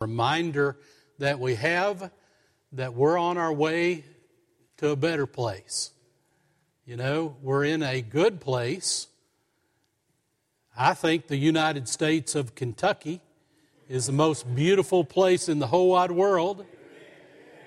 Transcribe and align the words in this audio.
reminder 0.00 0.78
that 1.18 1.38
we 1.38 1.56
have 1.56 2.10
that 2.72 2.94
we're 2.94 3.18
on 3.18 3.36
our 3.36 3.52
way 3.52 4.02
to 4.78 4.88
a 4.88 4.96
better 4.96 5.26
place. 5.26 5.90
You 6.86 6.96
know, 6.96 7.36
we're 7.42 7.64
in 7.64 7.82
a 7.82 8.00
good 8.00 8.40
place. 8.40 9.08
I 10.74 10.94
think 10.94 11.26
the 11.26 11.36
United 11.36 11.86
States 11.86 12.34
of 12.34 12.54
Kentucky 12.54 13.20
is 13.90 14.06
the 14.06 14.14
most 14.14 14.54
beautiful 14.54 15.04
place 15.04 15.50
in 15.50 15.58
the 15.58 15.66
whole 15.66 15.90
wide 15.90 16.12
world. 16.12 16.64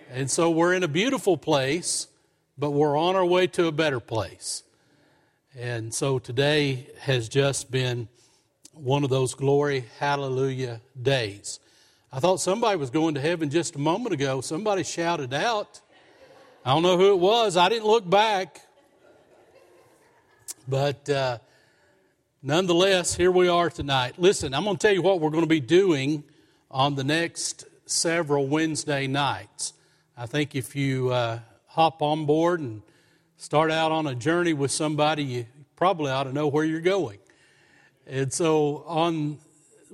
And 0.10 0.32
so 0.32 0.50
we're 0.50 0.74
in 0.74 0.82
a 0.82 0.88
beautiful 0.88 1.38
place, 1.38 2.08
but 2.58 2.72
we're 2.72 2.98
on 2.98 3.16
our 3.16 3.26
way 3.28 3.46
to 3.46 3.68
a 3.68 3.72
better 3.72 4.00
place. 4.00 4.64
And 5.56 5.94
so 5.94 6.18
today 6.18 6.88
has 7.02 7.30
just 7.30 7.70
been 7.70 8.08
one 8.74 9.04
of 9.04 9.12
those 9.12 9.36
glory, 9.36 9.86
hallelujah 10.00 10.82
days. 11.00 11.60
I 12.16 12.20
thought 12.20 12.40
somebody 12.40 12.78
was 12.78 12.92
going 12.92 13.16
to 13.16 13.20
heaven 13.20 13.50
just 13.50 13.76
a 13.76 13.80
moment 13.80 14.14
ago. 14.14 14.40
Somebody 14.40 14.84
shouted 14.84 15.34
out. 15.34 15.82
I 16.64 16.72
don't 16.72 16.84
know 16.84 16.96
who 16.96 17.10
it 17.10 17.18
was. 17.18 17.58
I 17.58 17.70
didn't 17.70 17.88
look 17.88 18.08
back. 18.08 18.62
But 20.68 21.10
uh, 21.10 21.40
nonetheless, 22.44 23.16
here 23.16 23.32
we 23.32 23.48
are 23.48 23.72
tonight. 23.72 24.20
Listen, 24.20 24.54
I'm 24.54 24.64
going 24.64 24.78
to 24.78 24.88
tell 24.88 24.94
you 24.94 25.02
what 25.02 25.22
we're 25.22 25.32
going 25.32 25.42
to 25.42 25.50
be 25.50 25.60
doing 25.60 26.24
on 26.70 26.94
the 26.94 27.04
next 27.04 27.66
several 27.88 28.46
Wednesday 28.46 29.08
nights. 29.08 29.74
I 30.16 30.28
think 30.28 30.54
if 30.54 30.76
you 30.76 31.12
uh, 31.12 31.40
hop 31.66 32.04
on 32.04 32.28
board 32.28 32.60
and 32.60 32.84
start 33.38 33.72
out 33.72 33.92
on 33.92 34.06
a 34.06 34.14
journey 34.14 34.54
with 34.54 34.70
somebody, 34.70 35.24
you 35.24 35.46
probably 35.76 36.12
ought 36.12 36.26
to 36.26 36.32
know 36.32 36.48
where 36.48 36.64
you're 36.64 36.80
going. 36.80 37.18
And 38.06 38.32
so 38.32 38.84
on 38.86 39.40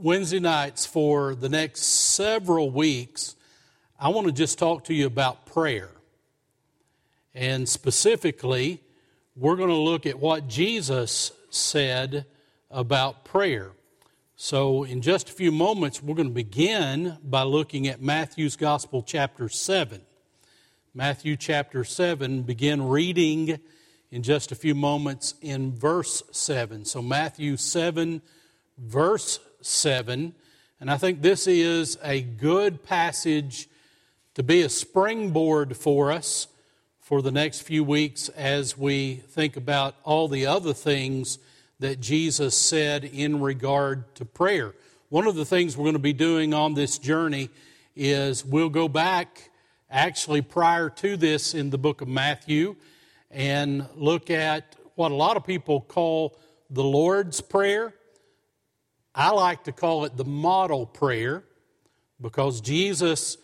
Wednesday 0.02 0.40
nights 0.40 0.86
for 0.86 1.36
the 1.36 1.50
next 1.50 1.82
several 1.82 2.72
weeks, 2.72 3.36
I 4.00 4.08
want 4.10 4.28
to 4.28 4.34
just 4.34 4.58
talk 4.58 4.86
to 4.86 4.94
you 4.94 5.06
about 5.06 5.46
prayer. 5.46 5.90
And 7.34 7.68
specifically, 7.68 8.82
we're 9.36 9.58
going 9.58 9.70
to 9.70 9.76
look 9.76 10.06
at 10.06 10.18
what 10.18 10.48
Jesus 10.48 11.34
said 11.50 12.26
about 12.72 13.26
prayer. 13.26 13.72
So, 14.38 14.86
in 14.86 15.02
just 15.02 15.30
a 15.30 15.34
few 15.34 15.52
moments, 15.52 16.02
we're 16.02 16.16
going 16.16 16.30
to 16.30 16.34
begin 16.34 17.18
by 17.22 17.44
looking 17.44 17.88
at 17.90 18.02
Matthew's 18.02 18.56
Gospel, 18.56 19.04
chapter 19.04 19.50
7. 19.50 20.02
Matthew 20.94 21.36
chapter 21.36 21.84
7, 21.84 22.44
begin 22.44 22.88
reading 22.88 23.60
in 24.12 24.24
just 24.24 24.54
a 24.54 24.56
few 24.56 24.76
moments 24.76 25.36
in 25.42 25.76
verse 25.76 26.24
7. 26.32 26.86
So, 26.86 27.02
Matthew 27.02 27.58
7, 27.58 28.22
verse 28.78 29.42
7. 29.62 30.34
And 30.80 30.92
I 30.92 30.98
think 30.98 31.22
this 31.22 31.48
is 31.48 31.98
a 32.04 32.22
good 32.22 32.84
passage 32.84 33.68
to 34.36 34.44
be 34.44 34.62
a 34.62 34.70
springboard 34.70 35.76
for 35.76 36.12
us 36.12 36.48
for 37.02 37.22
the 37.22 37.32
next 37.32 37.62
few 37.62 37.84
weeks 37.84 38.30
as 38.30 38.78
we 38.78 39.16
think 39.16 39.58
about 39.58 39.96
all 40.04 40.28
the 40.28 40.46
other 40.46 40.74
things 40.74 41.40
that 41.80 42.00
Jesus 42.00 42.58
said 42.58 43.04
in 43.04 43.42
regard 43.42 44.14
to 44.16 44.26
prayer. 44.26 44.76
One 45.10 45.26
of 45.26 45.36
the 45.36 45.46
things 45.46 45.76
we're 45.76 45.86
going 45.86 45.94
to 45.94 46.00
be 46.00 46.14
doing 46.14 46.54
on 46.54 46.76
this 46.76 46.98
journey 46.98 47.50
is 47.96 48.46
we'll 48.46 48.70
go 48.70 48.88
back 48.88 49.50
actually 49.90 50.42
prior 50.42 50.90
to 50.90 51.18
this 51.18 51.54
in 51.56 51.70
the 51.72 51.78
book 51.78 52.02
of 52.02 52.08
Matthew 52.08 52.76
and 53.32 53.88
look 53.96 54.30
at 54.30 54.76
what 54.96 55.12
a 55.12 55.16
lot 55.16 55.36
of 55.36 55.44
people 55.44 55.82
call 55.82 56.38
the 56.70 56.84
Lord's 56.84 57.42
Prayer. 57.42 57.94
I 59.16 59.32
like 59.32 59.64
to 59.64 59.72
call 59.72 60.06
it 60.06 60.16
the 60.16 60.26
model 60.26 60.86
prayer 60.86 61.44
because 62.22 62.62
Jesus, 62.62 63.38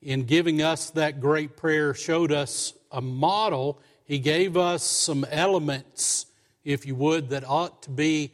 in 0.00 0.24
giving 0.24 0.62
us 0.62 0.90
that 0.90 1.20
great 1.20 1.56
prayer, 1.56 1.92
showed 1.92 2.30
us 2.30 2.72
a 2.92 3.00
model. 3.00 3.80
He 4.04 4.18
gave 4.20 4.56
us 4.56 4.82
some 4.82 5.26
elements, 5.30 6.26
if 6.64 6.86
you 6.86 6.94
would, 6.94 7.30
that 7.30 7.44
ought 7.44 7.82
to 7.82 7.90
be 7.90 8.32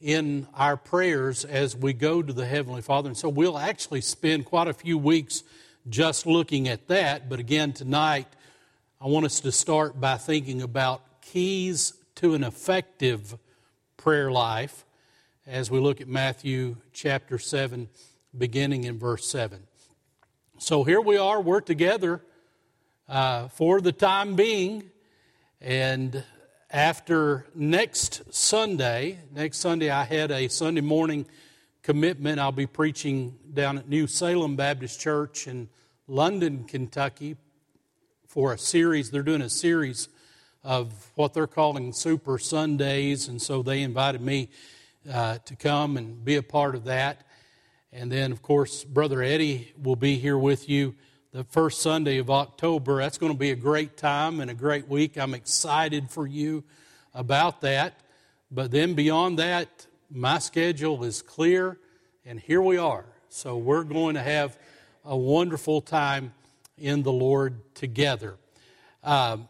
in 0.00 0.46
our 0.54 0.76
prayers 0.76 1.44
as 1.44 1.76
we 1.76 1.92
go 1.92 2.22
to 2.22 2.32
the 2.32 2.46
Heavenly 2.46 2.82
Father. 2.82 3.08
And 3.08 3.16
so 3.16 3.28
we'll 3.28 3.58
actually 3.58 4.00
spend 4.00 4.44
quite 4.46 4.68
a 4.68 4.74
few 4.74 4.96
weeks 4.96 5.42
just 5.88 6.26
looking 6.26 6.68
at 6.68 6.88
that. 6.88 7.28
But 7.28 7.38
again, 7.38 7.72
tonight, 7.72 8.28
I 9.00 9.08
want 9.08 9.26
us 9.26 9.40
to 9.40 9.52
start 9.52 10.00
by 10.00 10.16
thinking 10.16 10.62
about 10.62 11.20
keys 11.20 11.92
to 12.16 12.34
an 12.34 12.44
effective 12.44 13.36
prayer 13.96 14.30
life 14.30 14.83
as 15.46 15.70
we 15.70 15.78
look 15.78 16.00
at 16.00 16.08
Matthew 16.08 16.76
chapter 16.94 17.38
7, 17.38 17.88
beginning 18.36 18.84
in 18.84 18.98
verse 18.98 19.30
7. 19.30 19.62
So 20.58 20.84
here 20.84 21.00
we 21.00 21.18
are, 21.18 21.40
we're 21.40 21.60
together 21.60 22.22
uh, 23.08 23.48
for 23.48 23.82
the 23.82 23.92
time 23.92 24.36
being. 24.36 24.90
And 25.60 26.24
after 26.70 27.46
next 27.54 28.32
Sunday, 28.34 29.18
next 29.32 29.58
Sunday, 29.58 29.90
I 29.90 30.04
had 30.04 30.30
a 30.30 30.48
Sunday 30.48 30.80
morning 30.80 31.26
commitment. 31.82 32.40
I'll 32.40 32.50
be 32.50 32.66
preaching 32.66 33.36
down 33.52 33.76
at 33.76 33.88
New 33.88 34.06
Salem 34.06 34.56
Baptist 34.56 34.98
Church 34.98 35.46
in 35.46 35.68
London, 36.08 36.64
Kentucky, 36.64 37.36
for 38.26 38.54
a 38.54 38.58
series. 38.58 39.10
They're 39.10 39.22
doing 39.22 39.42
a 39.42 39.50
series 39.50 40.08
of 40.62 41.10
what 41.16 41.34
they're 41.34 41.46
calling 41.46 41.92
Super 41.92 42.38
Sundays, 42.38 43.28
and 43.28 43.42
so 43.42 43.62
they 43.62 43.82
invited 43.82 44.22
me 44.22 44.48
uh, 45.10 45.38
to 45.44 45.56
come 45.56 45.96
and 45.96 46.24
be 46.24 46.36
a 46.36 46.42
part 46.42 46.74
of 46.74 46.84
that. 46.84 47.26
And 47.92 48.10
then, 48.10 48.32
of 48.32 48.42
course, 48.42 48.84
Brother 48.84 49.22
Eddie 49.22 49.72
will 49.80 49.96
be 49.96 50.18
here 50.18 50.38
with 50.38 50.68
you 50.68 50.94
the 51.32 51.44
first 51.44 51.80
Sunday 51.80 52.18
of 52.18 52.30
October. 52.30 52.98
That's 52.98 53.18
going 53.18 53.32
to 53.32 53.38
be 53.38 53.50
a 53.50 53.56
great 53.56 53.96
time 53.96 54.40
and 54.40 54.50
a 54.50 54.54
great 54.54 54.88
week. 54.88 55.16
I'm 55.16 55.34
excited 55.34 56.10
for 56.10 56.26
you 56.26 56.64
about 57.12 57.60
that. 57.62 58.00
But 58.50 58.70
then 58.70 58.94
beyond 58.94 59.38
that, 59.38 59.86
my 60.10 60.38
schedule 60.38 61.02
is 61.04 61.22
clear, 61.22 61.78
and 62.24 62.38
here 62.38 62.62
we 62.62 62.78
are. 62.78 63.04
So 63.28 63.56
we're 63.56 63.82
going 63.82 64.14
to 64.14 64.22
have 64.22 64.56
a 65.04 65.16
wonderful 65.16 65.80
time 65.80 66.32
in 66.78 67.02
the 67.02 67.12
Lord 67.12 67.74
together. 67.74 68.36
Um, 69.02 69.48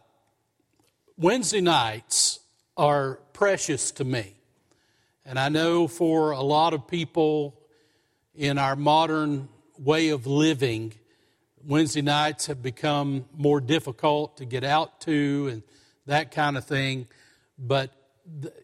Wednesday 1.17 1.61
nights 1.61 2.41
are 2.77 3.21
precious 3.33 3.91
to 3.93 4.05
me. 4.05 4.34
And 5.27 5.39
I 5.39 5.49
know 5.49 5.89
for 5.89 6.33
a 6.33 6.43
lot 6.43 6.75
of 6.75 6.87
people 6.87 7.59
in 8.35 8.59
our 8.59 8.77
modern 8.77 9.49
way 9.79 10.11
of 10.11 10.27
living, 10.27 10.93
Wednesday 11.67 12.03
nights 12.03 12.47
have 12.47 12.63
become 12.63 13.25
more 13.35 13.61
difficult 13.61 14.37
to 14.37 14.45
get 14.45 14.65
out 14.65 15.01
to 15.03 15.49
and 15.51 15.63
that 16.05 16.31
kind 16.31 16.59
of 16.59 16.67
thing. 16.67 17.07
But 17.59 17.91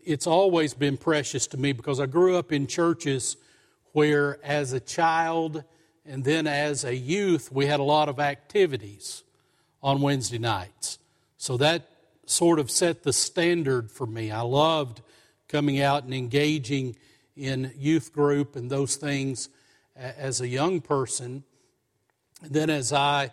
it's 0.04 0.26
always 0.26 0.74
been 0.74 0.98
precious 0.98 1.46
to 1.48 1.56
me 1.56 1.72
because 1.72 1.98
I 1.98 2.06
grew 2.06 2.36
up 2.36 2.52
in 2.52 2.66
churches 2.66 3.38
where, 3.92 4.38
as 4.44 4.74
a 4.74 4.80
child 4.80 5.64
and 6.04 6.24
then 6.24 6.46
as 6.46 6.84
a 6.84 6.94
youth, 6.94 7.50
we 7.50 7.66
had 7.66 7.80
a 7.80 7.84
lot 7.84 8.08
of 8.08 8.20
activities 8.20 9.22
on 9.82 10.02
Wednesday 10.02 10.38
nights. 10.38 10.98
So 11.38 11.56
that 11.56 11.88
sort 12.26 12.58
of 12.58 12.70
set 12.70 13.02
the 13.02 13.14
standard 13.14 13.90
for 13.90 14.06
me. 14.06 14.30
I 14.30 14.42
loved 14.42 15.00
coming 15.50 15.80
out 15.80 16.04
and 16.04 16.14
engaging 16.14 16.94
in 17.36 17.72
youth 17.76 18.12
group 18.12 18.54
and 18.54 18.70
those 18.70 18.94
things 18.94 19.48
as 19.96 20.40
a 20.40 20.46
young 20.46 20.80
person. 20.80 21.42
Then 22.40 22.70
as 22.70 22.92
I 22.92 23.32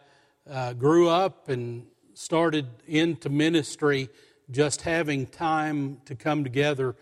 uh, 0.50 0.74
grew 0.74 1.10
up 1.10 1.48
and 1.48 1.86
started 2.16 2.66
into 2.88 3.30
ministry, 3.30 4.10
just 4.50 4.82
having 4.82 5.28
time 5.28 6.00
to 6.06 6.16
come 6.16 6.44
together 6.44 6.96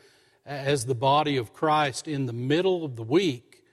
as 0.46 0.86
the 0.86 0.96
body 0.96 1.38
of 1.38 1.54
Christ 1.54 2.08
in 2.08 2.26
the 2.26 2.34
middle 2.34 2.84
of 2.84 2.98
the 2.98 3.04
week 3.04 3.64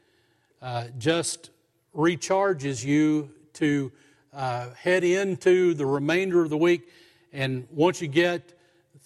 uh, 0.62 0.84
just 0.96 1.50
recharges 1.94 2.84
you 2.84 3.30
to 3.54 3.90
uh, 4.32 4.70
head 4.74 5.02
into 5.02 5.74
the 5.74 5.84
remainder 5.84 6.42
of 6.42 6.50
the 6.50 6.56
week. 6.56 6.88
And 7.32 7.66
once 7.70 8.00
you 8.00 8.08
get 8.08 8.54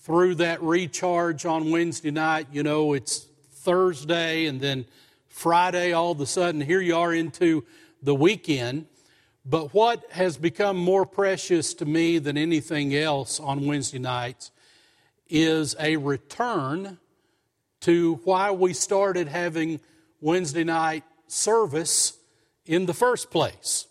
through 0.06 0.36
that 0.36 0.62
recharge 0.62 1.44
on 1.44 1.72
Wednesday 1.72 2.12
night. 2.12 2.46
You 2.52 2.62
know, 2.62 2.92
it's 2.92 3.26
Thursday 3.50 4.46
and 4.46 4.60
then 4.60 4.84
Friday, 5.26 5.92
all 5.94 6.12
of 6.12 6.20
a 6.20 6.26
sudden, 6.26 6.60
here 6.60 6.80
you 6.80 6.96
are 6.96 7.12
into 7.12 7.64
the 8.00 8.14
weekend. 8.14 8.86
But 9.44 9.74
what 9.74 10.04
has 10.12 10.36
become 10.36 10.76
more 10.76 11.06
precious 11.06 11.74
to 11.74 11.84
me 11.86 12.20
than 12.20 12.38
anything 12.38 12.94
else 12.94 13.40
on 13.40 13.66
Wednesday 13.66 13.98
nights 13.98 14.52
is 15.28 15.74
a 15.80 15.96
return 15.96 16.98
to 17.80 18.20
why 18.22 18.52
we 18.52 18.74
started 18.74 19.26
having 19.26 19.80
Wednesday 20.20 20.62
night 20.62 21.02
service 21.26 22.16
in 22.64 22.86
the 22.86 22.94
first 22.94 23.28
place. 23.32 23.88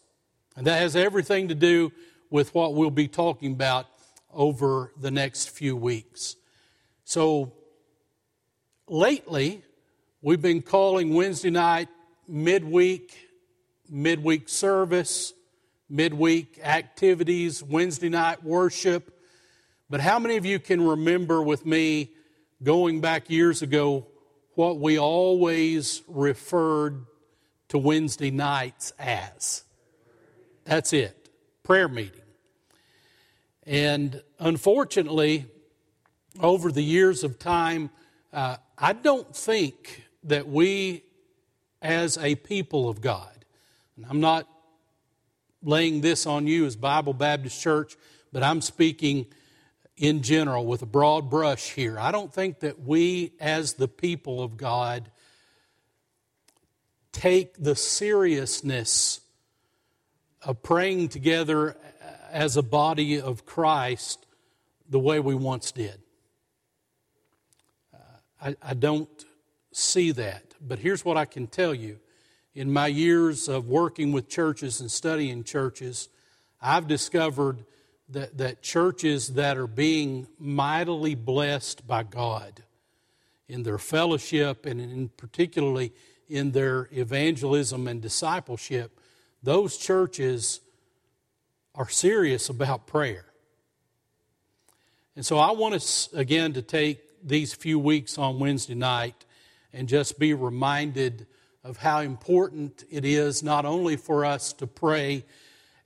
And 0.55 0.65
that 0.65 0.79
has 0.79 0.95
everything 0.95 1.49
to 1.49 1.55
do 1.55 1.91
with 2.29 2.55
what 2.55 2.73
we'll 2.73 2.89
be 2.89 3.09
talking 3.09 3.51
about 3.51 3.87
over 4.35 4.91
the 4.99 5.09
next 5.09 5.49
few 5.49 5.75
weeks. 5.75 6.35
So, 7.05 7.53
lately, 8.87 9.63
we've 10.21 10.41
been 10.41 10.61
calling 10.61 11.13
Wednesday 11.13 11.49
night 11.49 11.87
midweek 12.27 13.25
midweek 13.89 14.49
service, 14.49 15.33
midweek 15.89 16.59
activities, 16.63 17.63
Wednesday 17.63 18.09
night 18.09 18.43
worship. 18.43 19.11
But 19.89 20.01
how 20.01 20.19
many 20.19 20.37
of 20.37 20.45
you 20.45 20.59
can 20.59 20.85
remember 20.85 21.41
with 21.41 21.65
me 21.65 22.11
going 22.63 23.01
back 23.01 23.29
years 23.29 23.61
ago 23.61 24.07
what 24.55 24.79
we 24.79 24.97
always 24.97 26.01
referred 26.07 27.05
to 27.69 27.77
Wednesday 27.77 28.31
nights 28.31 28.93
as? 28.97 29.63
That's 30.63 30.93
it 30.93 31.21
prayer 31.63 31.87
meeting. 31.87 32.24
And 33.65 34.21
unfortunately, 34.39 35.45
over 36.39 36.71
the 36.71 36.83
years 36.83 37.23
of 37.23 37.39
time, 37.39 37.89
uh, 38.31 38.57
I 38.77 38.93
don't 38.93 39.35
think 39.35 40.03
that 40.23 40.47
we, 40.47 41.03
as 41.81 42.17
a 42.17 42.35
people 42.35 42.89
of 42.89 43.01
God, 43.01 43.45
and 43.97 44.05
I'm 44.09 44.19
not 44.19 44.47
laying 45.63 46.01
this 46.01 46.25
on 46.25 46.45
you 46.45 46.65
as 46.65 46.75
Bible 46.75 47.13
Baptist 47.13 47.59
Church, 47.61 47.95
but 48.31 48.43
I'm 48.43 48.61
speaking 48.61 49.25
in 49.97 50.21
general 50.21 50.65
with 50.65 50.81
a 50.81 50.85
broad 50.85 51.29
brush 51.29 51.71
here. 51.71 51.97
I 51.97 52.11
don't 52.11 52.31
think 52.31 52.59
that 52.59 52.81
we, 52.81 53.33
as 53.39 53.73
the 53.73 53.87
people 53.87 54.43
of 54.43 54.57
God, 54.57 55.09
take 57.11 57.55
the 57.57 57.75
seriousness 57.75 59.21
of 60.41 60.61
praying 60.61 61.09
together 61.09 61.77
as 62.35 62.57
a 62.57 62.61
body 62.61 63.19
of 63.19 63.45
Christ 63.45 64.27
the 64.89 64.99
way 64.99 65.21
we 65.21 65.33
once 65.33 65.71
did. 65.71 66.01
Uh, 67.93 67.97
I, 68.41 68.55
I 68.61 68.73
don't 68.73 69.25
see 69.71 70.11
that. 70.11 70.43
But 70.59 70.79
here's 70.79 71.05
what 71.05 71.15
I 71.15 71.23
can 71.23 71.47
tell 71.47 71.73
you. 71.73 71.97
In 72.53 72.73
my 72.73 72.87
years 72.87 73.47
of 73.47 73.69
working 73.69 74.11
with 74.11 74.27
churches 74.27 74.81
and 74.81 74.91
studying 74.91 75.45
churches, 75.45 76.09
I've 76.61 76.87
discovered 76.87 77.63
that, 78.09 78.37
that 78.37 78.61
churches 78.61 79.29
that 79.35 79.57
are 79.57 79.65
being 79.65 80.27
mightily 80.37 81.15
blessed 81.15 81.87
by 81.87 82.03
God 82.03 82.63
in 83.47 83.63
their 83.63 83.77
fellowship 83.77 84.65
and 84.65 84.81
in 84.81 85.07
particularly 85.15 85.93
in 86.27 86.51
their 86.51 86.89
evangelism 86.91 87.87
and 87.87 88.01
discipleship, 88.01 88.99
those 89.41 89.77
churches 89.77 90.59
are 91.75 91.89
serious 91.89 92.49
about 92.49 92.87
prayer. 92.87 93.25
And 95.15 95.25
so 95.25 95.37
I 95.37 95.51
want 95.51 95.75
us 95.75 96.09
again 96.13 96.53
to 96.53 96.61
take 96.61 96.99
these 97.23 97.53
few 97.53 97.79
weeks 97.79 98.17
on 98.17 98.39
Wednesday 98.39 98.75
night 98.75 99.25
and 99.73 99.87
just 99.87 100.19
be 100.19 100.33
reminded 100.33 101.27
of 101.63 101.77
how 101.77 101.99
important 101.99 102.83
it 102.89 103.03
is 103.03 103.41
not 103.41 103.65
only 103.65 103.95
for 103.95 104.23
us 104.23 104.53
to 104.53 104.67
pray 104.67 105.25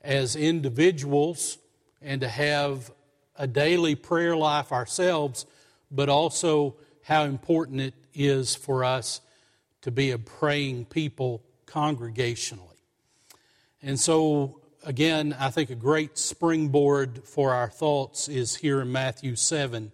as 0.02 0.36
individuals 0.36 1.58
and 2.02 2.22
to 2.22 2.28
have 2.28 2.92
a 3.36 3.48
daily 3.48 3.96
prayer 3.96 4.36
life 4.36 4.72
ourselves, 4.72 5.46
but 5.90 6.10
also 6.10 6.76
how 7.04 7.24
important 7.24 7.82
it 7.82 7.94
is 8.14 8.56
for 8.56 8.84
us 8.84 9.22
to 9.82 9.92
be 9.92 10.12
a 10.12 10.18
praying 10.18 10.86
people 10.86 11.42
congregationally. 11.66 12.66
And 13.82 14.00
so, 14.00 14.59
again, 14.84 15.36
I 15.40 15.50
think 15.50 15.70
a 15.70 15.76
great 15.76 16.18
springboard 16.18 17.24
for 17.24 17.54
our 17.54 17.70
thoughts 17.70 18.28
is 18.28 18.56
here 18.56 18.82
in 18.82 18.92
Matthew 18.92 19.36
7, 19.36 19.92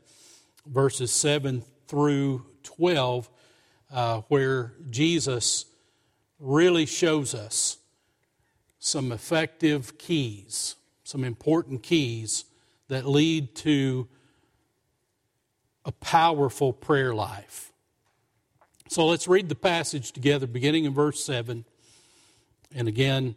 verses 0.65 1.11
7 1.11 1.63
through 1.87 2.45
12, 2.63 3.29
uh, 3.91 4.21
where 4.27 4.73
Jesus 4.89 5.65
really 6.39 6.85
shows 6.85 7.33
us 7.33 7.77
some 8.79 9.11
effective 9.11 9.97
keys, 9.97 10.75
some 11.03 11.23
important 11.23 11.81
keys 11.81 12.45
that 12.87 13.07
lead 13.07 13.55
to 13.55 14.07
a 15.85 15.91
powerful 15.91 16.73
prayer 16.73 17.13
life. 17.13 17.71
So 18.89 19.07
let's 19.07 19.27
read 19.27 19.49
the 19.49 19.55
passage 19.55 20.11
together, 20.11 20.45
beginning 20.45 20.85
in 20.85 20.93
verse 20.93 21.23
7. 21.23 21.65
And 22.75 22.87
again, 22.87 23.35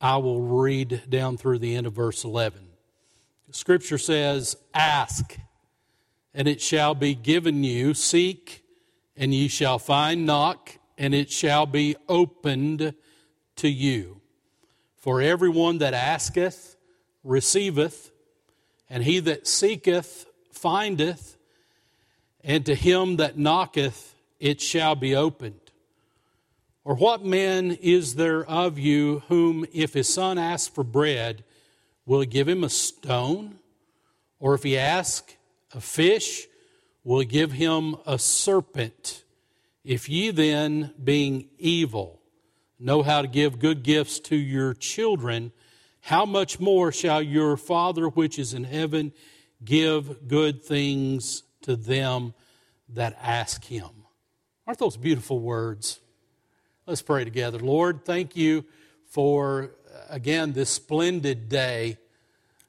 I 0.00 0.16
will 0.18 0.40
read 0.40 1.02
down 1.08 1.36
through 1.36 1.58
the 1.58 1.74
end 1.74 1.86
of 1.86 1.92
verse 1.92 2.24
11. 2.24 2.60
Scripture 3.50 3.98
says, 3.98 4.56
Ask, 4.74 5.38
and 6.34 6.48
it 6.48 6.60
shall 6.60 6.94
be 6.94 7.14
given 7.14 7.62
you. 7.62 7.94
Seek, 7.94 8.64
and 9.16 9.32
ye 9.32 9.48
shall 9.48 9.78
find. 9.78 10.26
Knock, 10.26 10.78
and 10.98 11.14
it 11.14 11.30
shall 11.30 11.66
be 11.66 11.96
opened 12.08 12.94
to 13.56 13.68
you. 13.68 14.20
For 14.96 15.20
everyone 15.20 15.78
that 15.78 15.94
asketh 15.94 16.76
receiveth, 17.22 18.10
and 18.90 19.04
he 19.04 19.20
that 19.20 19.46
seeketh 19.46 20.26
findeth, 20.52 21.36
and 22.42 22.66
to 22.66 22.74
him 22.74 23.16
that 23.16 23.38
knocketh 23.38 24.14
it 24.40 24.60
shall 24.60 24.94
be 24.94 25.14
opened. 25.14 25.63
Or 26.84 26.94
what 26.94 27.24
man 27.24 27.72
is 27.80 28.14
there 28.16 28.44
of 28.44 28.78
you 28.78 29.22
whom, 29.28 29.64
if 29.72 29.94
his 29.94 30.12
son 30.12 30.36
asks 30.36 30.68
for 30.68 30.84
bread, 30.84 31.42
will 32.04 32.20
he 32.20 32.26
give 32.26 32.46
him 32.46 32.62
a 32.62 32.68
stone? 32.68 33.58
Or 34.38 34.54
if 34.54 34.62
he 34.62 34.76
asks 34.76 35.34
a 35.72 35.80
fish, 35.80 36.46
will 37.02 37.20
he 37.20 37.26
give 37.26 37.52
him 37.52 37.96
a 38.06 38.18
serpent? 38.18 39.24
If 39.82 40.10
ye 40.10 40.30
then, 40.30 40.92
being 41.02 41.48
evil, 41.58 42.20
know 42.78 43.02
how 43.02 43.22
to 43.22 43.28
give 43.28 43.58
good 43.58 43.82
gifts 43.82 44.20
to 44.20 44.36
your 44.36 44.74
children, 44.74 45.52
how 46.02 46.26
much 46.26 46.60
more 46.60 46.92
shall 46.92 47.22
your 47.22 47.56
Father 47.56 48.08
which 48.08 48.38
is 48.38 48.52
in 48.52 48.64
heaven 48.64 49.12
give 49.64 50.28
good 50.28 50.62
things 50.62 51.44
to 51.62 51.76
them 51.76 52.34
that 52.90 53.16
ask 53.22 53.64
him? 53.64 53.88
Aren't 54.66 54.80
those 54.80 54.98
beautiful 54.98 55.40
words? 55.40 56.00
Let's 56.86 57.00
pray 57.00 57.24
together. 57.24 57.58
Lord, 57.58 58.04
thank 58.04 58.36
you 58.36 58.66
for, 59.08 59.70
again, 60.10 60.52
this 60.52 60.68
splendid 60.68 61.48
day. 61.48 61.96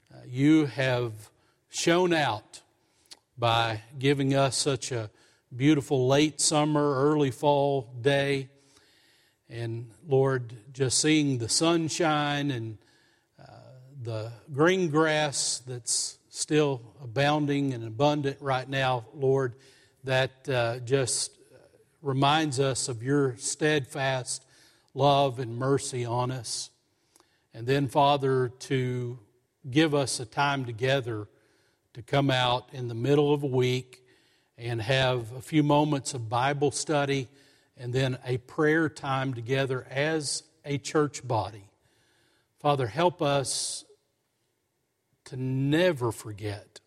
Uh, 0.10 0.20
you 0.26 0.68
have 0.68 1.12
shown 1.70 2.14
out 2.14 2.62
by 3.38 3.82
giving 4.00 4.34
us 4.34 4.56
such 4.56 4.94
a 4.94 5.10
beautiful 5.54 6.08
late 6.08 6.40
summer, 6.40 6.96
early 7.12 7.30
fall 7.30 7.94
day. 8.00 8.48
And 9.50 9.92
Lord, 10.08 10.54
just 10.72 11.02
seeing 11.02 11.38
the 11.38 11.50
sunshine 11.50 12.52
and 12.52 12.78
uh, 13.38 13.52
the 14.02 14.32
green 14.54 14.92
grass 14.92 15.62
that's 15.68 16.20
still 16.30 16.82
abounding 17.04 17.74
and 17.74 17.86
abundant 17.86 18.38
right 18.40 18.70
now, 18.70 19.08
Lord, 19.14 19.56
that 20.06 20.48
uh, 20.48 20.80
just 20.80 21.35
reminds 22.06 22.60
us 22.60 22.88
of 22.88 23.02
your 23.02 23.36
steadfast 23.38 24.46
love 24.94 25.40
and 25.40 25.58
mercy 25.58 26.06
on 26.06 26.30
us. 26.30 26.70
And 27.52 27.66
then, 27.66 27.88
Father, 27.88 28.50
to 28.60 29.18
give 29.70 29.96
us 29.96 30.20
a 30.20 30.26
time 30.26 30.66
together 30.66 31.28
to 31.96 32.04
come 32.04 32.30
out 32.30 32.70
in 32.74 32.90
the 32.90 32.94
middle 32.94 33.34
of 33.34 33.42
a 33.42 33.48
week 33.48 34.04
and 34.56 34.84
have 34.84 35.32
a 35.32 35.42
few 35.42 35.64
moments 35.64 36.14
of 36.14 36.30
Bible 36.30 36.70
study 36.70 37.28
and 37.76 37.92
then 37.92 38.20
a 38.24 38.38
prayer 38.38 38.88
time 38.88 39.34
together 39.34 39.88
as 39.90 40.44
a 40.64 40.78
church 40.78 41.28
body. 41.28 41.70
Father, 42.60 42.86
help 42.86 43.20
us 43.20 43.84
to 45.26 45.38
never 45.38 46.12
forget 46.12 46.80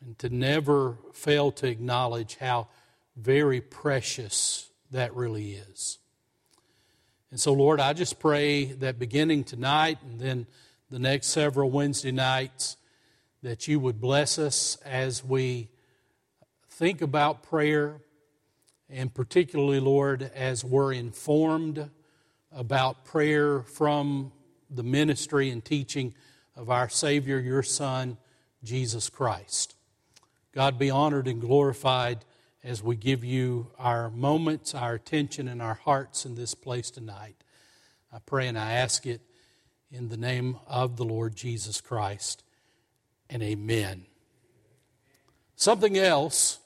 and 0.00 0.16
to 0.20 0.28
never 0.30 0.98
fail 1.12 1.50
to 1.50 1.66
acknowledge 1.66 2.36
how 2.36 2.68
very 3.16 3.60
precious 3.60 4.70
that 4.90 5.14
really 5.14 5.52
is. 5.52 5.98
And 7.30 7.40
so, 7.40 7.52
Lord, 7.52 7.80
I 7.80 7.94
just 7.94 8.18
pray 8.18 8.64
that 8.64 8.98
beginning 8.98 9.44
tonight 9.44 9.98
and 10.02 10.20
then 10.20 10.46
the 10.90 10.98
next 10.98 11.28
several 11.28 11.70
Wednesday 11.70 12.12
nights, 12.12 12.76
that 13.42 13.66
you 13.66 13.80
would 13.80 14.00
bless 14.00 14.38
us 14.38 14.76
as 14.84 15.24
we 15.24 15.68
think 16.68 17.00
about 17.00 17.42
prayer, 17.42 17.96
and 18.90 19.12
particularly, 19.12 19.80
Lord, 19.80 20.30
as 20.34 20.62
we're 20.62 20.92
informed 20.92 21.90
about 22.54 23.06
prayer 23.06 23.62
from 23.62 24.32
the 24.70 24.82
ministry 24.82 25.48
and 25.48 25.64
teaching 25.64 26.14
of 26.54 26.68
our 26.68 26.90
Savior, 26.90 27.38
your 27.38 27.62
Son, 27.62 28.18
Jesus 28.62 29.08
Christ. 29.08 29.74
God 30.52 30.78
be 30.78 30.90
honored 30.90 31.26
and 31.26 31.40
glorified 31.40 32.24
as 32.64 32.82
we 32.82 32.94
give 32.94 33.24
you 33.24 33.68
our 33.78 34.10
moments, 34.10 34.74
our 34.74 34.94
attention, 34.94 35.48
and 35.48 35.60
our 35.60 35.74
hearts 35.74 36.24
in 36.24 36.34
this 36.34 36.54
place 36.54 36.90
tonight. 36.90 37.36
I 38.12 38.18
pray 38.24 38.46
and 38.46 38.58
I 38.58 38.72
ask 38.72 39.06
it 39.06 39.20
in 39.90 40.08
the 40.08 40.16
name 40.16 40.58
of 40.66 40.96
the 40.96 41.04
Lord 41.04 41.34
Jesus 41.34 41.80
Christ, 41.80 42.44
and 43.28 43.42
amen. 43.42 44.06
Something 45.56 45.98
else 45.98 46.58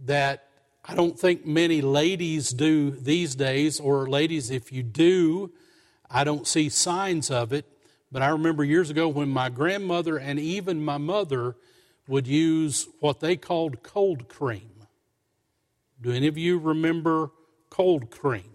that 0.00 0.48
I 0.84 0.94
don't 0.94 1.18
think 1.18 1.46
many 1.46 1.80
ladies 1.80 2.50
do 2.50 2.90
these 2.90 3.34
days, 3.34 3.78
or 3.78 4.08
ladies, 4.08 4.50
if 4.50 4.72
you 4.72 4.82
do, 4.82 5.52
I 6.10 6.24
don't 6.24 6.46
see 6.46 6.68
signs 6.68 7.30
of 7.30 7.52
it. 7.52 7.66
But 8.10 8.22
I 8.22 8.28
remember 8.28 8.64
years 8.64 8.90
ago 8.90 9.08
when 9.08 9.28
my 9.28 9.48
grandmother 9.48 10.18
and 10.18 10.38
even 10.38 10.84
my 10.84 10.98
mother 10.98 11.56
would 12.08 12.26
use 12.26 12.88
what 13.00 13.20
they 13.20 13.36
called 13.36 13.82
cold 13.82 14.28
cream. 14.28 14.71
Do 16.02 16.10
any 16.10 16.26
of 16.26 16.36
you 16.36 16.58
remember 16.58 17.30
cold 17.70 18.10
cream? 18.10 18.50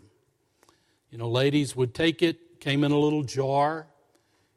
You 1.10 1.18
know, 1.18 1.30
ladies 1.30 1.78
would 1.78 1.94
take 1.94 2.22
it, 2.22 2.60
came 2.60 2.84
in 2.84 2.92
a 2.92 3.00
little 3.00 3.24
jar, 3.24 3.88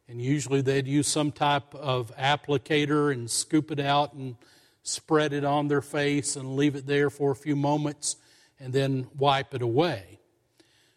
and 0.09 0.21
usually 0.21 0.59
they'd 0.59 0.87
use 0.87 1.07
some 1.07 1.31
type 1.31 1.73
of 1.73 2.13
applicator 2.17 3.13
and 3.13 3.31
scoop 3.31 3.71
it 3.71 3.79
out 3.79 4.11
and 4.11 4.35
spread 4.83 5.31
it 5.31 5.45
on 5.45 5.69
their 5.69 5.81
face 5.81 6.35
and 6.35 6.57
leave 6.57 6.75
it 6.75 6.85
there 6.85 7.09
for 7.09 7.31
a 7.31 7.35
few 7.35 7.55
moments 7.55 8.17
and 8.59 8.73
then 8.73 9.07
wipe 9.17 9.53
it 9.53 9.61
away. 9.61 10.19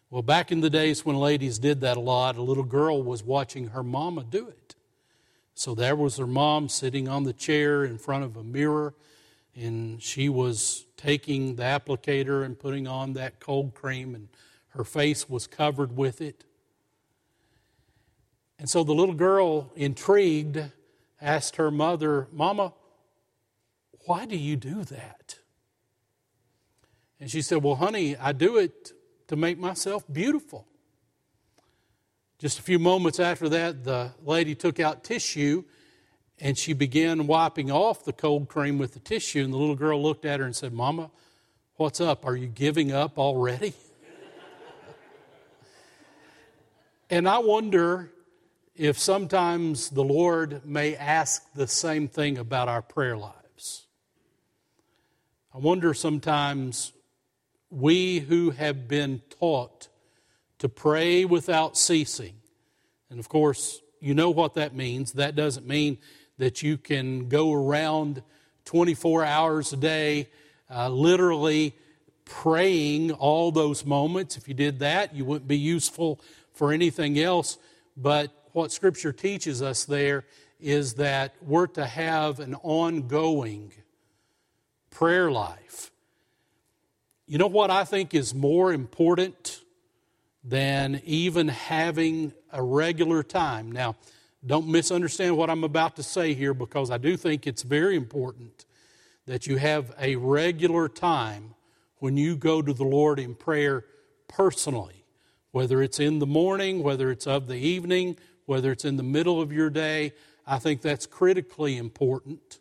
Well, 0.09 0.21
back 0.21 0.51
in 0.51 0.59
the 0.59 0.69
days 0.69 1.05
when 1.05 1.15
ladies 1.15 1.59
did 1.59 1.79
that 1.79 1.95
a 1.95 2.01
lot, 2.01 2.35
a 2.35 2.41
little 2.41 2.63
girl 2.63 3.03
was 3.03 3.23
watching 3.23 3.69
her 3.69 3.83
mama 3.83 4.25
do 4.29 4.49
it. 4.49 4.75
So 5.53 5.73
there 5.73 5.95
was 5.95 6.17
her 6.17 6.27
mom 6.27 6.67
sitting 6.67 7.07
on 7.07 7.23
the 7.23 7.31
chair 7.31 7.85
in 7.85 7.97
front 7.97 8.25
of 8.25 8.35
a 8.35 8.43
mirror, 8.43 8.93
and 9.55 10.03
she 10.03 10.27
was 10.27 10.85
taking 11.05 11.55
the 11.55 11.61
applicator 11.61 12.43
and 12.43 12.57
putting 12.57 12.87
on 12.87 13.13
that 13.13 13.39
cold 13.39 13.75
cream, 13.75 14.15
and 14.15 14.27
her 14.69 14.83
face 14.83 15.29
was 15.29 15.45
covered 15.45 15.95
with 15.95 16.19
it. 16.19 16.45
And 18.57 18.67
so 18.67 18.83
the 18.83 18.93
little 18.93 19.13
girl, 19.13 19.71
intrigued, 19.75 20.59
asked 21.21 21.57
her 21.57 21.69
mother, 21.69 22.27
Mama, 22.31 22.73
why 24.05 24.25
do 24.25 24.35
you 24.35 24.55
do 24.55 24.83
that? 24.85 25.37
And 27.19 27.29
she 27.29 27.43
said, 27.43 27.61
Well, 27.61 27.75
honey, 27.75 28.17
I 28.17 28.31
do 28.31 28.57
it 28.57 28.91
to 29.27 29.35
make 29.35 29.59
myself 29.59 30.03
beautiful. 30.11 30.67
Just 32.39 32.57
a 32.57 32.63
few 32.63 32.79
moments 32.79 33.19
after 33.19 33.47
that, 33.49 33.83
the 33.83 34.11
lady 34.23 34.55
took 34.55 34.79
out 34.79 35.03
tissue 35.03 35.65
and 36.39 36.57
she 36.57 36.73
began 36.73 37.27
wiping 37.27 37.71
off 37.71 38.03
the 38.03 38.13
cold 38.13 38.47
cream 38.47 38.77
with 38.77 38.93
the 38.93 38.99
tissue. 38.99 39.43
And 39.43 39.53
the 39.53 39.57
little 39.57 39.75
girl 39.75 40.01
looked 40.01 40.25
at 40.25 40.39
her 40.39 40.45
and 40.45 40.55
said, 40.55 40.73
Mama, 40.73 41.11
what's 41.77 42.01
up? 42.01 42.25
Are 42.25 42.35
you 42.35 42.47
giving 42.47 42.91
up 42.91 43.17
already? 43.17 43.73
and 47.09 47.27
I 47.27 47.37
wonder 47.39 48.11
if 48.75 48.99
sometimes 48.99 49.89
the 49.89 50.03
Lord 50.03 50.65
may 50.65 50.95
ask 50.95 51.43
the 51.53 51.67
same 51.67 52.07
thing 52.07 52.37
about 52.37 52.67
our 52.67 52.81
prayer 52.81 53.15
lives. 53.15 53.85
I 55.53 55.59
wonder 55.59 55.93
sometimes 55.93 56.91
we 57.69 58.19
who 58.19 58.51
have 58.51 58.89
been 58.89 59.21
taught 59.39 59.87
to 60.59 60.67
pray 60.67 61.23
without 61.23 61.77
ceasing. 61.77 62.35
And 63.09 63.19
of 63.19 63.29
course, 63.29 63.81
you 64.01 64.13
know 64.13 64.29
what 64.29 64.55
that 64.55 64.75
means. 64.75 65.13
That 65.13 65.35
doesn't 65.35 65.65
mean 65.65 65.97
that 66.37 66.61
you 66.61 66.77
can 66.77 67.27
go 67.29 67.53
around 67.53 68.21
24 68.65 69.23
hours 69.23 69.73
a 69.73 69.77
day, 69.77 70.29
uh, 70.69 70.89
literally 70.89 71.75
praying 72.25 73.11
all 73.11 73.51
those 73.51 73.85
moments. 73.85 74.37
If 74.37 74.47
you 74.47 74.53
did 74.53 74.79
that, 74.79 75.15
you 75.15 75.25
wouldn't 75.25 75.47
be 75.47 75.57
useful 75.57 76.19
for 76.53 76.71
anything 76.71 77.19
else. 77.19 77.57
But 77.95 78.31
what 78.53 78.71
Scripture 78.71 79.13
teaches 79.13 79.61
us 79.61 79.85
there 79.85 80.25
is 80.59 80.95
that 80.95 81.35
we're 81.41 81.67
to 81.67 81.85
have 81.85 82.39
an 82.39 82.55
ongoing 82.55 83.71
prayer 84.89 85.29
life. 85.29 85.91
You 87.27 87.37
know 87.37 87.47
what 87.47 87.69
I 87.69 87.83
think 87.83 88.13
is 88.13 88.33
more 88.33 88.71
important 88.71 89.61
than 90.43 91.01
even 91.05 91.47
having 91.47 92.33
a 92.51 92.61
regular 92.61 93.23
time? 93.23 93.71
Now, 93.71 93.95
don't 94.45 94.67
misunderstand 94.67 95.35
what 95.35 95.49
I'm 95.49 95.63
about 95.63 95.95
to 95.95 96.03
say 96.03 96.33
here 96.33 96.53
because 96.53 96.91
I 96.91 96.97
do 96.97 97.17
think 97.17 97.47
it's 97.47 97.63
very 97.63 97.95
important 97.95 98.65
that 99.25 99.47
you 99.47 99.57
have 99.57 99.93
a 99.99 100.15
regular 100.17 100.87
time 100.87 101.55
when 101.97 102.15
you 102.15 102.35
go 102.35 102.61
to 102.61 102.73
the 102.73 102.83
Lord 102.83 103.19
in 103.19 103.33
prayer 103.33 103.85
personally, 104.27 105.03
whether 105.51 105.81
it's 105.81 105.99
in 105.99 106.19
the 106.19 106.27
morning, 106.27 106.83
whether 106.83 107.09
it's 107.09 107.25
of 107.25 107.47
the 107.47 107.55
evening, 107.55 108.17
whether 108.45 108.71
it's 108.71 108.85
in 108.85 108.97
the 108.97 109.03
middle 109.03 109.41
of 109.41 109.51
your 109.51 109.71
day. 109.71 110.13
I 110.45 110.59
think 110.59 110.81
that's 110.81 111.07
critically 111.07 111.77
important. 111.77 112.59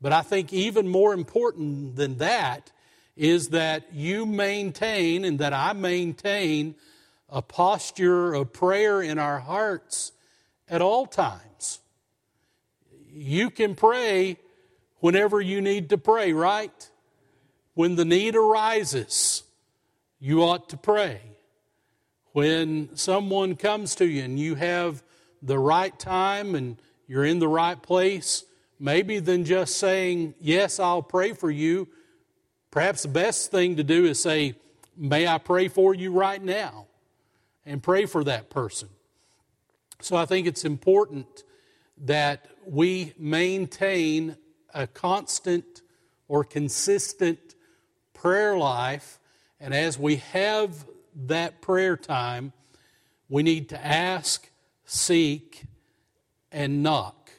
But 0.00 0.12
I 0.12 0.22
think 0.22 0.52
even 0.52 0.88
more 0.88 1.14
important 1.14 1.94
than 1.94 2.18
that 2.18 2.72
is 3.16 3.50
that 3.50 3.92
you 3.92 4.26
maintain 4.26 5.24
and 5.24 5.38
that 5.38 5.52
I 5.52 5.72
maintain 5.72 6.74
a 7.28 7.42
posture 7.42 8.34
of 8.34 8.52
prayer 8.52 9.00
in 9.00 9.18
our 9.18 9.38
hearts 9.38 10.10
at 10.68 10.82
all 10.82 11.06
times. 11.06 11.80
You 13.12 13.50
can 13.50 13.74
pray 13.74 14.38
whenever 15.00 15.40
you 15.40 15.60
need 15.60 15.90
to 15.90 15.98
pray, 15.98 16.32
right? 16.32 16.90
When 17.74 17.96
the 17.96 18.04
need 18.04 18.36
arises, 18.36 19.42
you 20.18 20.42
ought 20.42 20.68
to 20.70 20.76
pray. 20.76 21.20
When 22.32 22.96
someone 22.96 23.56
comes 23.56 23.94
to 23.96 24.06
you 24.06 24.22
and 24.22 24.38
you 24.38 24.54
have 24.54 25.02
the 25.42 25.58
right 25.58 25.98
time 25.98 26.54
and 26.54 26.80
you're 27.06 27.24
in 27.24 27.38
the 27.38 27.48
right 27.48 27.80
place, 27.80 28.44
maybe 28.78 29.18
than 29.18 29.44
just 29.44 29.76
saying, 29.76 30.34
Yes, 30.40 30.80
I'll 30.80 31.02
pray 31.02 31.32
for 31.34 31.50
you 31.50 31.88
Perhaps 32.72 33.02
the 33.02 33.08
best 33.08 33.50
thing 33.50 33.76
to 33.76 33.84
do 33.84 34.06
is 34.06 34.20
say, 34.20 34.56
May 34.96 35.26
I 35.26 35.38
pray 35.38 35.68
for 35.68 35.94
you 35.94 36.10
right 36.10 36.42
now? 36.42 36.86
And 37.64 37.82
pray 37.82 38.06
for 38.06 38.24
that 38.24 38.50
person. 38.50 38.88
So 40.04 40.16
I 40.16 40.26
think 40.26 40.48
it's 40.48 40.64
important 40.64 41.44
that 41.98 42.48
we 42.66 43.14
maintain 43.16 44.36
a 44.74 44.88
constant 44.88 45.82
or 46.26 46.42
consistent 46.42 47.54
prayer 48.12 48.56
life. 48.56 49.20
And 49.60 49.72
as 49.72 49.98
we 49.98 50.16
have 50.16 50.84
that 51.26 51.60
prayer 51.60 51.96
time, 51.96 52.52
we 53.28 53.44
need 53.44 53.68
to 53.68 53.86
ask, 53.86 54.50
seek, 54.84 55.66
and 56.50 56.82
knock. 56.82 57.30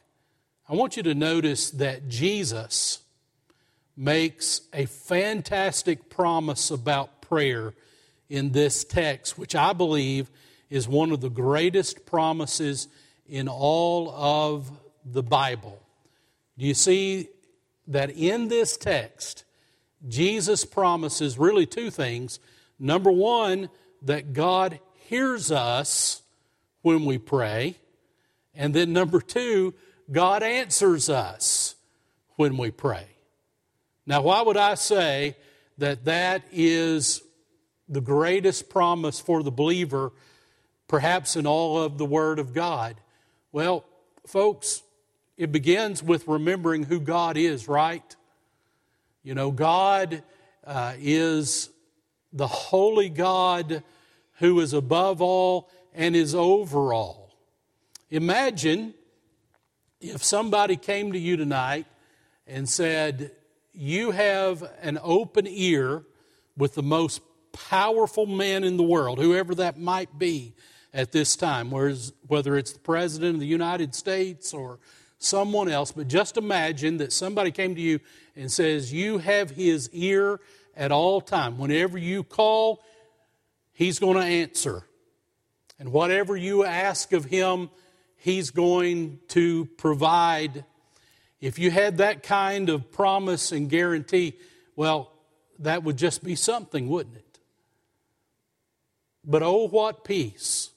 I 0.69 0.75
want 0.75 0.95
you 0.95 1.03
to 1.03 1.13
notice 1.13 1.69
that 1.71 2.07
Jesus 2.07 2.99
makes 3.97 4.61
a 4.71 4.85
fantastic 4.85 6.09
promise 6.09 6.71
about 6.71 7.21
prayer 7.21 7.73
in 8.29 8.53
this 8.53 8.85
text, 8.85 9.37
which 9.37 9.53
I 9.53 9.73
believe 9.73 10.31
is 10.73 10.87
one 10.87 11.11
of 11.11 11.21
the 11.21 11.29
greatest 11.29 12.03
promises 12.03 12.87
in 13.27 13.47
all 13.47 14.09
of 14.09 14.71
the 15.05 15.21
Bible. 15.21 15.79
Do 16.57 16.65
you 16.65 16.73
see 16.73 17.27
that 17.85 18.09
in 18.09 18.47
this 18.47 18.75
text, 18.75 19.43
Jesus 20.07 20.65
promises 20.65 21.37
really 21.37 21.67
two 21.67 21.91
things. 21.91 22.39
Number 22.79 23.11
one, 23.11 23.69
that 24.01 24.33
God 24.33 24.79
hears 24.95 25.51
us 25.51 26.23
when 26.81 27.05
we 27.05 27.19
pray. 27.19 27.77
And 28.55 28.73
then 28.73 28.93
number 28.93 29.21
two, 29.21 29.75
God 30.11 30.41
answers 30.41 31.07
us 31.07 31.75
when 32.35 32.57
we 32.57 32.71
pray. 32.71 33.05
Now, 34.07 34.23
why 34.23 34.41
would 34.41 34.57
I 34.57 34.73
say 34.73 35.37
that 35.77 36.05
that 36.05 36.43
is 36.51 37.21
the 37.87 38.01
greatest 38.01 38.69
promise 38.69 39.19
for 39.19 39.43
the 39.43 39.51
believer, 39.51 40.13
perhaps 40.93 41.35
in 41.35 41.47
all 41.47 41.81
of 41.81 41.97
the 41.97 42.05
Word 42.05 42.37
of 42.37 42.53
God? 42.53 42.95
Well, 43.51 43.83
folks, 44.27 44.83
it 45.37 45.51
begins 45.51 46.03
with 46.03 46.27
remembering 46.27 46.83
who 46.83 46.99
God 46.99 47.35
is, 47.35 47.67
right? 47.67 48.15
You 49.23 49.33
know, 49.33 49.49
God 49.49 50.21
uh, 50.63 50.93
is 50.99 51.71
the 52.31 52.45
holy 52.45 53.09
God 53.09 53.81
who 54.33 54.59
is 54.59 54.73
above 54.73 55.19
all 55.19 55.71
and 55.95 56.15
is 56.15 56.35
over 56.35 56.93
all. 56.93 57.35
Imagine 58.11 58.93
if 59.99 60.23
somebody 60.23 60.75
came 60.75 61.13
to 61.13 61.19
you 61.19 61.37
tonight 61.37 61.87
and 62.45 62.69
said, 62.69 63.31
you 63.73 64.11
have 64.11 64.61
an 64.83 64.99
open 65.01 65.47
ear 65.47 66.03
with 66.55 66.75
the 66.75 66.83
most 66.83 67.19
powerful 67.51 68.27
man 68.27 68.63
in 68.63 68.77
the 68.77 68.83
world, 68.83 69.17
whoever 69.17 69.55
that 69.55 69.79
might 69.79 70.19
be 70.19 70.53
at 70.93 71.11
this 71.11 71.35
time, 71.35 71.71
whether 71.71 72.57
it's 72.57 72.73
the 72.73 72.79
President 72.79 73.35
of 73.35 73.39
the 73.39 73.47
United 73.47 73.95
States 73.95 74.53
or 74.53 74.79
someone 75.17 75.69
else. 75.69 75.91
But 75.91 76.07
just 76.07 76.37
imagine 76.37 76.97
that 76.97 77.11
somebody 77.11 77.51
came 77.51 77.75
to 77.75 77.81
you 77.81 77.99
and 78.35 78.51
says, 78.51 78.93
You 78.93 79.17
have 79.17 79.51
his 79.51 79.89
ear 79.91 80.39
at 80.75 80.91
all 80.91 81.21
time. 81.21 81.57
Whenever 81.57 81.97
you 81.97 82.23
call, 82.23 82.83
he's 83.71 83.99
going 83.99 84.17
to 84.17 84.23
answer. 84.23 84.83
And 85.79 85.91
whatever 85.91 86.37
you 86.37 86.63
ask 86.63 87.11
of 87.13 87.25
him, 87.25 87.69
he's 88.17 88.51
going 88.51 89.19
to 89.29 89.65
provide 89.77 90.63
if 91.41 91.59
you 91.59 91.71
had 91.71 91.97
that 91.97 92.23
kind 92.23 92.69
of 92.69 92.89
promise 92.89 93.51
and 93.51 93.69
guarantee, 93.69 94.37
well, 94.77 95.11
that 95.59 95.83
would 95.83 95.97
just 95.97 96.23
be 96.23 96.35
something, 96.35 96.87
wouldn't 96.87 97.17
it? 97.17 97.39
But 99.25 99.43
oh, 99.43 99.67
what 99.67 100.05
peace 100.05 100.69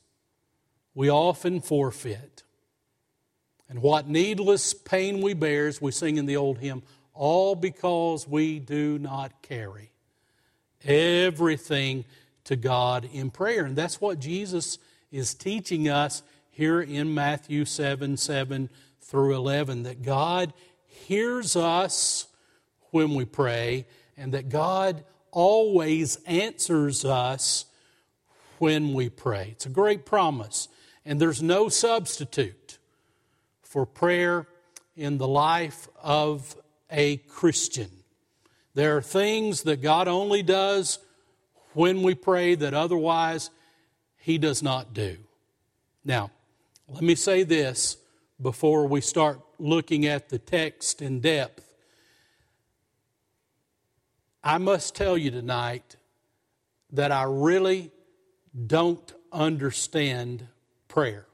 we 0.97 1.09
often 1.11 1.61
forfeit. 1.61 2.43
And 3.69 3.83
what 3.83 4.09
needless 4.09 4.75
pain 4.75 5.21
we 5.21 5.35
bear, 5.35 5.69
as 5.69 5.81
we 5.81 5.93
sing 5.93 6.17
in 6.17 6.27
the 6.27 6.37
old 6.37 6.59
hymn, 6.59 6.83
all 7.13 7.55
because 7.55 8.27
we 8.27 8.59
do 8.59 8.99
not 8.99 9.43
carry 9.43 9.93
everything 10.85 12.05
to 12.45 12.57
God 12.57 13.09
in 13.13 13.31
prayer. 13.31 13.65
And 13.65 13.77
that's 13.77 14.01
what 14.01 14.19
Jesus 14.19 14.79
is 15.13 15.35
teaching 15.35 15.89
us 15.89 16.23
here 16.51 16.81
in 16.81 17.13
Matthew 17.13 17.65
7 17.65 18.17
7 18.17 18.71
through 19.01 19.35
11 19.35 19.83
that 19.83 20.03
God 20.03 20.53
hears 20.87 21.57
us 21.57 22.27
when 22.91 23.15
we 23.15 23.25
pray 23.25 23.87
and 24.17 24.33
that 24.33 24.49
God 24.49 25.05
always 25.31 26.17
answers 26.25 27.05
us 27.05 27.67
when 28.59 28.95
we 28.95 29.11
pray. 29.11 29.51
It's 29.53 29.67
a 29.67 29.71
great 29.71 30.07
promise, 30.07 30.69
and 31.07 31.21
there's 31.21 31.41
no 31.41 31.69
substitute 31.69 32.79
for 33.63 33.87
prayer 33.87 34.49
in 34.97 35.19
the 35.19 35.29
life 35.29 35.89
of 36.03 36.57
a 36.91 37.19
Christian. 37.19 37.89
There 38.75 38.97
are 38.97 39.03
things 39.03 39.63
that 39.63 39.81
God 39.81 40.09
only 40.09 40.43
does 40.43 40.99
when 41.75 42.03
we 42.03 42.15
pray 42.15 42.57
that 42.57 42.75
otherwise 42.75 43.51
He 44.19 44.37
does 44.37 44.63
not 44.63 44.93
do. 44.93 45.17
Now, 46.05 46.33
let 46.89 47.03
me 47.03 47.15
say 47.15 47.45
this 47.45 47.99
before 48.43 48.87
we 48.87 49.01
start 49.01 49.41
looking 49.59 50.07
at 50.07 50.29
the 50.29 50.39
text 50.39 51.01
in 51.01 51.21
depth. 51.21 51.63
I 54.43 54.59
must 54.59 54.97
tell 54.97 55.17
you 55.17 55.31
tonight 55.31 55.97
that 56.93 57.13
I 57.13 57.25
really 57.25 57.93
don't 58.67 59.13
understand 59.33 60.49
prayer. 60.97 61.27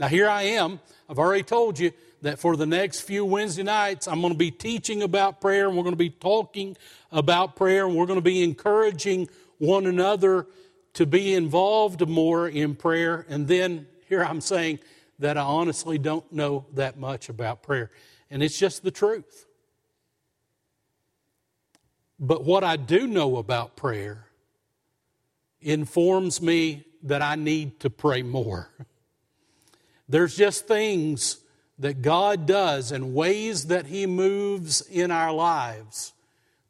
Now, 0.00 0.08
here 0.08 0.28
I 0.28 0.42
am. 0.42 0.80
I've 1.08 1.20
already 1.20 1.44
told 1.44 1.78
you 1.78 1.92
that 2.22 2.40
for 2.40 2.56
the 2.56 2.66
next 2.66 3.02
few 3.02 3.24
Wednesday 3.24 3.62
nights, 3.62 4.08
I'm 4.08 4.20
going 4.20 4.32
to 4.32 4.38
be 4.38 4.50
teaching 4.50 5.04
about 5.04 5.40
prayer 5.40 5.68
and 5.68 5.76
we're 5.76 5.84
going 5.84 5.92
to 5.92 5.96
be 5.96 6.10
talking 6.10 6.76
about 7.12 7.54
prayer 7.54 7.86
and 7.86 7.94
we're 7.94 8.06
going 8.06 8.18
to 8.18 8.24
be 8.24 8.42
encouraging 8.42 9.28
one 9.58 9.86
another 9.86 10.48
to 10.94 11.06
be 11.06 11.32
involved 11.32 12.08
more 12.08 12.48
in 12.48 12.74
prayer. 12.74 13.24
And 13.28 13.46
then 13.46 13.86
here 14.08 14.24
I'm 14.24 14.40
saying 14.40 14.80
that 15.20 15.38
I 15.38 15.42
honestly 15.42 15.96
don't 15.96 16.32
know 16.32 16.66
that 16.74 16.98
much 16.98 17.28
about 17.28 17.62
prayer. 17.62 17.92
And 18.32 18.42
it's 18.42 18.58
just 18.58 18.82
the 18.82 18.90
truth. 18.90 19.46
But 22.18 22.42
what 22.44 22.64
I 22.64 22.74
do 22.74 23.06
know 23.06 23.36
about 23.36 23.76
prayer 23.76 24.26
informs 25.60 26.42
me 26.42 26.84
that 27.02 27.22
I 27.22 27.34
need 27.34 27.80
to 27.80 27.90
pray 27.90 28.22
more. 28.22 28.70
There's 30.08 30.36
just 30.36 30.66
things 30.66 31.38
that 31.78 32.02
God 32.02 32.46
does 32.46 32.92
and 32.92 33.14
ways 33.14 33.66
that 33.66 33.86
He 33.86 34.06
moves 34.06 34.82
in 34.82 35.10
our 35.10 35.32
lives 35.32 36.12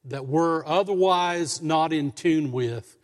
that 0.04 0.26
we're 0.26 0.66
otherwise 0.66 1.62
not 1.62 1.92
in 1.92 2.12
tune 2.12 2.50
with 2.50 2.96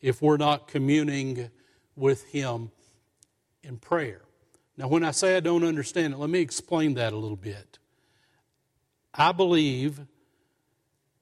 if 0.00 0.20
we're 0.22 0.36
not 0.36 0.68
communing 0.68 1.50
with 1.96 2.24
Him 2.24 2.70
in 3.62 3.78
prayer. 3.78 4.22
Now, 4.76 4.88
when 4.88 5.04
I 5.04 5.10
say 5.10 5.36
I 5.36 5.40
don't 5.40 5.64
understand 5.64 6.14
it, 6.14 6.18
let 6.18 6.30
me 6.30 6.40
explain 6.40 6.94
that 6.94 7.12
a 7.12 7.16
little 7.16 7.36
bit. 7.36 7.78
I 9.12 9.32
believe 9.32 10.00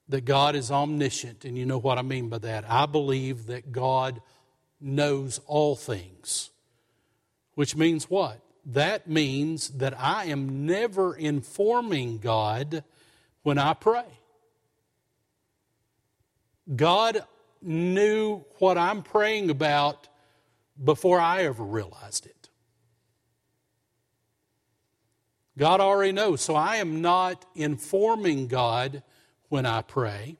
that 0.07 0.25
God 0.25 0.55
is 0.55 0.71
omniscient, 0.71 1.45
and 1.45 1.57
you 1.57 1.65
know 1.65 1.77
what 1.77 1.97
I 1.97 2.01
mean 2.01 2.29
by 2.29 2.39
that. 2.39 2.65
I 2.69 2.85
believe 2.85 3.47
that 3.47 3.71
God 3.71 4.21
knows 4.81 5.39
all 5.45 5.75
things, 5.75 6.49
which 7.55 7.75
means 7.75 8.09
what? 8.09 8.39
That 8.65 9.07
means 9.07 9.69
that 9.71 9.99
I 9.99 10.25
am 10.25 10.65
never 10.65 11.15
informing 11.15 12.19
God 12.19 12.83
when 13.43 13.57
I 13.57 13.73
pray. 13.73 14.05
God 16.75 17.23
knew 17.61 18.45
what 18.59 18.77
I'm 18.77 19.01
praying 19.01 19.49
about 19.49 20.07
before 20.81 21.19
I 21.19 21.43
ever 21.43 21.63
realized 21.63 22.25
it. 22.25 22.49
God 25.57 25.81
already 25.81 26.13
knows. 26.13 26.41
So 26.41 26.55
I 26.55 26.77
am 26.77 27.01
not 27.01 27.45
informing 27.53 28.47
God 28.47 29.03
when 29.49 29.65
I 29.65 29.81
pray. 29.81 30.37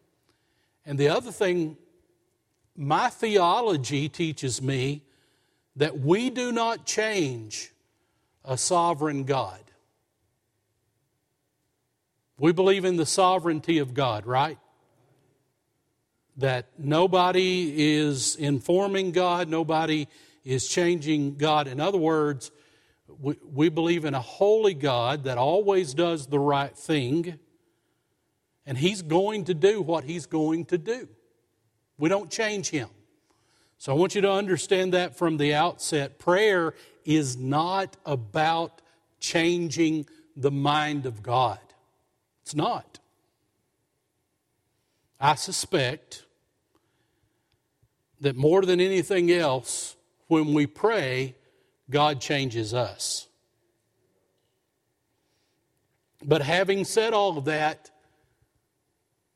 And 0.86 0.98
the 0.98 1.10
other 1.10 1.32
thing, 1.32 1.78
my 2.80 3.10
theology 3.10 4.08
teaches 4.08 4.62
me 4.62 5.04
that 5.76 6.00
we 6.00 6.30
do 6.30 6.50
not 6.50 6.86
change 6.86 7.74
a 8.46 8.58
sovereign 8.58 9.26
God. 9.26 9.60
We 12.40 12.54
believe 12.54 12.86
in 12.86 12.96
the 12.96 13.06
sovereignty 13.06 13.80
of 13.80 13.94
God, 13.94 14.26
right? 14.26 14.58
That 16.38 16.68
nobody 16.78 17.98
is 17.98 18.38
informing 18.38 19.12
God, 19.12 19.50
nobody 19.50 20.08
is 20.46 20.66
changing 20.66 21.36
God. 21.36 21.68
In 21.68 21.82
other 21.82 21.98
words, 21.98 22.50
we, 23.20 23.36
we 23.44 23.68
believe 23.68 24.06
in 24.06 24.14
a 24.14 24.22
holy 24.22 24.74
God 24.74 25.26
that 25.26 25.38
always 25.38 25.94
does 25.94 26.28
the 26.28 26.40
right 26.40 26.76
thing, 26.78 27.40
and 28.66 28.78
He's 28.78 29.02
going 29.02 29.44
to 29.46 29.54
do 29.54 29.82
what 29.82 30.06
He's 30.06 30.28
going 30.28 30.64
to 30.68 30.78
do. 30.78 31.10
We 32.00 32.10
don't 32.10 32.32
change 32.32 32.70
Him. 32.70 32.90
So 33.78 33.92
I 33.92 33.96
want 33.96 34.16
you 34.16 34.22
to 34.22 34.32
understand 34.32 34.94
that 34.94 35.16
from 35.16 35.38
the 35.38 35.54
outset. 35.54 36.18
Prayer 36.18 36.74
is 37.06 37.38
not 37.38 37.96
about 38.06 38.82
changing 39.20 40.08
the 40.36 40.52
mind 40.52 41.06
of 41.06 41.22
God. 41.22 41.60
It's 42.42 42.56
not. 42.56 43.00
I 45.20 45.36
suspect 45.36 46.26
that 48.22 48.36
more 48.36 48.64
than 48.64 48.80
anything 48.80 49.32
else, 49.32 49.96
when 50.28 50.54
we 50.54 50.66
pray, 50.68 51.36
God 51.90 52.22
changes 52.22 52.74
us. 52.74 53.28
But 56.24 56.42
having 56.42 56.84
said 56.84 57.14
all 57.14 57.38
of 57.38 57.46
that, 57.46 57.92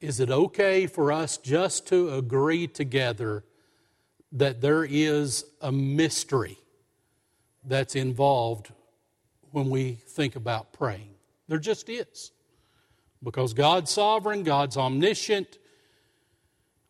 is 0.04 0.20
it 0.20 0.30
okay 0.30 0.86
for 0.86 1.14
us 1.14 1.38
just 1.38 1.88
to 1.88 2.14
agree 2.14 2.68
together 2.68 3.46
that 4.34 4.60
there 4.60 4.84
is 4.84 5.46
a 5.62 5.72
mystery 5.72 6.58
that's 7.64 7.96
involved 7.96 8.72
when 9.52 9.70
we 9.70 9.94
think 9.94 10.36
about 10.36 10.74
praying? 10.74 11.16
There 11.48 11.58
just 11.58 11.88
is. 11.88 12.32
Because 13.24 13.54
God's 13.54 13.92
sovereign, 13.92 14.44
God's 14.44 14.76
omniscient. 14.76 15.58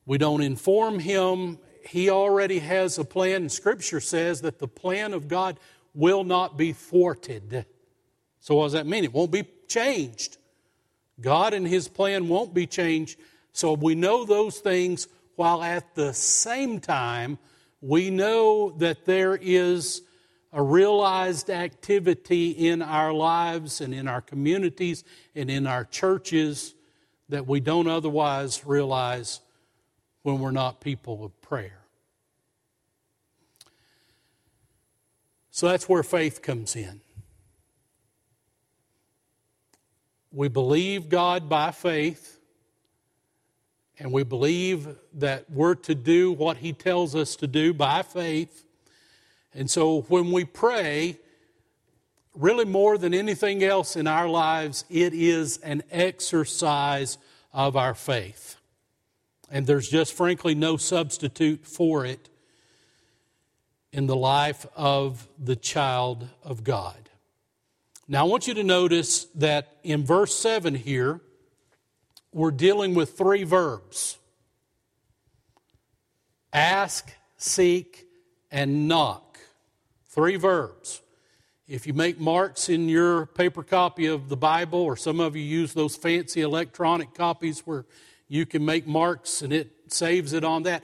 We 0.08 0.18
don't 0.18 0.42
inform 0.42 0.98
Him 0.98 1.60
he 1.86 2.10
already 2.10 2.60
has 2.60 2.98
a 2.98 3.06
plan. 3.06 3.44
And 3.44 3.52
scripture 3.52 4.00
says 4.00 4.42
that 4.42 4.58
the 4.58 4.68
plan 4.68 5.14
of 5.14 5.28
God 5.28 5.60
will 5.94 6.24
not 6.24 6.58
be 6.58 6.74
thwarted. 6.74 7.66
So, 8.40 8.56
what 8.56 8.66
does 8.66 8.74
that 8.74 8.88
mean? 8.88 9.04
It 9.04 9.14
won't 9.14 9.32
be 9.32 9.44
changed. 9.68 10.38
God 11.22 11.54
and 11.54 11.68
His 11.68 11.88
plan 11.88 12.28
won't 12.28 12.54
be 12.54 12.68
changed. 12.68 13.20
So, 13.52 13.74
we 13.74 13.96
know 13.96 14.26
those 14.26 14.60
things 14.60 15.08
while 15.36 15.64
at 15.64 15.96
the 15.96 16.14
same 16.14 16.80
time, 16.80 17.38
we 17.82 18.10
know 18.10 18.72
that 18.78 19.06
there 19.06 19.36
is 19.36 20.02
a 20.52 20.62
realized 20.62 21.50
activity 21.50 22.52
in 22.52 22.82
our 22.82 23.12
lives 23.12 23.82
and 23.82 23.94
in 23.94 24.08
our 24.08 24.22
communities 24.22 25.04
and 25.36 25.50
in 25.50 25.66
our 25.66 25.84
churches 25.84 26.76
that 27.30 27.48
we 27.48 27.60
don't 27.60 27.88
otherwise 27.88 28.66
realize 28.66 29.42
when 30.22 30.40
we're 30.40 30.52
not 30.52 30.80
people 30.80 31.26
of 31.26 31.42
prayer. 31.42 31.80
So 35.50 35.68
that's 35.68 35.90
where 35.90 36.04
faith 36.04 36.42
comes 36.42 36.76
in. 36.76 37.02
We 40.34 40.48
believe 40.48 41.10
God 41.10 41.48
by 41.48 41.70
faith, 41.70 42.40
and 44.00 44.12
we 44.12 44.24
believe 44.24 44.88
that 45.14 45.48
we're 45.48 45.76
to 45.76 45.94
do 45.94 46.32
what 46.32 46.58
He 46.58 46.74
tells 46.74 47.16
us 47.16 47.36
to 47.38 47.48
do 47.48 47.72
by 47.72 48.02
faith. 48.02 48.66
And 49.54 49.70
so 49.70 50.02
when 50.10 50.32
we 50.32 50.44
pray, 50.44 51.20
really 52.34 52.66
more 52.66 52.98
than 52.98 53.14
anything 53.14 53.64
else 53.64 53.96
in 53.96 54.08
our 54.08 54.28
lives, 54.28 54.86
it 54.90 55.14
is 55.14 55.58
an 55.58 55.84
exercise 55.92 57.20
of 57.54 57.78
our 57.78 57.94
faith. 57.94 58.56
And 59.52 59.68
there's 59.68 59.88
just 59.88 60.14
frankly 60.14 60.56
no 60.56 60.78
substitute 60.78 61.64
for 61.68 62.08
it 62.08 62.28
in 63.92 64.08
the 64.08 64.16
life 64.16 64.66
of 64.76 65.28
the 65.38 65.56
child 65.56 66.28
of 66.44 66.64
God. 66.64 67.03
Now, 68.08 68.26
I 68.26 68.28
want 68.28 68.48
you 68.48 68.54
to 68.56 68.64
notice 68.64 69.26
that 69.36 69.78
in 69.84 70.04
verse 70.06 70.36
7 70.36 70.76
here, 70.76 71.22
we're 72.34 72.52
dealing 72.52 72.96
with 72.96 73.18
three 73.18 73.44
verbs 73.44 74.18
ask, 76.52 77.12
seek, 77.38 78.06
and 78.52 78.88
knock. 78.88 79.40
Three 80.08 80.36
verbs. 80.36 81.02
If 81.68 81.88
you 81.88 81.94
make 81.94 82.20
marks 82.20 82.70
in 82.70 82.90
your 82.90 83.26
paper 83.26 83.64
copy 83.64 84.06
of 84.06 84.30
the 84.30 84.38
Bible, 84.38 84.80
or 84.80 84.96
some 84.96 85.20
of 85.20 85.36
you 85.36 85.42
use 85.42 85.74
those 85.74 85.96
fancy 85.96 86.42
electronic 86.42 87.16
copies 87.16 87.62
where 87.62 87.86
you 88.28 88.46
can 88.46 88.64
make 88.64 88.86
marks 88.86 89.42
and 89.42 89.52
it 89.52 89.72
saves 89.88 90.34
it 90.34 90.44
on 90.44 90.64
that, 90.64 90.84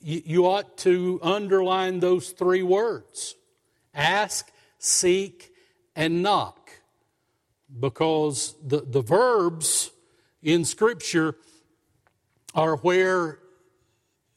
you, 0.00 0.46
ought 0.46 0.76
to 0.78 1.20
underline 1.22 2.00
those 2.00 2.30
three 2.30 2.62
words 2.62 3.36
ask, 3.94 4.50
seek, 4.78 5.51
and 5.94 6.22
knock. 6.22 6.70
Because 7.80 8.54
the, 8.62 8.80
the 8.80 9.00
verbs 9.00 9.90
in 10.42 10.64
Scripture 10.64 11.36
are 12.54 12.76
where 12.76 13.38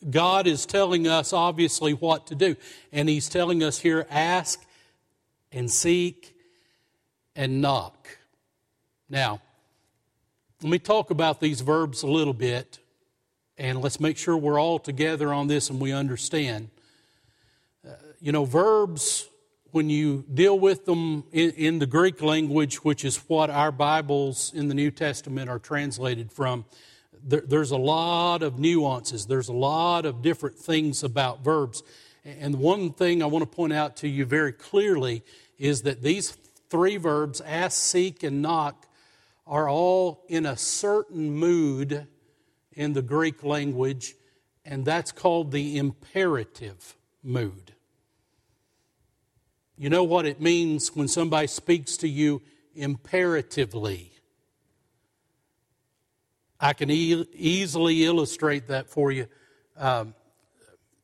God 0.09 0.47
is 0.47 0.65
telling 0.65 1.07
us, 1.07 1.33
obviously, 1.33 1.93
what 1.93 2.27
to 2.27 2.35
do. 2.35 2.55
And 2.91 3.09
He's 3.09 3.27
telling 3.27 3.63
us 3.63 3.79
here 3.79 4.05
ask 4.09 4.63
and 5.51 5.69
seek 5.69 6.35
and 7.35 7.61
knock. 7.61 8.17
Now, 9.09 9.41
let 10.61 10.69
me 10.69 10.79
talk 10.79 11.11
about 11.11 11.39
these 11.39 11.61
verbs 11.61 12.03
a 12.03 12.07
little 12.07 12.33
bit, 12.33 12.79
and 13.57 13.81
let's 13.81 13.99
make 13.99 14.17
sure 14.17 14.37
we're 14.37 14.59
all 14.59 14.79
together 14.79 15.33
on 15.33 15.47
this 15.47 15.69
and 15.69 15.79
we 15.79 15.91
understand. 15.91 16.69
Uh, 17.85 17.91
you 18.19 18.31
know, 18.31 18.45
verbs, 18.45 19.27
when 19.75 19.89
you 19.89 20.23
deal 20.33 20.57
with 20.57 20.85
them 20.85 21.25
in, 21.33 21.51
in 21.51 21.79
the 21.79 21.85
Greek 21.85 22.21
language, 22.21 22.77
which 22.85 23.03
is 23.03 23.17
what 23.27 23.49
our 23.49 23.73
Bibles 23.73 24.53
in 24.55 24.69
the 24.69 24.73
New 24.73 24.89
Testament 24.89 25.49
are 25.49 25.59
translated 25.59 26.31
from, 26.31 26.63
there, 27.21 27.41
there's 27.41 27.71
a 27.71 27.77
lot 27.77 28.41
of 28.41 28.57
nuances. 28.57 29.25
There's 29.25 29.49
a 29.49 29.53
lot 29.53 30.05
of 30.05 30.21
different 30.21 30.57
things 30.57 31.03
about 31.03 31.43
verbs. 31.43 31.83
And 32.23 32.55
one 32.55 32.93
thing 32.93 33.21
I 33.21 33.25
want 33.25 33.43
to 33.43 33.53
point 33.53 33.73
out 33.73 33.97
to 33.97 34.07
you 34.07 34.23
very 34.23 34.53
clearly 34.53 35.23
is 35.57 35.81
that 35.81 36.01
these 36.01 36.37
three 36.69 36.95
verbs, 36.95 37.41
ask, 37.41 37.77
seek, 37.77 38.23
and 38.23 38.41
knock, 38.41 38.87
are 39.45 39.67
all 39.67 40.23
in 40.29 40.45
a 40.45 40.55
certain 40.55 41.31
mood 41.31 42.07
in 42.71 42.93
the 42.93 43.01
Greek 43.01 43.43
language, 43.43 44.15
and 44.63 44.85
that's 44.85 45.11
called 45.11 45.51
the 45.51 45.77
imperative 45.77 46.95
mood. 47.21 47.74
You 49.77 49.89
know 49.89 50.03
what 50.03 50.25
it 50.25 50.39
means 50.39 50.95
when 50.95 51.07
somebody 51.07 51.47
speaks 51.47 51.97
to 51.97 52.07
you 52.07 52.41
imperatively? 52.75 54.13
I 56.59 56.73
can 56.73 56.89
e- 56.89 57.27
easily 57.33 58.05
illustrate 58.05 58.67
that 58.67 58.89
for 58.89 59.11
you. 59.11 59.27
Um, 59.77 60.15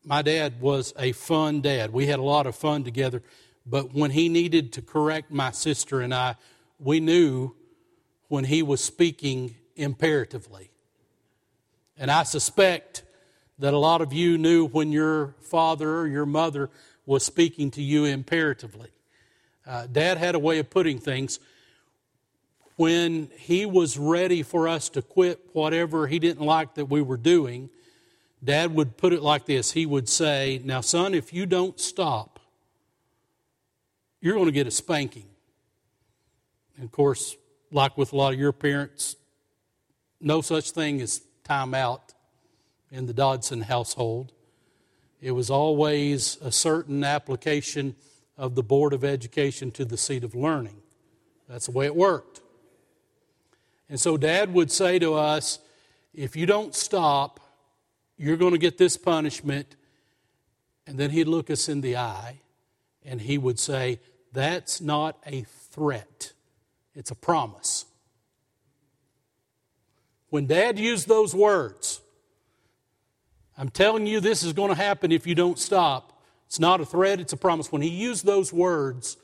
my 0.05 0.21
dad 0.21 0.61
was 0.61 0.93
a 0.97 1.11
fun 1.11 1.61
dad. 1.61 1.91
We 1.91 2.07
had 2.07 2.19
a 2.19 2.23
lot 2.23 2.47
of 2.47 2.55
fun 2.55 2.83
together. 2.83 3.21
But 3.65 3.93
when 3.93 4.11
he 4.11 4.29
needed 4.29 4.73
to 4.73 4.81
correct 4.81 5.31
my 5.31 5.51
sister 5.51 6.01
and 6.01 6.13
I, 6.13 6.35
we 6.79 6.99
knew 6.99 7.53
when 8.29 8.45
he 8.45 8.63
was 8.63 8.81
speaking 8.81 9.55
imperatively. 9.75 10.71
And 11.97 12.09
I 12.09 12.23
suspect 12.23 13.03
that 13.59 13.73
a 13.73 13.77
lot 13.77 14.01
of 14.01 14.13
you 14.13 14.37
knew 14.37 14.65
when 14.65 14.91
your 14.91 15.35
father 15.41 15.97
or 15.97 16.07
your 16.07 16.25
mother 16.25 16.69
was 17.05 17.23
speaking 17.23 17.71
to 17.71 17.81
you 17.81 18.05
imperatively. 18.05 18.89
Uh, 19.65 19.87
Dad 19.91 20.17
had 20.17 20.35
a 20.35 20.39
way 20.39 20.59
of 20.59 20.69
putting 20.69 20.99
things. 20.99 21.39
When 22.75 23.29
he 23.37 23.65
was 23.65 23.97
ready 23.97 24.43
for 24.43 24.67
us 24.67 24.89
to 24.89 25.01
quit 25.01 25.39
whatever 25.53 26.07
he 26.07 26.19
didn't 26.19 26.45
like 26.45 26.75
that 26.75 26.85
we 26.85 27.01
were 27.01 27.17
doing, 27.17 27.69
Dad 28.43 28.73
would 28.73 28.97
put 28.97 29.13
it 29.13 29.21
like 29.21 29.45
this 29.45 29.71
He 29.71 29.85
would 29.85 30.09
say, 30.09 30.61
Now, 30.63 30.81
son, 30.81 31.13
if 31.13 31.33
you 31.33 31.45
don't 31.45 31.79
stop, 31.79 32.39
you're 34.19 34.35
going 34.35 34.45
to 34.45 34.51
get 34.51 34.67
a 34.67 34.71
spanking. 34.71 35.25
And 36.75 36.85
of 36.85 36.91
course, 36.91 37.35
like 37.71 37.97
with 37.97 38.13
a 38.13 38.15
lot 38.15 38.33
of 38.33 38.39
your 38.39 38.51
parents, 38.51 39.15
no 40.19 40.41
such 40.41 40.71
thing 40.71 41.01
as 41.01 41.21
time 41.43 41.73
out 41.73 42.13
in 42.91 43.05
the 43.05 43.13
Dodson 43.13 43.61
household. 43.61 44.31
It 45.21 45.31
was 45.31 45.51
always 45.51 46.37
a 46.41 46.51
certain 46.51 47.03
application 47.03 47.95
of 48.37 48.55
the 48.55 48.63
Board 48.63 48.91
of 48.91 49.03
Education 49.03 49.69
to 49.71 49.85
the 49.85 49.97
seat 49.97 50.23
of 50.23 50.33
learning. 50.33 50.81
That's 51.47 51.67
the 51.67 51.71
way 51.71 51.85
it 51.85 51.95
worked. 51.95 52.41
And 53.87 53.99
so 53.99 54.17
Dad 54.17 54.53
would 54.53 54.71
say 54.71 54.97
to 54.99 55.13
us, 55.13 55.59
if 56.13 56.35
you 56.35 56.45
don't 56.45 56.73
stop, 56.73 57.39
you're 58.17 58.37
going 58.37 58.53
to 58.53 58.57
get 58.57 58.77
this 58.77 58.97
punishment. 58.97 59.75
And 60.87 60.97
then 60.97 61.11
he'd 61.11 61.27
look 61.27 61.51
us 61.51 61.69
in 61.69 61.81
the 61.81 61.97
eye 61.97 62.41
and 63.05 63.21
he 63.21 63.37
would 63.37 63.59
say, 63.59 63.99
that's 64.33 64.81
not 64.81 65.17
a 65.25 65.41
threat, 65.71 66.33
it's 66.95 67.11
a 67.11 67.15
promise. 67.15 67.85
When 70.29 70.47
dad 70.47 70.79
used 70.79 71.07
those 71.07 71.35
words, 71.35 72.01
I'm 73.57 73.69
telling 73.69 74.07
you 74.07 74.19
this 74.19 74.43
is 74.43 74.53
going 74.53 74.69
to 74.69 74.75
happen 74.75 75.11
if 75.11 75.27
you 75.27 75.35
don't 75.35 75.59
stop. 75.59 76.21
It's 76.47 76.59
not 76.59 76.81
a 76.81 76.85
threat, 76.85 77.19
it's 77.19 77.33
a 77.33 77.37
promise. 77.37 77.71
When 77.71 77.81
he 77.81 77.89
used 77.89 78.25
those 78.25 78.51
words, 78.51 79.17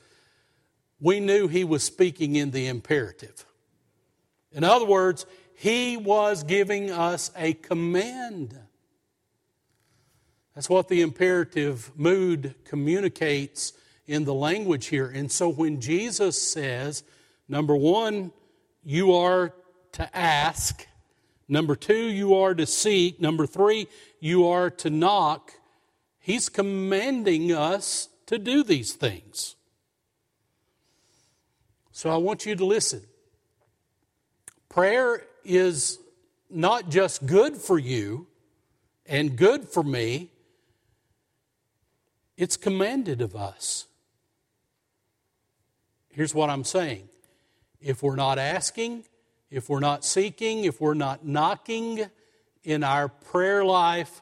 we 0.99 1.19
knew 1.19 1.47
he 1.47 1.63
was 1.63 1.83
speaking 1.83 2.35
in 2.35 2.51
the 2.51 2.67
imperative. 2.67 3.45
In 4.51 4.63
other 4.63 4.85
words, 4.85 5.25
he 5.55 5.97
was 5.97 6.43
giving 6.43 6.91
us 6.91 7.31
a 7.35 7.53
command. 7.53 8.57
That's 10.55 10.69
what 10.69 10.87
the 10.87 11.01
imperative 11.01 11.91
mood 11.95 12.55
communicates 12.63 13.73
in 14.07 14.23
the 14.23 14.33
language 14.33 14.87
here. 14.87 15.07
And 15.07 15.31
so 15.31 15.49
when 15.49 15.81
Jesus 15.81 16.41
says, 16.41 17.03
number 17.47 17.75
one, 17.75 18.31
you 18.83 19.13
are 19.13 19.53
to 19.91 20.17
ask, 20.17 20.87
number 21.47 21.75
two, 21.75 22.07
you 22.09 22.35
are 22.35 22.55
to 22.55 22.65
seek, 22.65 23.19
number 23.19 23.45
three, 23.45 23.87
you 24.19 24.47
are 24.47 24.69
to 24.69 24.89
knock, 24.89 25.53
he's 26.19 26.49
commanding 26.49 27.51
us 27.51 28.09
to 28.25 28.37
do 28.37 28.63
these 28.63 28.93
things. 28.93 29.55
So 31.91 32.09
I 32.09 32.17
want 32.17 32.45
you 32.45 32.55
to 32.55 32.65
listen. 32.65 33.01
Prayer 34.69 35.23
is 35.43 35.99
not 36.49 36.89
just 36.89 37.25
good 37.25 37.57
for 37.57 37.79
you 37.79 38.27
and 39.05 39.35
good 39.35 39.67
for 39.67 39.83
me, 39.83 40.29
it's 42.35 42.57
commanded 42.57 43.21
of 43.21 43.35
us. 43.35 43.87
Here's 46.09 46.35
what 46.35 46.49
I'm 46.49 46.63
saying 46.63 47.07
if 47.81 48.03
we're 48.03 48.15
not 48.15 48.37
asking, 48.37 49.05
if 49.49 49.69
we're 49.69 49.79
not 49.79 50.03
seeking, 50.03 50.65
if 50.65 50.81
we're 50.81 50.93
not 50.93 51.25
knocking 51.25 52.09
in 52.63 52.83
our 52.83 53.07
prayer 53.07 53.63
life, 53.63 54.21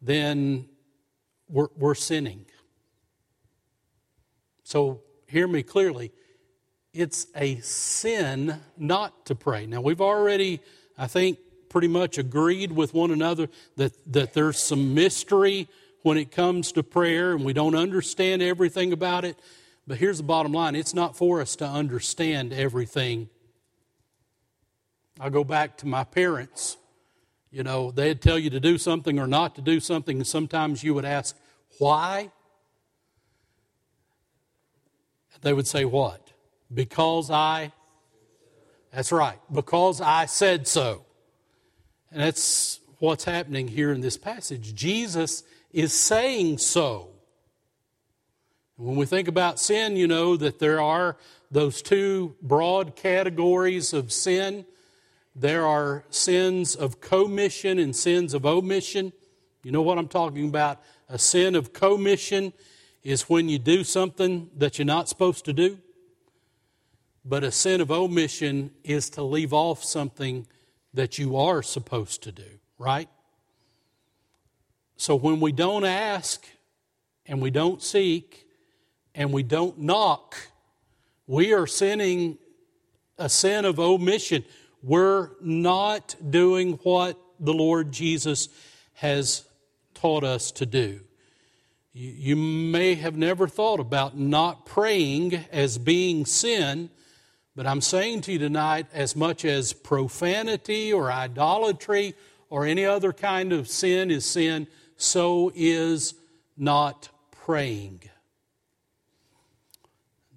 then 0.00 0.68
we're, 1.48 1.68
we're 1.76 1.94
sinning. 1.94 2.46
So 4.64 5.02
hear 5.26 5.48
me 5.48 5.62
clearly. 5.62 6.12
It's 6.92 7.26
a 7.34 7.56
sin 7.60 8.60
not 8.76 9.26
to 9.26 9.34
pray. 9.34 9.66
Now, 9.66 9.80
we've 9.80 10.00
already, 10.00 10.60
I 10.98 11.06
think, 11.06 11.38
pretty 11.68 11.88
much 11.88 12.18
agreed 12.18 12.72
with 12.72 12.94
one 12.94 13.10
another 13.10 13.48
that, 13.76 13.92
that 14.12 14.34
there's 14.34 14.58
some 14.58 14.94
mystery 14.94 15.68
when 16.02 16.18
it 16.18 16.30
comes 16.30 16.72
to 16.72 16.82
prayer 16.82 17.32
and 17.32 17.44
we 17.44 17.52
don't 17.52 17.74
understand 17.74 18.42
everything 18.42 18.92
about 18.92 19.24
it. 19.24 19.38
But 19.86 19.98
here's 19.98 20.18
the 20.18 20.24
bottom 20.24 20.52
line 20.52 20.74
it's 20.74 20.94
not 20.94 21.16
for 21.16 21.40
us 21.40 21.56
to 21.56 21.66
understand 21.66 22.52
everything. 22.52 23.28
I 25.18 25.28
go 25.30 25.44
back 25.44 25.78
to 25.78 25.86
my 25.86 26.04
parents. 26.04 26.76
You 27.50 27.64
know, 27.64 27.90
they'd 27.90 28.20
tell 28.20 28.38
you 28.38 28.50
to 28.50 28.60
do 28.60 28.78
something 28.78 29.18
or 29.18 29.26
not 29.26 29.56
to 29.56 29.62
do 29.62 29.80
something, 29.80 30.18
and 30.18 30.26
sometimes 30.26 30.84
you 30.84 30.94
would 30.94 31.04
ask, 31.04 31.36
why? 31.78 32.30
They 35.42 35.52
would 35.52 35.66
say, 35.66 35.84
what? 35.84 36.32
Because 36.72 37.30
I. 37.30 37.72
That's 38.92 39.12
right, 39.12 39.38
because 39.52 40.00
I 40.00 40.26
said 40.26 40.68
so. 40.68 41.04
And 42.12 42.20
that's 42.20 42.80
what's 42.98 43.24
happening 43.24 43.68
here 43.68 43.92
in 43.92 44.00
this 44.00 44.16
passage. 44.16 44.74
Jesus 44.74 45.42
is 45.72 45.92
saying 45.92 46.58
so. 46.58 47.08
When 48.76 48.96
we 48.96 49.06
think 49.06 49.28
about 49.28 49.60
sin, 49.60 49.96
you 49.96 50.08
know 50.08 50.36
that 50.36 50.58
there 50.58 50.80
are 50.80 51.16
those 51.50 51.82
two 51.82 52.36
broad 52.42 52.96
categories 52.96 53.92
of 53.92 54.12
sin. 54.12 54.64
There 55.40 55.66
are 55.66 56.04
sins 56.10 56.74
of 56.76 57.00
commission 57.00 57.78
and 57.78 57.96
sins 57.96 58.34
of 58.34 58.44
omission. 58.44 59.10
You 59.62 59.72
know 59.72 59.80
what 59.80 59.96
I'm 59.96 60.06
talking 60.06 60.46
about? 60.46 60.82
A 61.08 61.18
sin 61.18 61.54
of 61.54 61.72
commission 61.72 62.52
is 63.02 63.22
when 63.22 63.48
you 63.48 63.58
do 63.58 63.82
something 63.82 64.50
that 64.58 64.78
you're 64.78 64.84
not 64.84 65.08
supposed 65.08 65.46
to 65.46 65.54
do. 65.54 65.78
But 67.24 67.42
a 67.42 67.50
sin 67.50 67.80
of 67.80 67.90
omission 67.90 68.72
is 68.84 69.08
to 69.10 69.22
leave 69.22 69.54
off 69.54 69.82
something 69.82 70.46
that 70.92 71.18
you 71.18 71.38
are 71.38 71.62
supposed 71.62 72.22
to 72.24 72.32
do, 72.32 72.58
right? 72.78 73.08
So 74.98 75.16
when 75.16 75.40
we 75.40 75.52
don't 75.52 75.86
ask 75.86 76.44
and 77.24 77.40
we 77.40 77.50
don't 77.50 77.82
seek, 77.82 78.46
and 79.14 79.32
we 79.32 79.42
don't 79.42 79.78
knock, 79.78 80.36
we 81.26 81.54
are 81.54 81.66
sinning 81.66 82.36
a 83.16 83.30
sin 83.30 83.64
of 83.64 83.80
omission. 83.80 84.44
We're 84.82 85.30
not 85.40 86.16
doing 86.30 86.74
what 86.82 87.18
the 87.38 87.52
Lord 87.52 87.92
Jesus 87.92 88.48
has 88.94 89.44
taught 89.94 90.24
us 90.24 90.50
to 90.52 90.66
do. 90.66 91.00
You, 91.92 92.36
may 92.36 92.94
have 92.94 93.16
never 93.16 93.48
thought 93.48 93.80
about 93.80 94.16
not 94.16 94.64
praying 94.64 95.34
as 95.50 95.76
being 95.76 96.24
sin, 96.24 96.88
but 97.56 97.66
I'm 97.66 97.80
saying 97.80 98.22
to 98.22 98.32
you 98.32 98.38
tonight, 98.38 98.86
as 98.92 99.16
much 99.16 99.44
as 99.44 99.72
profanity 99.72 100.92
or 100.92 101.10
idolatry 101.10 102.14
or 102.48 102.64
any 102.64 102.84
other 102.84 103.12
kind 103.12 103.52
of 103.52 103.68
sin 103.68 104.10
is 104.10 104.24
sin, 104.24 104.68
so 104.96 105.50
is 105.54 106.14
not 106.56 107.08
praying. 107.44 108.02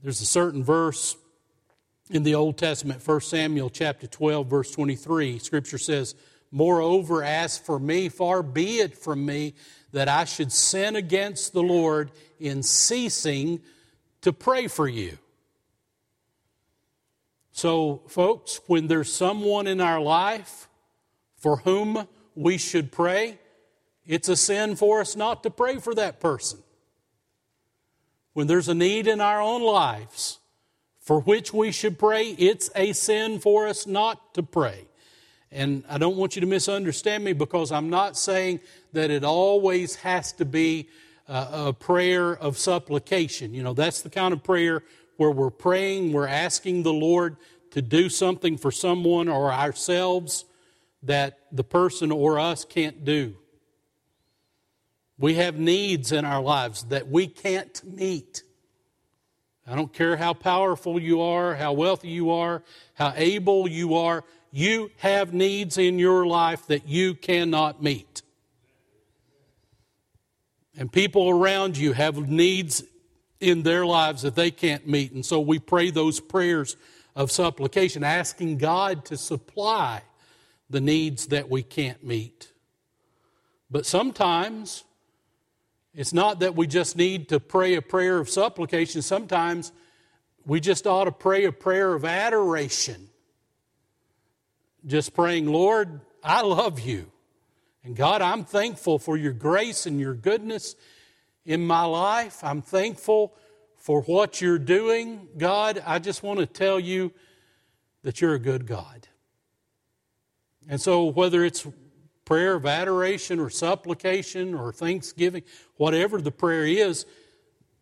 There's 0.01 0.21
a 0.21 0.25
certain 0.25 0.63
verse 0.63 1.15
in 2.09 2.23
the 2.23 2.35
Old 2.35 2.57
Testament, 2.57 3.05
1 3.05 3.21
Samuel 3.21 3.69
chapter 3.69 4.07
12, 4.07 4.47
verse 4.47 4.71
23. 4.71 5.39
Scripture 5.39 5.77
says, 5.77 6.15
Moreover, 6.51 7.23
as 7.23 7.57
for 7.57 7.79
me, 7.79 8.09
far 8.09 8.43
be 8.43 8.79
it 8.79 8.97
from 8.97 9.25
me 9.25 9.55
that 9.91 10.09
I 10.09 10.25
should 10.25 10.51
sin 10.51 10.95
against 10.95 11.53
the 11.53 11.63
Lord 11.63 12.11
in 12.39 12.61
ceasing 12.61 13.61
to 14.21 14.33
pray 14.33 14.67
for 14.67 14.87
you. 14.87 15.17
So, 17.51 18.01
folks, 18.07 18.59
when 18.67 18.87
there's 18.87 19.13
someone 19.13 19.67
in 19.67 19.79
our 19.79 20.01
life 20.01 20.67
for 21.37 21.57
whom 21.57 22.07
we 22.35 22.57
should 22.57 22.91
pray, 22.91 23.39
it's 24.05 24.27
a 24.27 24.35
sin 24.35 24.75
for 24.75 25.01
us 25.01 25.15
not 25.15 25.43
to 25.43 25.49
pray 25.49 25.77
for 25.77 25.93
that 25.95 26.19
person. 26.19 26.59
When 28.33 28.47
there's 28.47 28.67
a 28.67 28.73
need 28.73 29.07
in 29.07 29.21
our 29.21 29.39
own 29.39 29.61
lives 29.61 30.39
for 31.03 31.19
which 31.19 31.53
we 31.53 31.71
should 31.71 31.99
pray, 31.99 32.29
it's 32.29 32.69
a 32.75 32.93
sin 32.93 33.39
for 33.39 33.67
us 33.67 33.85
not 33.85 34.33
to 34.35 34.41
pray. 34.41 34.87
And 35.51 35.83
I 35.89 35.97
don't 35.97 36.15
want 36.15 36.35
you 36.35 36.39
to 36.39 36.47
misunderstand 36.47 37.25
me 37.25 37.33
because 37.33 37.73
I'm 37.73 37.89
not 37.89 38.17
saying 38.17 38.61
that 38.93 39.11
it 39.11 39.25
always 39.25 39.97
has 39.97 40.31
to 40.33 40.45
be 40.45 40.87
uh, 41.27 41.65
a, 41.67 41.73
prayer 41.73 42.35
of 42.35 42.57
supplication. 42.57 43.53
You 43.53 43.63
know, 43.63 43.73
that's 43.73 44.01
the 44.01 44.09
kind 44.09 44.33
of 44.33 44.43
prayer 44.43 44.81
where 45.17 45.29
we're 45.29 45.51
praying, 45.51 46.13
we're 46.13 46.25
asking 46.25 46.83
the 46.83 46.93
Lord 46.93 47.35
to 47.71 47.81
do 47.81 48.07
something 48.07 48.57
for 48.57 48.71
someone 48.71 49.27
or 49.27 49.51
ourselves 49.51 50.45
that 51.03 51.37
the 51.51 51.63
person 51.65 52.11
or 52.11 52.39
us 52.39 52.63
can't 52.63 53.03
do. 53.03 53.35
We 55.17 55.35
have 55.35 55.59
needs 55.59 56.13
in 56.13 56.23
our 56.23 56.41
lives 56.41 56.83
that 56.85 57.09
we 57.09 57.27
can't 57.27 57.81
meet. 57.83 58.43
I 59.65 59.75
don't 59.75 59.93
care 59.93 60.17
how 60.17 60.33
powerful 60.33 60.99
you 60.99 61.21
are, 61.21 61.55
how 61.55 61.73
wealthy 61.73 62.09
you 62.09 62.31
are, 62.31 62.63
how 62.95 63.13
able 63.15 63.67
you 63.67 63.95
are, 63.95 64.23
you 64.51 64.91
have 64.97 65.33
needs 65.33 65.77
in 65.77 65.97
your 65.99 66.25
life 66.25 66.67
that 66.67 66.87
you 66.87 67.15
cannot 67.15 67.81
meet. 67.81 68.21
And 70.77 70.91
people 70.91 71.29
around 71.29 71.77
you 71.77 71.93
have 71.93 72.29
needs 72.29 72.83
in 73.39 73.63
their 73.63 73.85
lives 73.85 74.23
that 74.23 74.35
they 74.35 74.51
can't 74.51 74.87
meet. 74.87 75.11
And 75.11 75.25
so 75.25 75.39
we 75.39 75.59
pray 75.59 75.91
those 75.91 76.19
prayers 76.19 76.75
of 77.15 77.31
supplication, 77.31 78.03
asking 78.03 78.57
God 78.57 79.05
to 79.05 79.17
supply 79.17 80.01
the 80.69 80.81
needs 80.81 81.27
that 81.27 81.49
we 81.49 81.61
can't 81.61 82.03
meet. 82.03 82.51
But 83.69 83.85
sometimes 83.85 84.83
it's 85.93 86.13
not 86.13 86.39
that 86.39 86.55
we 86.55 86.67
just 86.67 86.95
need 86.95 87.29
to 87.29 87.39
pray 87.39 87.75
a 87.75 87.81
prayer 87.81 88.17
of 88.17 88.29
supplication. 88.29 89.01
Sometimes 89.01 89.71
we 90.45 90.59
just 90.59 90.87
ought 90.87 91.05
to 91.05 91.11
pray 91.11 91.45
a 91.45 91.51
prayer 91.51 91.93
of 91.93 92.03
adoration 92.05 93.09
just 94.85 95.13
praying, 95.13 95.47
Lord, 95.47 96.01
I 96.23 96.41
love 96.41 96.79
you. 96.79 97.11
And 97.83 97.95
God, 97.95 98.21
I'm 98.21 98.45
thankful 98.45 98.99
for 98.99 99.17
your 99.17 99.33
grace 99.33 99.85
and 99.85 99.99
your 99.99 100.13
goodness 100.13 100.75
in 101.45 101.65
my 101.65 101.83
life. 101.83 102.43
I'm 102.43 102.61
thankful 102.61 103.33
for 103.77 104.01
what 104.03 104.41
you're 104.41 104.59
doing. 104.59 105.27
God, 105.37 105.81
I 105.85 105.99
just 105.99 106.23
want 106.23 106.39
to 106.39 106.45
tell 106.45 106.79
you 106.79 107.11
that 108.03 108.21
you're 108.21 108.33
a 108.33 108.39
good 108.39 108.65
God. 108.65 109.07
And 110.69 110.79
so, 110.79 111.05
whether 111.05 111.43
it's 111.43 111.67
prayer 112.25 112.55
of 112.55 112.65
adoration 112.65 113.39
or 113.39 113.49
supplication 113.49 114.53
or 114.53 114.71
thanksgiving, 114.71 115.43
whatever 115.75 116.21
the 116.21 116.31
prayer 116.31 116.65
is, 116.65 117.05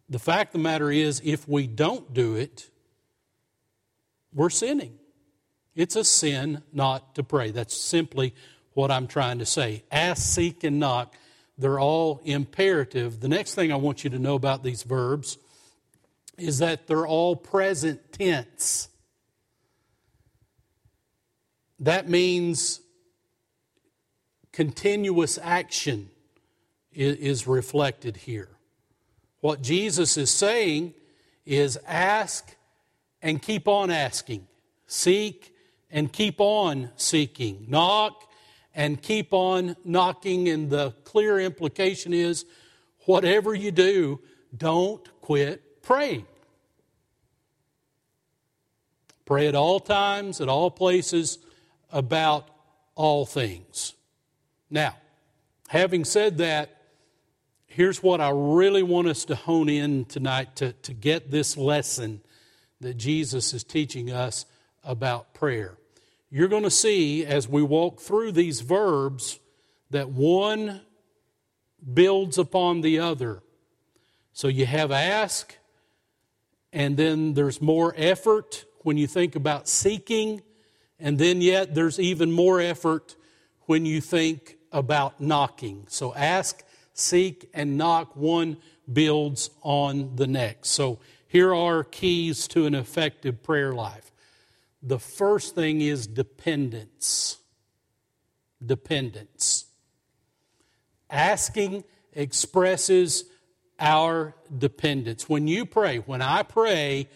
the 0.10 0.20
fact 0.20 0.50
of 0.50 0.62
the 0.62 0.64
matter 0.64 0.92
is, 0.92 1.22
if 1.24 1.48
we 1.48 1.68
don't 1.68 2.14
do 2.14 2.36
it, 2.36 2.70
we're 4.34 4.50
sinning. 4.50 4.98
It's 5.76 5.96
a 5.96 6.04
sin 6.04 6.64
not 6.74 7.16
to 7.16 7.24
pray. 7.24 7.52
That's 7.52 7.76
simply 7.76 8.34
what 8.74 8.92
I'm 8.92 9.08
trying 9.08 9.40
to 9.40 9.46
say. 9.46 9.84
Ask, 9.92 10.22
seek, 10.22 10.64
and 10.64 10.80
knock. 10.80 11.16
They're 11.58 11.80
all 11.80 12.22
imperative. 12.26 13.20
The 13.20 13.30
next 13.30 13.56
thing 13.56 13.72
I 13.72 13.76
want 13.76 14.04
you 14.04 14.10
to 14.10 14.20
know 14.20 14.36
about 14.36 14.64
these 14.64 14.84
verbs 14.84 15.38
is 16.38 16.60
that 16.60 16.88
they're 16.88 17.08
all 17.08 17.36
present 17.36 18.12
tense. 18.12 18.90
That 21.80 22.10
means 22.10 22.82
continuous 24.52 25.40
action 25.42 26.10
is 26.94 27.48
reflected 27.48 28.18
here. 28.18 28.50
What 29.40 29.62
Jesus 29.62 30.18
is 30.18 30.30
saying 30.30 30.94
is 31.46 31.80
ask 31.88 32.56
and 33.22 33.42
keep 33.42 33.68
on 33.68 33.90
asking, 33.90 34.48
seek 34.88 35.54
and 35.90 36.12
keep 36.12 36.40
on 36.40 36.90
seeking. 36.96 37.66
Knock 37.68 38.30
and 38.76 39.02
keep 39.02 39.34
on 39.34 39.76
knocking. 39.84 40.50
And 40.50 40.70
the 40.70 40.92
clear 41.04 41.40
implication 41.40 42.14
is 42.14 42.46
whatever 43.06 43.54
you 43.54 43.72
do, 43.72 44.20
don't 44.56 45.08
quit 45.22 45.82
praying. 45.82 46.26
Pray 49.26 49.48
at 49.48 49.56
all 49.56 49.80
times, 49.80 50.42
at 50.42 50.50
all 50.50 50.70
places, 50.70 51.40
about 51.92 52.50
all 52.96 53.26
things. 53.26 53.94
Now, 54.72 54.96
having 55.68 56.06
said 56.06 56.40
that, 56.40 56.82
here's 57.68 58.02
what 58.02 58.20
I 58.22 58.32
really 58.34 58.82
want 58.82 59.08
us 59.08 59.26
to 59.26 59.36
hone 59.36 59.70
in 59.70 60.06
tonight 60.06 60.56
to, 60.56 60.74
to 60.74 60.94
get 60.94 61.30
this 61.30 61.56
lesson 61.56 62.22
that 62.80 62.96
Jesus 62.96 63.54
is 63.54 63.64
teaching 63.64 64.12
us 64.12 64.46
about 64.84 65.36
prayer 65.36 65.78
you're 66.34 66.48
going 66.48 66.64
to 66.64 66.72
see 66.72 67.26
as 67.26 67.48
we 67.48 67.62
walk 67.62 68.00
through 68.00 68.32
these 68.32 68.62
verbs 68.62 69.38
that 69.90 70.10
one 70.10 70.80
builds 71.94 72.38
upon 72.38 72.80
the 72.80 73.00
other. 73.00 73.44
So 74.32 74.48
you 74.48 74.66
have 74.66 74.92
ask, 74.92 75.58
and 76.72 76.96
then 76.96 77.34
there's 77.34 77.62
more 77.62 77.94
effort 77.98 78.64
when 78.84 78.98
you 78.98 79.08
think 79.08 79.36
about 79.36 79.68
seeking, 79.68 80.42
and 80.98 81.20
then 81.20 81.42
yet 81.42 81.76
there's 81.76 82.00
even 82.00 82.32
more 82.32 82.62
effort 82.62 83.18
when 83.64 83.86
you 83.86 84.00
think 84.00 84.56
about 84.72 85.20
knocking. 85.20 85.86
So 85.90 86.14
ask, 86.14 86.64
seek, 86.94 87.50
and 87.54 87.78
knock. 87.78 88.16
One 88.16 88.58
builds 88.92 89.50
on 89.62 90.16
the 90.16 90.28
next. 90.28 90.70
So 90.70 91.00
here 91.28 91.54
are 91.54 91.84
keys 91.84 92.48
to 92.50 92.66
an 92.66 92.76
effective 92.76 93.44
prayer 93.44 93.74
life. 93.74 94.12
The 94.84 95.00
first 95.00 95.56
thing 95.56 95.82
is 95.82 96.08
dependence. 96.08 97.38
Dependence. 98.66 99.66
Asking 101.10 101.84
expresses 102.14 103.26
our 103.80 104.36
dependence. 104.56 105.28
When 105.28 105.48
you 105.48 105.66
pray, 105.66 105.98
when 105.98 106.22
I 106.22 106.44
pray, 106.44 107.10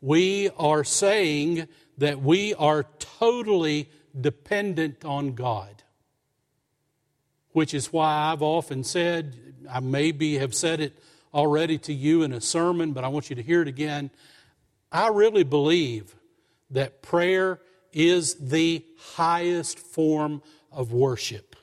we 0.00 0.50
are 0.58 0.84
saying 0.84 1.68
that 1.98 2.20
we 2.20 2.54
are 2.54 2.84
totally 2.98 3.88
dependent 4.18 5.04
on 5.04 5.34
God. 5.34 5.82
Which 7.52 7.74
is 7.74 7.92
why 7.92 8.30
I've 8.32 8.42
often 8.42 8.84
said, 8.84 9.36
I 9.70 9.80
maybe 9.80 10.38
have 10.38 10.54
said 10.54 10.80
it 10.80 10.98
already 11.34 11.78
to 11.78 11.92
you 11.92 12.22
in 12.22 12.32
a 12.32 12.40
sermon, 12.40 12.92
but 12.92 13.04
I 13.04 13.08
want 13.08 13.30
you 13.30 13.36
to 13.36 13.42
hear 13.42 13.62
it 13.62 13.68
again. 13.68 14.10
I 14.90 15.08
really 15.08 15.44
believe 15.44 16.14
that 16.70 17.02
prayer 17.02 17.60
is 17.92 18.34
the 18.34 18.84
highest 19.14 19.78
form 19.78 20.42
of 20.70 20.92
worship. 20.92 21.56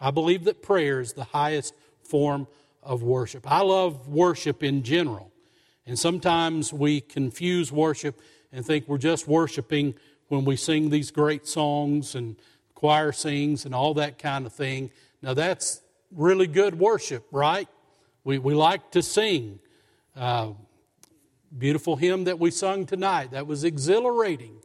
I 0.00 0.10
believe 0.10 0.44
that 0.44 0.62
prayer 0.62 1.00
is 1.00 1.12
the 1.12 1.24
highest 1.24 1.74
form 2.02 2.46
of 2.82 3.02
worship. 3.02 3.50
I 3.50 3.62
love 3.62 4.08
worship 4.08 4.62
in 4.62 4.82
general. 4.82 5.32
And 5.86 5.98
sometimes 5.98 6.72
we 6.72 7.00
confuse 7.00 7.70
worship 7.70 8.20
and 8.52 8.64
think 8.64 8.88
we're 8.88 8.98
just 8.98 9.26
worshiping 9.26 9.94
when 10.28 10.44
we 10.44 10.56
sing 10.56 10.90
these 10.90 11.10
great 11.10 11.46
songs 11.46 12.14
and 12.14 12.36
choir 12.74 13.12
sings 13.12 13.64
and 13.64 13.74
all 13.74 13.94
that 13.94 14.18
kind 14.18 14.46
of 14.46 14.52
thing. 14.52 14.90
Now, 15.22 15.34
that's 15.34 15.80
really 16.10 16.46
good 16.46 16.78
worship, 16.78 17.26
right? 17.30 17.68
We, 18.24 18.38
we 18.38 18.54
like 18.54 18.90
to 18.92 19.02
sing. 19.02 19.58
Uh, 20.16 20.52
beautiful 21.56 21.96
hymn 21.96 22.24
that 22.24 22.38
we 22.38 22.50
sung 22.50 22.86
tonight. 22.86 23.30
That 23.30 23.46
was 23.46 23.64
exhilarating 23.64 24.56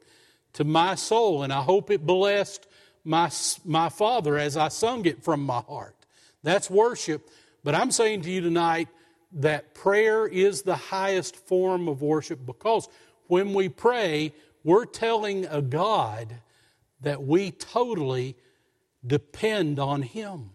to 0.54 0.64
my 0.64 0.96
soul, 0.96 1.44
and 1.44 1.54
I 1.54 1.62
hope 1.62 1.92
it 1.92 2.06
blessed 2.06 2.68
my, 3.04 3.32
my 3.64 3.90
Father 3.90 4.38
as 4.38 4.58
I 4.58 4.70
sung 4.70 5.06
it 5.06 5.24
from 5.24 5.44
my 5.44 5.62
heart. 5.62 5.96
That's 6.44 6.70
worship. 6.70 7.30
But 7.64 7.76
I'm 7.76 7.92
saying 7.92 8.22
to 8.22 8.32
you 8.32 8.42
tonight 8.42 8.88
that 9.34 9.74
prayer 9.74 10.26
is 10.26 10.64
the 10.64 10.76
highest 10.76 11.36
form 11.36 11.88
of 11.88 12.02
worship 12.02 12.46
because 12.46 12.88
when 13.28 13.54
we 13.54 13.70
pray, 13.70 14.34
we're 14.64 14.86
telling 14.86 15.46
a 15.46 15.62
God 15.62 16.36
that 17.02 17.24
we 17.24 17.52
totally 17.52 18.36
depend 19.06 19.80
on 19.80 20.02
Him. 20.02 20.52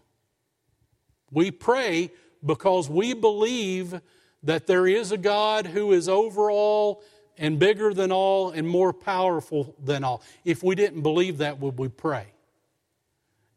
We 1.30 1.50
pray 1.50 2.10
because 2.44 2.88
we 2.88 3.14
believe 3.14 4.00
that 4.42 4.66
there 4.66 4.86
is 4.86 5.10
a 5.10 5.16
God 5.16 5.66
who 5.66 5.92
is 5.92 6.08
over 6.08 6.50
all 6.50 7.02
and 7.36 7.58
bigger 7.58 7.92
than 7.92 8.12
all 8.12 8.50
and 8.50 8.68
more 8.68 8.92
powerful 8.92 9.74
than 9.82 10.04
all. 10.04 10.22
If 10.44 10.62
we 10.62 10.74
didn't 10.74 11.02
believe 11.02 11.38
that, 11.38 11.58
would 11.58 11.78
we 11.78 11.88
pray? 11.88 12.26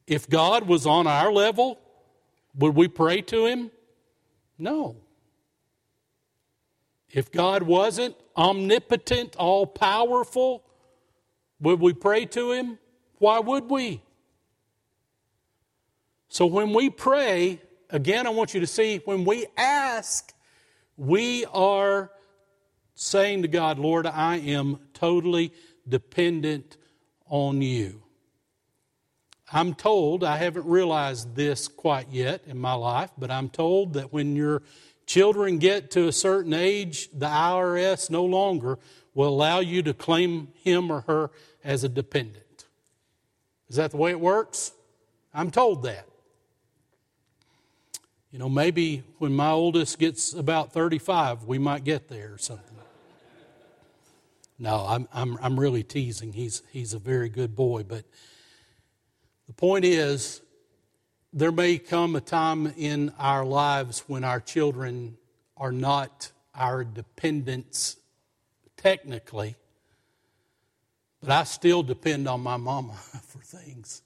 If 0.08 0.30
God 0.30 0.68
was 0.68 0.86
on 0.86 1.06
our 1.06 1.32
level, 1.32 1.78
would 2.56 2.76
we 2.76 2.88
pray 2.88 3.22
to 3.24 3.46
Him? 3.46 3.72
No. 4.58 4.96
If 7.12 7.32
God 7.32 7.64
wasn't 7.64 8.16
omnipotent, 8.36 9.36
all 9.36 9.68
powerful, 9.68 10.64
would 11.60 11.80
we 11.80 11.94
pray 11.94 12.26
to 12.26 12.52
Him? 12.52 12.80
Why 13.20 13.40
would 13.40 13.70
we? 13.70 14.02
So 16.30 16.46
when 16.46 16.74
we 16.74 16.90
pray, 16.90 17.62
again, 17.90 18.28
I 18.28 18.32
want 18.32 18.54
you 18.54 18.60
to 18.60 18.68
see 18.68 19.02
when 19.06 19.26
we 19.26 19.48
ask, 19.56 20.34
we 20.98 21.46
are 21.46 22.12
saying 22.96 23.44
to 23.44 23.48
God, 23.48 23.80
Lord, 23.80 24.06
I 24.06 24.38
am 24.38 24.80
totally 24.94 25.54
dependent 25.88 26.78
on 27.28 27.62
you. 27.62 28.04
I'm 29.52 29.76
told, 29.76 30.24
I 30.24 30.38
haven't 30.38 30.66
realized 30.66 31.36
this 31.36 31.68
quite 31.70 32.10
yet 32.10 32.42
in 32.48 32.58
my 32.58 32.74
life, 32.74 33.12
but 33.18 33.32
I'm 33.32 33.50
told 33.50 33.94
that 33.94 34.12
when 34.12 34.36
your 34.36 34.62
children 35.06 35.58
get 35.58 35.92
to 35.92 36.08
a 36.08 36.12
certain 36.12 36.54
age, 36.54 37.10
the 37.14 37.28
IRS 37.28 38.10
no 38.10 38.26
longer 38.26 38.78
will 39.18 39.30
allow 39.30 39.60
you 39.60 39.82
to 39.82 39.96
claim 39.96 40.48
him 40.64 40.92
or 40.92 41.02
her 41.02 41.32
as 41.64 41.84
a 41.84 41.90
dependent. 41.90 42.66
Is 43.68 43.78
that 43.78 43.90
the 43.90 43.98
way 43.98 44.12
it 44.12 44.20
works? 44.20 44.74
I'm 45.34 45.50
told 45.50 45.82
that. 45.84 46.08
You 48.30 48.38
know, 48.38 48.48
maybe 48.48 49.04
when 49.18 49.34
my 49.34 49.50
oldest 49.50 49.98
gets 49.98 50.34
about 50.34 50.72
35, 50.72 51.46
we 51.46 51.58
might 51.58 51.84
get 51.84 52.08
there 52.08 52.36
or 52.36 52.38
something. 52.38 52.78
No, 54.60 54.86
I'm, 54.88 55.08
I'm, 55.12 55.40
I'm 55.42 55.60
really 55.60 55.82
teasing. 55.82 56.34
He's, 56.34 56.62
he's 56.72 56.94
a 56.94 57.00
very 57.00 57.30
good 57.30 57.56
boy. 57.56 57.82
But 57.82 58.06
the 59.48 59.54
point 59.54 59.84
is, 59.84 60.42
there 61.34 61.52
may 61.52 61.80
come 61.80 62.16
a 62.16 62.22
time 62.22 62.72
in 62.78 63.12
our 63.18 63.44
lives 63.44 64.04
when 64.06 64.24
our 64.24 64.40
children 64.40 65.18
are 65.58 65.72
not 65.72 66.32
our 66.54 66.84
dependents 66.84 67.98
technically, 68.78 69.56
but 71.20 71.30
I 71.30 71.44
still 71.44 71.84
depend 71.84 72.28
on 72.28 72.42
my 72.42 72.58
mama 72.58 72.94
for 73.28 73.40
things. 73.40 74.02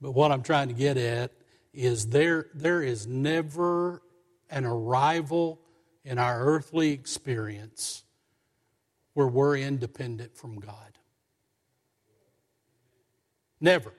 But 0.00 0.12
what 0.12 0.30
I'm 0.30 0.42
trying 0.42 0.68
to 0.68 0.74
get 0.74 0.96
at 0.96 1.32
is 1.72 2.08
there, 2.08 2.46
there 2.54 2.82
is 2.82 3.06
never 3.06 4.02
an 4.50 4.64
arrival 4.64 5.60
in 6.04 6.18
our 6.18 6.40
earthly 6.40 6.92
experience 6.92 8.04
where 9.14 9.26
we're 9.26 9.56
independent 9.56 10.36
from 10.36 10.60
God. 10.60 10.98
Never. 13.60 13.92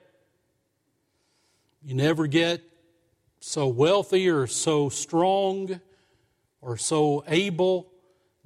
You 1.82 1.94
never 1.94 2.26
get 2.26 2.62
so 3.40 3.68
wealthy 3.68 4.28
or 4.28 4.46
so 4.46 4.88
strong 4.88 5.80
or 6.60 6.76
so 6.76 7.24
able 7.26 7.90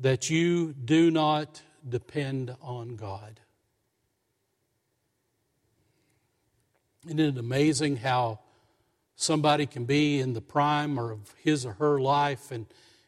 that 0.02 0.28
you 0.28 0.72
do 0.72 1.12
not 1.12 1.62
depend 1.88 2.54
on 2.60 2.96
God. 2.96 3.38
Isn't 7.06 7.20
it 7.20 7.38
amazing 7.38 7.96
how 7.96 8.40
somebody 9.14 9.64
can 9.64 9.84
be 9.84 10.18
in 10.18 10.32
the 10.32 10.40
prime 10.40 10.98
or 10.98 11.12
of 11.12 11.34
his 11.38 11.64
or 11.64 11.74
her 11.74 12.00
life 12.00 12.50
and 12.50 12.66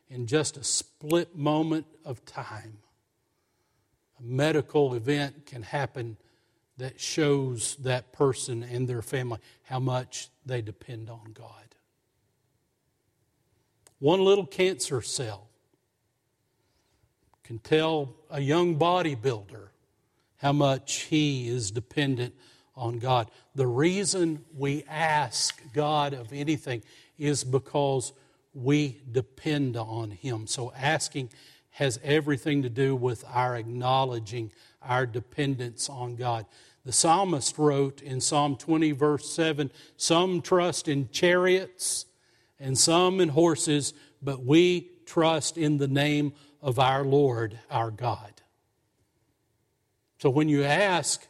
in 0.09 0.27
just 0.27 0.57
a 0.57 0.63
split 0.63 1.37
moment 1.37 1.87
of 2.05 2.25
time, 2.25 2.79
a 4.21 4.23
medical 4.23 4.95
event 4.95 5.47
can 5.47 5.63
happen 5.63 6.17
that 6.77 7.01
shows 7.01 7.75
that 7.77 8.13
person 8.13 8.63
and 8.63 8.87
their 8.87 9.03
family 9.03 9.41
how 9.65 9.81
much 9.81 10.29
they 10.47 10.63
depend 10.63 11.11
on 11.11 11.33
God. 11.33 11.75
One 13.99 14.25
little 14.25 14.47
cancer 14.47 15.03
cell 15.03 15.49
can 17.45 17.59
tell 17.59 18.15
a 18.31 18.41
young 18.41 18.79
bodybuilder 18.79 19.69
how 20.39 20.53
much 20.53 21.03
he 21.03 21.47
is 21.49 21.71
dependent 21.71 22.35
on 22.75 22.99
God. 22.99 23.31
The 23.55 23.67
reason 23.67 24.45
we 24.57 24.85
ask 24.89 25.61
God 25.73 26.15
of 26.15 26.33
anything 26.33 26.83
is 27.19 27.45
because 27.45 28.13
we 28.53 29.01
depend 29.11 29.77
on 29.77 30.11
Him. 30.11 30.47
So 30.47 30.73
asking 30.77 31.31
has 31.71 31.99
everything 32.03 32.63
to 32.63 32.71
do 32.71 32.95
with 32.95 33.25
our 33.33 33.57
acknowledging 33.57 34.53
our 34.81 35.07
dependence 35.07 35.89
on 35.89 36.17
God. 36.17 36.47
The 36.85 36.93
psalmist 36.93 37.59
wrote 37.59 38.03
in 38.03 38.21
Psalm 38.21 38.57
20, 38.57 38.93
verse 38.93 39.29
7 39.31 39.71
Some 39.97 40.41
trust 40.41 40.89
in 40.89 41.09
chariots 41.11 42.07
and 42.61 42.79
some 42.79 43.21
in 43.21 43.31
horses, 43.31 43.95
but 44.23 44.45
we 44.45 44.91
trust 45.07 45.59
in 45.59 45.79
the 45.79 45.89
name 45.89 46.33
of 46.65 46.79
our 46.79 47.05
Lord, 47.05 47.59
our 47.71 47.91
God. 47.91 48.41
So 50.19 50.31
when 50.31 50.49
you 50.49 50.65
ask, 50.65 51.27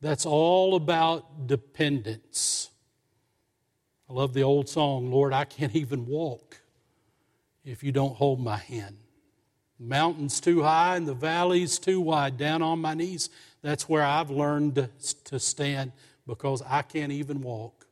that's 0.00 0.26
all 0.26 0.74
about 0.74 1.46
dependence. 1.46 2.70
I 4.10 4.12
love 4.12 4.34
the 4.34 4.42
old 4.42 4.68
song, 4.68 5.12
Lord, 5.12 5.32
I 5.32 5.44
can't 5.44 5.76
even 5.76 6.04
walk 6.04 6.60
if 7.64 7.84
you 7.84 7.92
don't 7.92 8.16
hold 8.16 8.40
my 8.40 8.56
hand. 8.56 8.96
Mountain's 9.78 10.40
too 10.40 10.64
high 10.64 10.96
and 10.96 11.06
the 11.06 11.14
valley's 11.14 11.78
too 11.78 12.00
wide. 12.00 12.36
Down 12.36 12.60
on 12.60 12.80
my 12.80 12.94
knees, 12.94 13.30
that's 13.62 13.88
where 13.88 14.02
I've 14.02 14.30
learned 14.30 14.88
to 15.26 15.38
stand 15.38 15.92
because 16.26 16.60
I 16.62 16.82
can't 16.82 17.12
even 17.12 17.40
walk 17.40 17.86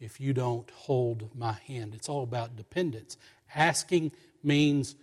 if 0.00 0.18
you 0.20 0.32
don't 0.32 0.68
hold 0.70 1.30
my 1.36 1.52
hand. 1.68 1.94
It's 1.94 2.08
all 2.08 2.24
about 2.24 2.56
dependence. 2.56 3.16
Asking 3.54 4.10
means 4.42 4.96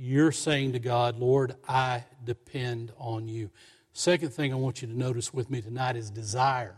you're 0.00 0.32
saying 0.32 0.72
to 0.72 0.78
God, 0.78 1.18
Lord, 1.18 1.56
I 1.68 2.04
depend 2.24 2.90
on 2.96 3.28
you. 3.28 3.50
Second 3.92 4.32
thing 4.32 4.50
I 4.50 4.56
want 4.56 4.80
you 4.80 4.88
to 4.88 4.96
notice 4.96 5.34
with 5.34 5.50
me 5.50 5.60
tonight 5.60 5.94
is 5.94 6.10
desire. 6.10 6.76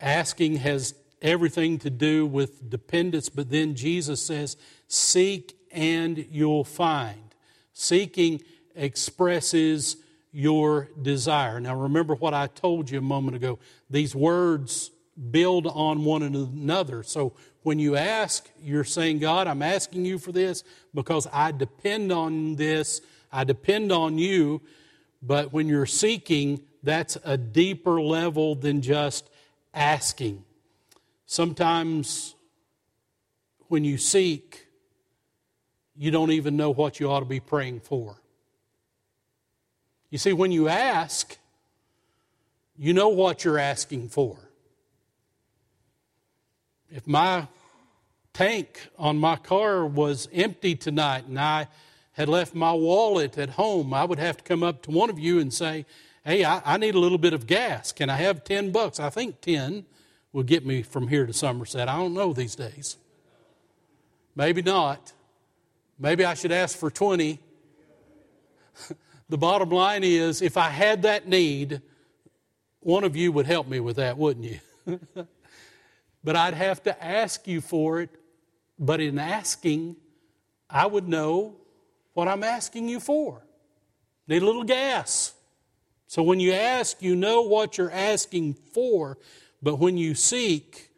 Asking 0.00 0.56
has 0.56 0.94
everything 1.20 1.78
to 1.80 1.90
do 1.90 2.26
with 2.26 2.70
dependence, 2.70 3.28
but 3.28 3.50
then 3.50 3.74
Jesus 3.74 4.24
says, 4.24 4.56
Seek 4.86 5.56
and 5.72 6.24
you'll 6.30 6.62
find. 6.62 7.34
Seeking 7.72 8.40
expresses 8.76 9.96
your 10.30 10.88
desire. 11.02 11.58
Now, 11.58 11.74
remember 11.74 12.14
what 12.14 12.34
I 12.34 12.46
told 12.46 12.88
you 12.88 12.98
a 12.98 13.02
moment 13.02 13.34
ago. 13.34 13.58
These 13.90 14.14
words 14.14 14.92
build 15.30 15.66
on 15.66 16.04
one 16.04 16.22
another. 16.22 17.02
So, 17.02 17.34
when 17.62 17.78
you 17.78 17.96
ask, 17.96 18.48
you're 18.62 18.84
saying, 18.84 19.18
God, 19.18 19.46
I'm 19.46 19.62
asking 19.62 20.04
you 20.04 20.18
for 20.18 20.32
this 20.32 20.64
because 20.94 21.26
I 21.32 21.52
depend 21.52 22.12
on 22.12 22.54
this, 22.54 23.02
I 23.30 23.44
depend 23.44 23.92
on 23.92 24.16
you. 24.16 24.62
But 25.20 25.52
when 25.52 25.66
you're 25.66 25.84
seeking, 25.84 26.62
that's 26.82 27.18
a 27.24 27.36
deeper 27.36 28.00
level 28.00 28.54
than 28.54 28.80
just 28.80 29.28
asking. 29.74 30.44
Sometimes 31.26 32.34
when 33.66 33.84
you 33.84 33.98
seek, 33.98 34.66
you 35.96 36.10
don't 36.10 36.30
even 36.30 36.56
know 36.56 36.70
what 36.70 37.00
you 37.00 37.10
ought 37.10 37.20
to 37.20 37.26
be 37.26 37.40
praying 37.40 37.80
for. 37.80 38.16
You 40.10 40.18
see, 40.18 40.32
when 40.32 40.52
you 40.52 40.68
ask, 40.68 41.36
you 42.76 42.94
know 42.94 43.08
what 43.08 43.44
you're 43.44 43.58
asking 43.58 44.08
for. 44.08 44.47
If 46.90 47.06
my 47.06 47.46
tank 48.32 48.88
on 48.98 49.18
my 49.18 49.36
car 49.36 49.84
was 49.84 50.26
empty 50.32 50.74
tonight 50.74 51.26
and 51.26 51.38
I 51.38 51.68
had 52.12 52.28
left 52.28 52.54
my 52.54 52.72
wallet 52.72 53.36
at 53.36 53.50
home, 53.50 53.92
I 53.92 54.04
would 54.04 54.18
have 54.18 54.38
to 54.38 54.44
come 54.44 54.62
up 54.62 54.82
to 54.82 54.90
one 54.90 55.10
of 55.10 55.18
you 55.18 55.38
and 55.38 55.52
say, 55.52 55.84
Hey, 56.24 56.44
I, 56.44 56.62
I 56.64 56.76
need 56.78 56.94
a 56.94 56.98
little 56.98 57.18
bit 57.18 57.32
of 57.32 57.46
gas. 57.46 57.92
Can 57.92 58.08
I 58.10 58.16
have 58.16 58.44
10 58.44 58.70
bucks? 58.70 58.98
I 58.98 59.10
think 59.10 59.40
10 59.40 59.84
will 60.32 60.42
get 60.42 60.64
me 60.64 60.82
from 60.82 61.08
here 61.08 61.26
to 61.26 61.32
Somerset. 61.32 61.88
I 61.88 61.96
don't 61.96 62.14
know 62.14 62.32
these 62.32 62.54
days. 62.54 62.96
Maybe 64.34 64.62
not. 64.62 65.12
Maybe 65.98 66.24
I 66.24 66.34
should 66.34 66.52
ask 66.52 66.76
for 66.76 66.90
20. 66.90 67.38
the 69.28 69.38
bottom 69.38 69.70
line 69.70 70.04
is 70.04 70.42
if 70.42 70.56
I 70.56 70.68
had 70.68 71.02
that 71.02 71.28
need, 71.28 71.82
one 72.80 73.04
of 73.04 73.14
you 73.14 73.32
would 73.32 73.46
help 73.46 73.68
me 73.68 73.80
with 73.80 73.96
that, 73.96 74.16
wouldn't 74.16 74.46
you? 74.86 75.00
but 76.28 76.36
I'd 76.36 76.52
have 76.52 76.82
to 76.82 77.02
ask 77.02 77.48
you 77.48 77.62
for 77.62 78.02
it. 78.02 78.10
But 78.78 79.00
in 79.00 79.18
asking, 79.18 79.96
I 80.68 80.84
would 80.84 81.08
know 81.08 81.56
what 82.12 82.28
I'm 82.28 82.44
asking 82.44 82.90
you 82.90 83.00
for. 83.00 83.40
Need 84.26 84.42
a 84.42 84.44
little 84.44 84.62
gas. 84.62 85.32
So 86.06 86.22
when 86.22 86.38
you 86.38 86.52
ask, 86.52 87.00
you 87.00 87.16
know 87.16 87.40
what 87.40 87.78
you're 87.78 87.90
asking 87.90 88.58
for, 88.74 89.16
but 89.62 89.76
when 89.76 89.96
you 89.96 90.14
seek, 90.14 90.90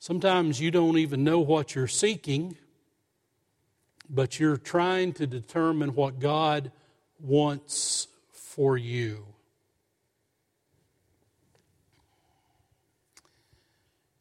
sometimes 0.00 0.60
you 0.60 0.72
don't 0.72 0.98
even 0.98 1.22
know 1.22 1.38
what 1.38 1.76
you're 1.76 1.86
seeking, 1.86 2.56
but 4.08 4.40
you're 4.40 4.56
trying 4.56 5.12
to 5.12 5.28
determine 5.28 5.94
what 5.94 6.18
God 6.18 6.72
wants 7.20 8.08
for 8.32 8.76
you. 8.76 9.26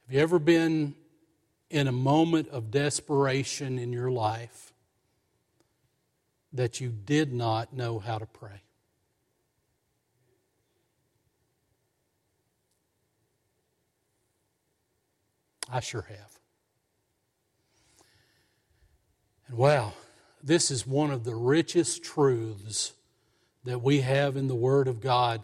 Have 0.09 0.15
you 0.15 0.21
ever 0.21 0.39
been 0.39 0.95
in 1.69 1.87
a 1.87 1.91
moment 1.91 2.47
of 2.47 2.71
desperation 2.71 3.77
in 3.77 3.93
your 3.93 4.09
life 4.09 4.73
that 6.51 6.81
you 6.81 6.89
did 6.89 7.31
not 7.31 7.73
know 7.73 7.99
how 7.99 8.17
to 8.17 8.25
pray? 8.25 8.63
I 15.71 15.79
sure 15.79 16.07
have. 16.09 16.39
And 19.47 19.57
wow, 19.59 19.93
this 20.41 20.71
is 20.71 20.87
one 20.87 21.11
of 21.11 21.23
the 21.23 21.35
richest 21.35 22.03
truths 22.03 22.93
that 23.63 23.83
we 23.83 24.01
have 24.01 24.35
in 24.37 24.47
the 24.47 24.55
Word 24.55 24.87
of 24.87 25.01
God 25.01 25.43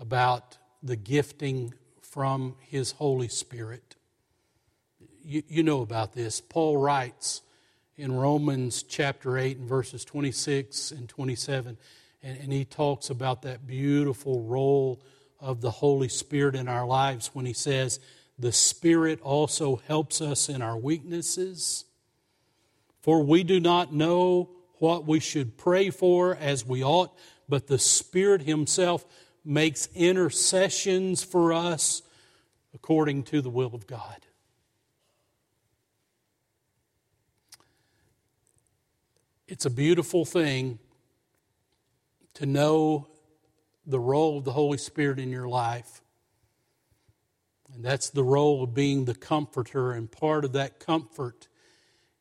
about 0.00 0.56
the 0.82 0.96
gifting 0.96 1.74
from 2.00 2.56
His 2.60 2.92
Holy 2.92 3.28
Spirit. 3.28 3.85
You, 5.28 5.42
you, 5.48 5.62
know 5.64 5.82
about 5.82 6.12
this. 6.12 6.40
Paul 6.40 6.76
writes 6.76 7.42
in 7.96 8.12
Romans 8.12 8.84
chapter 8.84 9.36
8 9.36 9.56
and 9.56 9.68
verses 9.68 10.04
26 10.04 10.92
and 10.92 11.08
27, 11.08 11.76
and, 12.22 12.38
and 12.38 12.52
he 12.52 12.64
talks 12.64 13.10
about 13.10 13.42
that 13.42 13.66
beautiful 13.66 14.42
role 14.42 15.02
of 15.40 15.62
the 15.62 15.72
Holy 15.72 16.06
Spirit 16.06 16.54
in 16.54 16.68
our 16.68 16.86
lives 16.86 17.30
when 17.32 17.44
he 17.44 17.52
says, 17.52 17.98
the 18.38 18.52
Spirit 18.52 19.20
also 19.20 19.82
helps 19.88 20.20
us 20.20 20.48
in 20.48 20.62
our 20.62 20.76
weaknesses. 20.76 21.86
For 23.00 23.20
we 23.20 23.42
do 23.42 23.58
not 23.58 23.92
know 23.92 24.50
what 24.74 25.06
we 25.06 25.18
should 25.18 25.56
pray 25.56 25.90
for 25.90 26.36
as 26.36 26.64
we 26.64 26.84
ought, 26.84 27.12
but 27.48 27.66
the 27.66 27.80
Spirit 27.80 28.42
Himself 28.42 29.04
makes 29.44 29.88
intercessions 29.92 31.24
for 31.24 31.52
us 31.52 32.02
according 32.72 33.24
to 33.24 33.40
the 33.40 33.50
will 33.50 33.74
of 33.74 33.88
God. 33.88 34.25
It's 39.48 39.64
a 39.64 39.70
beautiful 39.70 40.24
thing 40.24 40.78
to 42.34 42.46
know 42.46 43.08
the 43.86 44.00
role 44.00 44.38
of 44.38 44.44
the 44.44 44.52
Holy 44.52 44.78
Spirit 44.78 45.18
in 45.18 45.30
your 45.30 45.48
life 45.48 46.02
and 47.76 47.84
that's 47.84 48.08
the 48.08 48.24
role 48.24 48.62
of 48.62 48.74
being 48.74 49.04
the 49.04 49.14
comforter. 49.14 49.92
And 49.92 50.10
part 50.10 50.46
of 50.46 50.52
that 50.52 50.80
comfort 50.80 51.46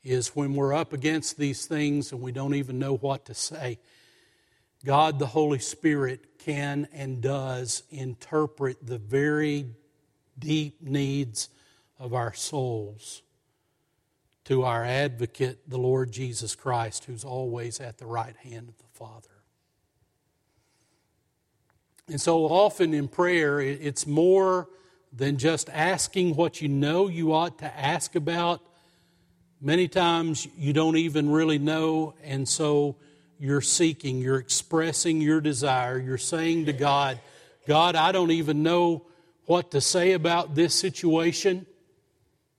is 0.04 0.36
when 0.36 0.54
we're 0.54 0.74
up 0.74 0.92
against 0.92 1.38
these 1.38 1.66
things 1.66 2.12
and 2.12 2.22
we 2.22 2.34
don't 2.34 2.56
even 2.56 2.78
know 2.78 2.98
what 2.98 3.26
to 3.26 3.34
say. 3.34 3.80
God, 4.84 5.18
the 5.18 5.28
Holy 5.28 5.60
Spirit, 5.60 6.40
can 6.40 6.90
and 6.94 7.22
does 7.22 7.84
interpret 7.90 8.86
the 8.86 8.98
very 8.98 9.68
deep 10.38 10.82
needs 10.82 11.50
of 11.98 12.14
our 12.14 12.34
souls 12.34 13.22
to 14.46 14.64
our 14.64 14.84
advocate, 14.84 15.70
the 15.70 15.78
Lord 15.78 16.12
Jesus 16.12 16.56
Christ, 16.56 17.06
who's 17.06 17.24
always 17.24 17.80
at 17.80 17.98
the 17.98 18.06
right 18.06 18.36
hand 18.38 18.70
of 18.70 18.78
the 18.78 18.84
Father. 18.94 19.30
And 22.08 22.22
so 22.22 22.46
often 22.46 22.94
in 22.94 23.08
prayer, 23.08 23.60
it's 23.60 24.06
more 24.06 24.70
than 25.12 25.38
just 25.38 25.70
asking 25.70 26.36
what 26.36 26.62
you 26.62 26.68
know 26.68 27.08
you 27.08 27.34
ought 27.34 27.58
to 27.60 27.78
ask 27.80 28.16
about. 28.16 28.62
Many 29.60 29.88
times 29.88 30.48
you 30.58 30.74
don't 30.74 30.98
even 30.98 31.32
really 31.32 31.58
know, 31.58 32.14
and 32.24 32.48
so 32.48 32.98
you're 33.40 33.62
seeking, 33.62 34.20
you're 34.20 34.38
expressing 34.38 35.22
your 35.22 35.42
desire, 35.42 35.98
you're 35.98 36.18
saying 36.18 36.66
to 36.66 36.74
God, 36.74 37.20
God, 37.66 37.96
I 37.96 38.12
don't 38.12 38.32
even 38.32 38.62
know 38.62 39.08
what 39.46 39.72
to 39.72 39.82
say 39.82 40.12
about 40.12 40.54
this 40.54 40.76
situation. 40.76 41.66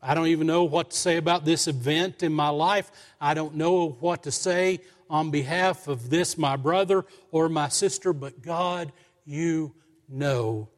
I 0.06 0.14
don't 0.14 0.28
even 0.28 0.46
know 0.46 0.62
what 0.62 0.90
to 0.90 0.96
say 0.96 1.16
about 1.16 1.44
this 1.44 1.66
event 1.66 2.22
in 2.22 2.32
my 2.32 2.50
life. 2.50 2.92
I 3.20 3.34
don't 3.34 3.56
know 3.56 3.96
what 3.98 4.22
to 4.22 4.30
say 4.30 4.80
on 5.10 5.32
behalf 5.32 5.88
of 5.88 6.10
this, 6.10 6.38
my 6.38 6.54
brother 6.54 7.04
or 7.32 7.48
my 7.48 7.68
sister, 7.68 8.12
but 8.12 8.40
God, 8.40 8.92
you 9.24 9.74
know 10.08 10.68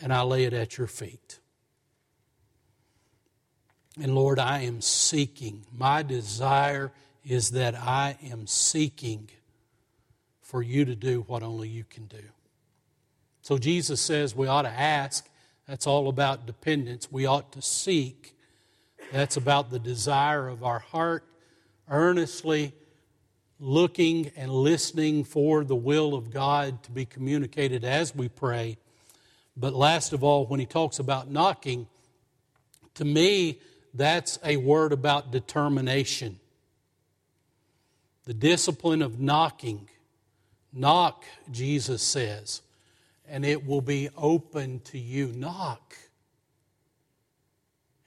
and 0.00 0.12
I 0.12 0.22
lay 0.22 0.44
it 0.44 0.52
at 0.52 0.76
your 0.76 0.86
feet. 0.86 1.38
And 4.00 4.14
Lord, 4.14 4.38
I 4.38 4.60
am 4.60 4.80
seeking. 4.80 5.64
My 5.72 6.02
desire 6.02 6.92
is 7.24 7.50
that 7.50 7.74
I 7.74 8.16
am 8.30 8.46
seeking 8.46 9.28
for 10.40 10.62
you 10.62 10.84
to 10.84 10.94
do 10.94 11.24
what 11.26 11.42
only 11.42 11.68
you 11.68 11.84
can 11.84 12.06
do. 12.06 12.22
So 13.42 13.58
Jesus 13.58 14.00
says 14.00 14.34
we 14.34 14.46
ought 14.46 14.62
to 14.62 14.68
ask. 14.68 15.28
That's 15.66 15.86
all 15.86 16.08
about 16.08 16.46
dependence. 16.46 17.10
We 17.10 17.26
ought 17.26 17.52
to 17.52 17.62
seek. 17.62 18.34
That's 19.12 19.36
about 19.36 19.70
the 19.70 19.78
desire 19.78 20.48
of 20.48 20.62
our 20.62 20.80
heart, 20.80 21.24
earnestly 21.88 22.72
looking 23.58 24.30
and 24.36 24.52
listening 24.52 25.24
for 25.24 25.64
the 25.64 25.76
will 25.76 26.14
of 26.14 26.30
God 26.30 26.82
to 26.84 26.90
be 26.90 27.04
communicated 27.04 27.84
as 27.84 28.14
we 28.14 28.28
pray. 28.28 28.76
But 29.56 29.74
last 29.74 30.12
of 30.12 30.22
all, 30.22 30.46
when 30.46 30.60
he 30.60 30.66
talks 30.66 30.98
about 30.98 31.30
knocking, 31.30 31.88
to 32.94 33.04
me, 33.04 33.58
that's 33.94 34.38
a 34.44 34.56
word 34.56 34.92
about 34.92 35.32
determination. 35.32 36.38
The 38.24 38.34
discipline 38.34 39.02
of 39.02 39.18
knocking. 39.18 39.88
Knock, 40.72 41.24
Jesus 41.50 42.02
says, 42.02 42.60
and 43.26 43.44
it 43.44 43.66
will 43.66 43.80
be 43.80 44.10
open 44.16 44.80
to 44.80 44.98
you. 44.98 45.28
Knock. 45.28 45.96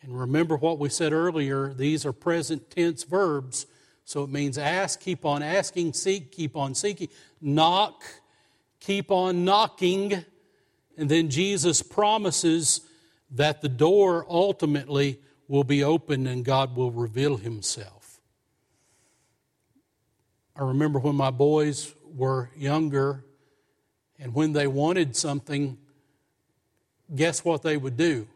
And 0.02 0.20
remember 0.20 0.58
what 0.58 0.80
we 0.80 0.90
said 0.90 1.14
earlier 1.14 1.74
these 1.74 2.06
are 2.06 2.14
present 2.14 2.70
tense 2.70 3.04
verbs. 3.04 3.66
So 4.04 4.24
it 4.24 4.30
means 4.30 4.58
ask, 4.58 5.00
keep 5.00 5.26
on 5.26 5.44
asking, 5.44 5.94
seek, 5.94 6.32
keep 6.32 6.58
on 6.58 6.74
seeking, 6.76 7.10
knock, 7.40 8.04
keep 8.80 9.12
on 9.12 9.46
knocking 9.46 10.26
and 10.98 11.10
then 11.10 11.30
Jesus 11.30 11.82
promises 11.82 12.82
that 13.32 13.62
the 13.62 13.70
door 13.70 14.26
ultimately 14.30 15.20
will 15.48 15.64
be 15.64 15.84
opened 15.84 16.28
and 16.28 16.46
God 16.46 16.76
will 16.76 16.92
reveal 16.92 17.38
himself. 17.38 18.20
I 20.56 20.64
remember 20.64 21.00
when 21.00 21.16
my 21.16 21.32
boys 21.32 21.94
were 22.06 22.52
younger 22.56 23.26
and 24.20 24.34
when 24.36 24.54
they 24.54 24.68
wanted 24.68 25.16
something, 25.16 25.78
guess 27.16 27.44
what 27.44 27.64
they 27.64 27.78
would 27.78 27.98
do? 27.98 28.28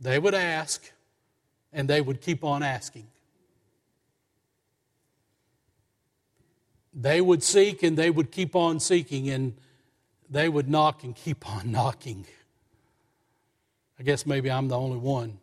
They 0.00 0.18
would 0.18 0.34
ask 0.34 0.90
and 1.72 1.88
they 1.88 2.00
would 2.00 2.20
keep 2.20 2.44
on 2.44 2.62
asking. 2.62 3.06
They 6.92 7.20
would 7.20 7.42
seek 7.42 7.82
and 7.82 7.96
they 7.96 8.10
would 8.10 8.30
keep 8.30 8.56
on 8.56 8.80
seeking. 8.80 9.28
And 9.28 9.54
they 10.30 10.48
would 10.48 10.68
knock 10.68 11.02
and 11.02 11.14
keep 11.14 11.48
on 11.48 11.70
knocking. 11.72 12.26
I 13.98 14.02
guess 14.02 14.24
maybe 14.24 14.50
I'm 14.50 14.68
the 14.68 14.78
only 14.78 14.96
one 14.96 15.38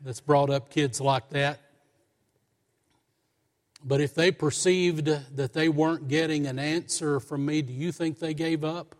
that's 0.00 0.20
brought 0.20 0.50
up 0.50 0.70
kids 0.70 1.00
like 1.00 1.28
that. 1.30 1.60
But 3.84 4.00
if 4.00 4.14
they 4.14 4.32
perceived 4.32 5.06
that 5.36 5.52
they 5.52 5.68
weren't 5.68 6.08
getting 6.08 6.46
an 6.46 6.58
answer 6.58 7.20
from 7.20 7.46
me, 7.46 7.62
do 7.62 7.72
you 7.72 7.92
think 7.92 8.18
they 8.18 8.34
gave 8.34 8.64
up? 8.64 8.96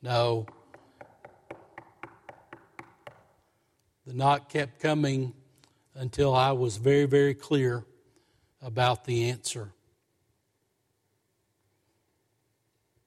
No. 0.00 0.46
The 4.06 4.14
knock 4.14 4.48
kept 4.48 4.80
coming 4.80 5.32
until 5.94 6.34
I 6.34 6.52
was 6.52 6.76
very, 6.76 7.04
very 7.04 7.34
clear 7.34 7.84
about 8.60 9.04
the 9.04 9.30
answer. 9.30 9.72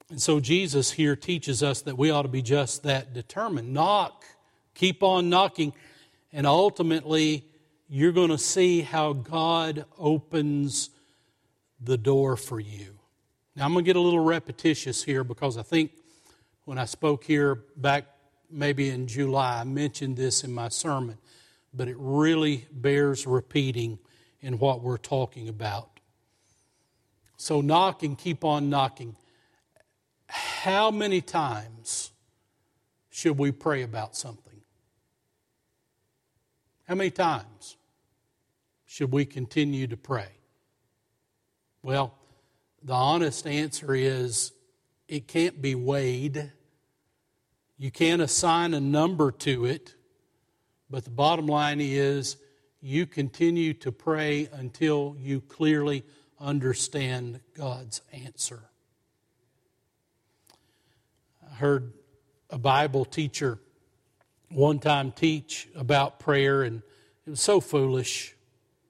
And 0.09 0.21
so 0.21 0.39
Jesus 0.39 0.91
here 0.91 1.15
teaches 1.15 1.63
us 1.63 1.81
that 1.81 1.97
we 1.97 2.11
ought 2.11 2.21
to 2.21 2.27
be 2.27 2.41
just 2.41 2.83
that 2.83 3.13
determined. 3.13 3.73
Knock, 3.73 4.23
keep 4.75 5.01
on 5.01 5.29
knocking, 5.29 5.73
and 6.31 6.45
ultimately 6.45 7.45
you're 7.89 8.11
going 8.11 8.29
to 8.29 8.37
see 8.37 8.81
how 8.81 9.13
God 9.13 9.85
opens 9.97 10.91
the 11.81 11.97
door 11.97 12.37
for 12.37 12.59
you. 12.59 12.97
Now, 13.55 13.65
I'm 13.65 13.73
going 13.73 13.83
to 13.83 13.87
get 13.87 13.95
a 13.95 14.01
little 14.01 14.23
repetitious 14.23 15.03
here 15.03 15.23
because 15.23 15.57
I 15.57 15.63
think 15.63 15.91
when 16.65 16.77
I 16.77 16.85
spoke 16.85 17.23
here 17.23 17.55
back 17.77 18.05
maybe 18.49 18.89
in 18.89 19.07
July, 19.07 19.61
I 19.61 19.63
mentioned 19.63 20.17
this 20.17 20.43
in 20.43 20.53
my 20.53 20.69
sermon, 20.69 21.17
but 21.73 21.87
it 21.87 21.95
really 21.97 22.65
bears 22.71 23.25
repeating 23.27 23.99
in 24.41 24.59
what 24.59 24.81
we're 24.81 24.97
talking 24.97 25.49
about. 25.49 25.99
So, 27.37 27.61
knock 27.61 28.03
and 28.03 28.17
keep 28.17 28.43
on 28.43 28.69
knocking. 28.69 29.15
How 30.27 30.89
many 30.91 31.21
times 31.21 32.11
should 33.09 33.37
we 33.37 33.51
pray 33.51 33.81
about 33.81 34.15
something? 34.15 34.61
How 36.87 36.95
many 36.95 37.11
times 37.11 37.77
should 38.85 39.11
we 39.11 39.25
continue 39.25 39.87
to 39.87 39.97
pray? 39.97 40.29
Well, 41.81 42.13
the 42.83 42.93
honest 42.93 43.47
answer 43.47 43.93
is 43.93 44.51
it 45.07 45.27
can't 45.27 45.61
be 45.61 45.75
weighed. 45.75 46.51
You 47.77 47.91
can't 47.91 48.21
assign 48.21 48.73
a 48.73 48.79
number 48.79 49.31
to 49.31 49.65
it. 49.65 49.95
But 50.89 51.03
the 51.03 51.09
bottom 51.09 51.47
line 51.47 51.81
is 51.81 52.37
you 52.81 53.05
continue 53.05 53.73
to 53.73 53.91
pray 53.91 54.47
until 54.53 55.15
you 55.19 55.41
clearly 55.41 56.03
understand 56.39 57.39
God's 57.55 58.01
answer. 58.11 58.69
I 61.43 61.55
heard 61.55 61.93
a 62.49 62.57
Bible 62.57 63.05
teacher 63.05 63.59
one 64.49 64.79
time 64.79 65.11
teach 65.11 65.67
about 65.75 66.19
prayer, 66.19 66.61
and 66.61 66.81
it 67.25 67.31
was 67.31 67.41
so 67.41 67.59
foolish. 67.59 68.35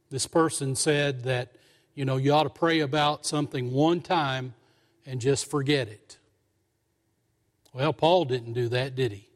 This 0.10 0.28
person 0.28 0.76
said 0.76 1.24
that, 1.24 1.56
you 1.94 2.04
know, 2.04 2.18
you 2.18 2.34
ought 2.34 2.44
to 2.44 2.50
pray 2.50 2.82
about 2.82 3.26
something 3.26 3.72
one 3.72 4.02
time 4.02 4.54
and 5.06 5.22
just 5.22 5.50
forget 5.50 5.88
it. 5.88 6.18
Well, 7.76 7.92
Paul 7.92 8.24
didn't 8.24 8.54
do 8.54 8.70
that, 8.70 8.96
did 8.96 9.12
he? 9.12 9.28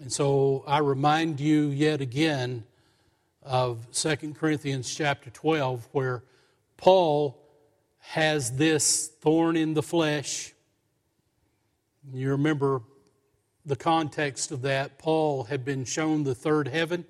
And 0.00 0.12
so 0.12 0.62
I 0.64 0.78
remind 0.78 1.40
you 1.40 1.70
yet 1.70 2.00
again 2.00 2.62
of 3.42 3.90
2 3.90 4.34
Corinthians 4.34 4.94
chapter 4.94 5.28
12, 5.28 5.88
where 5.90 6.22
Paul 6.76 7.36
has 7.98 8.52
this 8.58 9.08
thorn 9.08 9.56
in 9.56 9.74
the 9.74 9.82
flesh. 9.82 10.54
You 12.14 12.30
remember 12.30 12.82
the 13.66 13.74
context 13.74 14.52
of 14.52 14.62
that, 14.62 15.00
Paul 15.00 15.42
had 15.42 15.64
been 15.64 15.84
shown 15.84 16.22
the 16.22 16.36
third 16.36 16.68
heaven, 16.68 17.06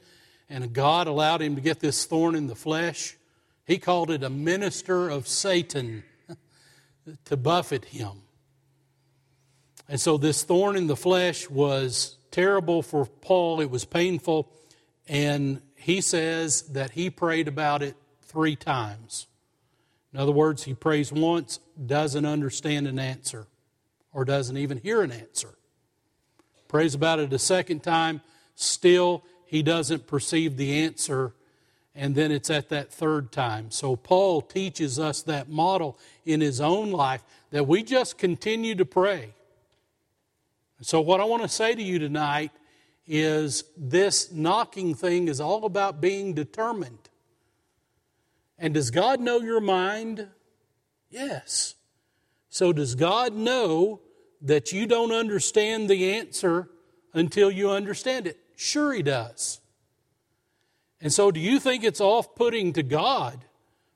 and 0.49 0.73
God 0.73 1.09
allowed 1.09 1.43
him 1.43 1.57
to 1.57 1.61
get 1.61 1.81
this 1.81 2.07
thorn 2.07 2.35
in 2.35 2.47
the 2.47 2.57
flesh. 2.57 3.19
He 3.67 3.77
called 3.77 4.11
it 4.11 4.23
a 4.23 4.31
minister 4.31 5.11
of 5.11 5.29
Satan 5.29 6.05
to 7.27 7.37
buffet 7.37 7.85
him. 7.85 8.23
And 9.91 10.01
so 10.01 10.17
this 10.17 10.43
thorn 10.43 10.77
in 10.77 10.87
the 10.87 10.97
flesh 10.97 11.51
was 11.51 12.17
terrible 12.31 12.81
for 12.81 13.05
Paul, 13.05 13.61
it 13.61 13.71
was 13.71 13.85
painful, 13.85 14.51
and 15.07 15.61
he 15.75 16.01
says 16.01 16.63
that 16.63 16.93
he 16.93 17.11
prayed 17.11 17.49
about 17.49 17.83
it 17.83 17.95
three 18.23 18.57
times. 18.57 19.27
In 20.15 20.19
other 20.19 20.33
words, 20.33 20.63
he 20.63 20.73
prays 20.73 21.13
once, 21.13 21.59
doesn't 21.85 22.25
understand 22.25 22.87
an 22.87 22.99
answer, 22.99 23.47
or 24.15 24.25
doesn't 24.25 24.57
even 24.57 24.79
hear 24.79 25.03
an 25.03 25.13
answer 25.13 25.57
prays 26.71 26.95
about 26.95 27.19
it 27.19 27.33
a 27.33 27.39
second 27.39 27.83
time, 27.83 28.21
still 28.55 29.25
he 29.45 29.61
doesn't 29.61 30.07
perceive 30.07 30.57
the 30.57 30.79
answer, 30.85 31.35
and 31.97 32.15
then 32.15 32.31
it's 32.31 32.49
at 32.49 32.69
that 32.69 32.93
third 32.93 33.33
time. 33.33 33.73
So 33.73 33.97
Paul 33.97 34.41
teaches 34.41 34.97
us 34.99 35.21
that 35.23 35.49
model 35.49 35.99
in 36.25 36.41
his 36.41 36.61
own 36.61 36.93
life 36.93 37.25
that 37.51 37.67
we 37.67 37.83
just 37.83 38.19
continue 38.19 38.77
to 38.77 38.85
pray. 38.85 39.35
So, 40.83 41.01
what 41.03 41.21
I 41.21 41.25
want 41.25 41.43
to 41.43 41.49
say 41.49 41.75
to 41.75 41.83
you 41.83 41.99
tonight 41.99 42.53
is 43.07 43.65
this 43.77 44.33
knocking 44.33 44.95
thing 44.95 45.29
is 45.29 45.41
all 45.41 45.67
about 45.67 46.01
being 46.01 46.33
determined. 46.33 47.11
And 48.59 48.73
does 48.73 48.91
God 48.91 49.21
know 49.21 49.41
your 49.41 49.61
mind? 49.61 50.29
Yes. 51.11 51.75
So, 52.49 52.73
does 52.73 52.95
God 52.95 53.35
know 53.35 54.01
that 54.41 54.73
you 54.73 54.87
don't 54.87 55.13
understand 55.13 55.91
the 55.91 56.15
answer 56.15 56.71
until 57.13 57.51
you 57.51 57.71
understand 57.71 58.27
it? 58.27 58.39
Sure, 58.57 58.95
He 58.95 59.03
does. 59.03 59.61
And 60.99 61.13
so, 61.13 61.31
do 61.31 61.41
you 61.41 61.61
think 61.61 61.85
it's 61.85 62.01
off 62.01 62.35
putting 62.35 62.73
to 62.73 62.83
God 62.83 63.45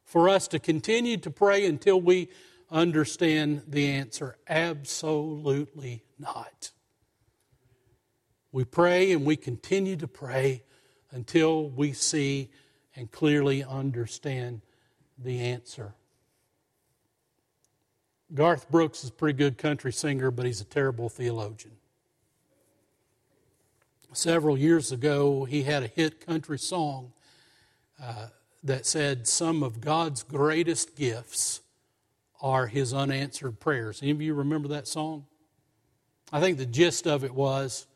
for 0.04 0.28
us 0.28 0.48
to 0.48 0.58
continue 0.58 1.16
to 1.16 1.30
pray 1.30 1.64
until 1.64 1.98
we 1.98 2.28
understand 2.70 3.62
the 3.66 3.86
answer? 3.86 4.36
Absolutely 4.46 6.02
not. 6.18 6.70
We 8.52 8.64
pray 8.64 9.12
and 9.12 9.24
we 9.24 9.36
continue 9.36 9.96
to 9.96 10.06
pray 10.06 10.62
until 11.10 11.68
we 11.68 11.92
see 11.92 12.50
and 12.96 13.10
clearly 13.10 13.64
understand 13.64 14.60
the 15.18 15.40
answer. 15.40 15.94
Garth 18.32 18.70
Brooks 18.70 19.04
is 19.04 19.10
a 19.10 19.12
pretty 19.12 19.36
good 19.36 19.58
country 19.58 19.92
singer, 19.92 20.30
but 20.30 20.46
he's 20.46 20.60
a 20.60 20.64
terrible 20.64 21.08
theologian. 21.08 21.74
Several 24.12 24.56
years 24.56 24.92
ago, 24.92 25.44
he 25.44 25.64
had 25.64 25.82
a 25.82 25.88
hit 25.88 26.24
country 26.24 26.58
song 26.58 27.12
uh, 28.00 28.28
that 28.62 28.86
said, 28.86 29.26
Some 29.26 29.62
of 29.62 29.80
God's 29.80 30.22
greatest 30.22 30.96
gifts 30.96 31.60
are 32.40 32.66
his 32.66 32.94
unanswered 32.94 33.58
prayers. 33.58 34.00
Any 34.02 34.12
of 34.12 34.22
you 34.22 34.34
remember 34.34 34.68
that 34.68 34.86
song? 34.86 35.26
I 36.34 36.40
think 36.40 36.58
the 36.58 36.66
gist 36.66 37.06
of 37.06 37.22
it 37.22 37.32
was 37.32 37.86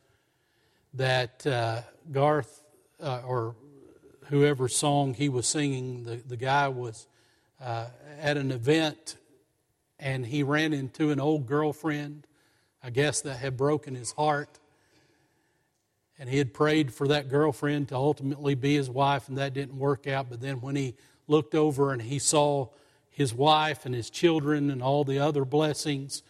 that 0.95 1.45
uh, 1.45 1.81
Garth, 2.13 2.63
uh, 3.03 3.23
or 3.27 3.57
whoever 4.27 4.69
song 4.69 5.13
he 5.13 5.29
was 5.29 5.49
singing, 5.49 6.05
the, 6.05 6.23
the 6.25 6.37
guy 6.37 6.69
was 6.69 7.09
uh, 7.61 7.87
at 8.21 8.37
an 8.37 8.53
event 8.53 9.17
and 9.99 10.25
he 10.25 10.45
ran 10.45 10.73
into 10.73 11.11
an 11.11 11.19
old 11.19 11.49
girlfriend, 11.49 12.29
I 12.81 12.91
guess 12.91 13.23
that 13.23 13.39
had 13.39 13.57
broken 13.57 13.97
his 13.97 14.13
heart. 14.13 14.61
And 16.17 16.31
he 16.31 16.39
had 16.39 16.55
prayed 16.55 16.95
for 16.95 17.09
that 17.09 17.29
girlfriend 17.29 17.89
to 17.89 17.97
ultimately 17.97 18.55
be 18.55 18.77
his 18.77 18.89
wife, 18.89 19.29
and 19.29 19.37
that 19.39 19.53
didn't 19.53 19.77
work 19.77 20.07
out. 20.07 20.31
But 20.31 20.41
then 20.41 20.61
when 20.61 20.77
he 20.77 20.95
looked 21.27 21.57
over 21.57 21.93
and 21.93 22.01
he 22.01 22.21
saw 22.21 22.69
his 23.11 23.35
wife 23.35 23.85
and 23.85 23.97
his 23.97 24.11
children 24.11 24.71
and 24.71 24.81
all 24.81 25.03
the 25.03 25.19
other 25.19 25.45
blessings, 25.45 26.23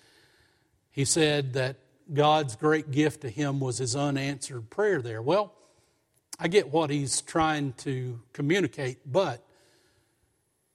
he 0.90 1.04
said 1.04 1.52
that 1.52 1.76
God's 2.12 2.56
great 2.56 2.90
gift 2.90 3.22
to 3.22 3.28
him 3.28 3.61
was 3.61 3.78
his 3.78 3.94
unanswered 3.94 4.70
prayer 4.70 5.02
there. 5.02 5.20
Well, 5.20 5.52
I 6.38 6.48
get 6.48 6.72
what 6.72 6.90
he's 6.90 7.20
trying 7.20 7.72
to 7.78 8.20
communicate, 8.32 8.98
but 9.04 9.44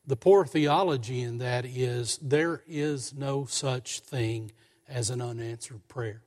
the 0.06 0.16
poor 0.16 0.46
theology 0.46 1.22
in 1.22 1.38
that 1.38 1.66
is 1.66 2.18
there 2.22 2.62
is 2.68 3.14
no 3.14 3.46
such 3.46 4.02
thing 4.02 4.52
as 4.88 5.10
an 5.10 5.22
unanswered 5.22 5.88
prayer. 5.88 6.22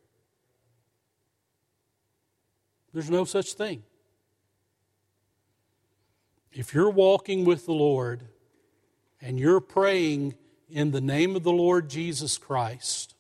There's 2.93 3.11
no 3.11 3.25
such 3.25 3.53
thing. 3.53 3.83
If 6.51 6.73
you're 6.73 6.89
walking 6.89 7.45
with 7.45 7.67
the 7.67 7.75
Lord 7.75 8.23
and 9.21 9.39
you're 9.39 9.61
praying 9.61 10.35
in 10.71 10.93
the 10.93 11.03
name 11.03 11.37
of 11.37 11.43
the 11.43 11.53
Lord 11.53 11.91
Jesus 11.91 12.39
Christ, 12.39 13.16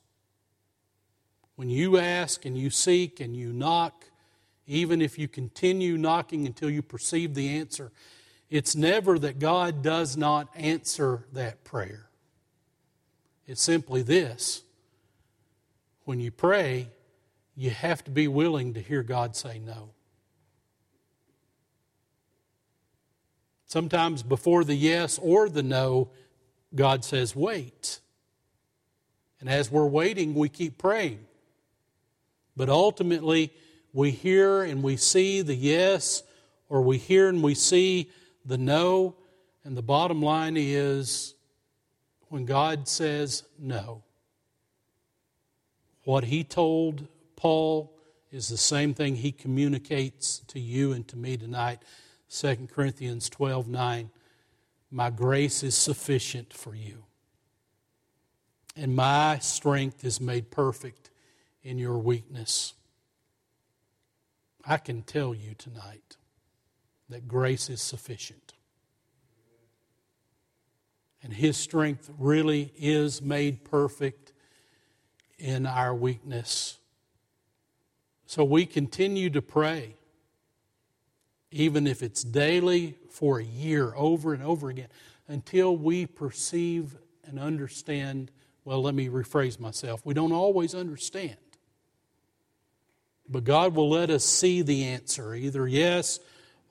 when 1.57 1.71
you 1.71 1.99
ask 1.99 2.45
and 2.45 2.57
you 2.57 2.71
seek 2.71 3.19
and 3.19 3.35
you 3.35 3.53
knock, 3.53 4.05
even 4.67 5.01
if 5.01 5.19
you 5.19 5.27
continue 5.27 5.97
knocking 5.97 6.47
until 6.47 6.71
you 6.71 6.83
perceive 6.83 7.35
the 7.35 7.59
answer, 7.59 7.91
it's 8.49 8.77
never 8.77 9.19
that 9.19 9.39
God 9.39 9.83
does 9.83 10.17
not 10.17 10.49
answer 10.55 11.25
that 11.33 11.65
prayer. 11.65 12.09
It's 13.47 13.63
simply 13.63 14.03
this 14.03 14.63
when 16.05 16.21
you 16.21 16.31
pray, 16.31 16.89
you 17.57 17.71
have 17.71 18.05
to 18.05 18.11
be 18.11 18.29
willing 18.29 18.75
to 18.75 18.81
hear 18.81 19.03
God 19.03 19.35
say 19.35 19.59
no. 19.59 19.91
Sometimes 23.67 24.23
before 24.23 24.63
the 24.63 24.77
yes 24.77 25.19
or 25.21 25.49
the 25.49 25.63
no, 25.63 26.11
God 26.75 27.05
says, 27.05 27.35
wait. 27.35 28.01
And 29.41 29.49
as 29.49 29.71
we're 29.71 29.87
waiting, 29.87 30.35
we 30.35 30.49
keep 30.49 30.79
praying. 30.79 31.27
But 32.57 32.69
ultimately, 32.71 33.53
we 33.93 34.11
hear 34.11 34.63
and 34.63 34.83
we 34.83 34.97
see 34.97 35.43
the 35.43 35.55
yes, 35.55 36.23
or 36.69 36.83
we 36.83 36.99
hear 36.99 37.29
and 37.29 37.43
we 37.43 37.55
see 37.55 38.11
the 38.45 38.59
no, 38.59 39.17
and 39.65 39.77
the 39.77 39.83
bottom 39.83 40.23
line 40.23 40.57
is 40.57 41.35
when 42.29 42.45
God 42.45 42.89
says 42.89 43.45
no, 43.59 44.03
what 46.05 46.25
he 46.25 46.45
told 46.45 47.09
Paul 47.37 47.93
is 48.31 48.49
the 48.49 48.57
same 48.57 48.95
thing 48.95 49.17
he 49.17 49.33
communicates 49.33 50.41
to 50.49 50.61
you 50.61 50.93
and 50.93 51.07
to 51.09 51.17
me 51.17 51.37
tonight. 51.37 51.83
2 52.31 52.69
Corinthians 52.73 53.29
12 53.29 53.69
9. 53.69 54.11
My 54.91 55.11
grace 55.11 55.63
is 55.63 55.75
sufficient 55.75 56.53
for 56.53 56.75
you, 56.75 57.05
and 58.77 58.95
my 58.95 59.39
strength 59.39 60.05
is 60.05 60.21
made 60.21 60.51
perfect 60.51 61.06
in 61.67 61.79
your 61.79 61.99
weakness. 61.99 62.75
I 64.65 64.77
can 64.77 65.03
tell 65.03 65.35
you 65.35 65.55
tonight 65.59 66.17
that 67.09 67.27
grace 67.27 67.69
is 67.69 67.83
sufficient. 67.83 68.55
And 71.25 71.33
His 71.33 71.57
strength 71.57 72.09
really 72.19 72.73
is 72.79 73.21
made 73.21 73.65
perfect 73.65 74.33
in 75.39 75.67
our 75.67 75.93
weakness. 75.93 76.79
So 78.27 78.45
we 78.45 78.65
continue 78.65 79.29
to 79.31 79.43
pray, 79.43 79.97
even 81.51 81.89
if 81.89 82.01
it's 82.01 82.23
daily 82.23 82.97
for 83.11 83.41
a 83.41 83.45
year, 83.45 83.93
over 83.97 84.33
and 84.35 84.43
over 84.43 84.71
again, 84.71 84.89
until 85.27 85.77
we 85.77 86.07
perceive 86.07 86.97
and 87.25 87.41
understand. 87.41 88.31
Well, 88.65 88.83
let 88.83 88.95
me 88.95 89.09
rephrase 89.09 89.59
myself. 89.59 90.07
We 90.07 90.15
don't 90.15 90.33
always 90.33 90.73
understand. 90.73 91.37
But 93.29 93.45
God 93.45 93.75
will 93.75 93.91
let 93.91 94.11
us 94.11 94.25
see 94.25 94.63
the 94.63 94.85
answer, 94.85 95.35
either 95.35 95.67
yes 95.67 96.21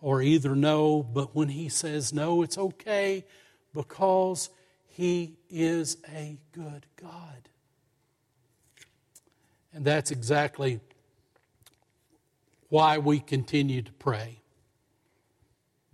or 0.02 0.22
either 0.22 0.56
no. 0.56 1.04
But 1.04 1.36
when 1.36 1.50
He 1.50 1.70
says 1.70 2.14
no, 2.14 2.42
it's 2.42 2.58
okay 2.58 3.26
because 3.74 4.50
He 4.88 5.36
is 5.50 5.98
a 6.14 6.38
good 6.54 6.86
God. 7.02 7.50
And 9.74 9.84
that's 9.84 10.12
exactly 10.12 10.80
why 12.70 12.98
we 12.98 13.20
continue 13.20 13.82
to 13.82 13.92
pray 13.92 14.40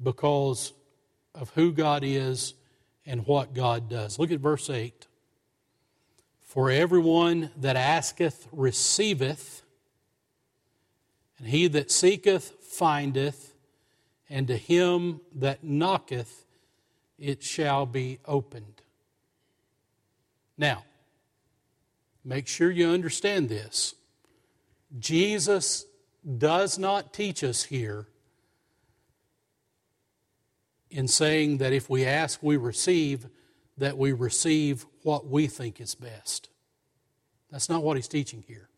because 0.01 0.74
of 1.34 1.49
who 1.51 1.72
God 1.72 2.03
is 2.03 2.53
and 3.05 3.26
what 3.26 3.53
God 3.53 3.89
does. 3.89 4.20
Look 4.20 4.32
at 4.32 4.39
verse 4.39 4.70
8. 4.70 5.07
For 6.41 6.70
everyone 6.70 7.49
that 7.57 7.76
asketh 7.76 8.47
receiveth, 8.51 9.61
and 11.41 11.49
he 11.49 11.67
that 11.69 11.89
seeketh 11.89 12.51
findeth, 12.61 13.55
and 14.29 14.47
to 14.47 14.55
him 14.55 15.21
that 15.33 15.63
knocketh 15.63 16.45
it 17.17 17.41
shall 17.41 17.87
be 17.87 18.19
opened. 18.25 18.83
Now, 20.55 20.83
make 22.23 22.47
sure 22.47 22.69
you 22.69 22.89
understand 22.89 23.49
this. 23.49 23.95
Jesus 24.99 25.85
does 26.37 26.77
not 26.77 27.11
teach 27.11 27.43
us 27.43 27.63
here 27.63 28.05
in 30.91 31.07
saying 31.07 31.57
that 31.57 31.73
if 31.73 31.89
we 31.89 32.05
ask, 32.05 32.43
we 32.43 32.55
receive, 32.55 33.25
that 33.79 33.97
we 33.97 34.11
receive 34.11 34.85
what 35.01 35.25
we 35.25 35.47
think 35.47 35.81
is 35.81 35.95
best. 35.95 36.49
That's 37.49 37.67
not 37.67 37.81
what 37.81 37.97
he's 37.97 38.07
teaching 38.07 38.43
here. 38.47 38.69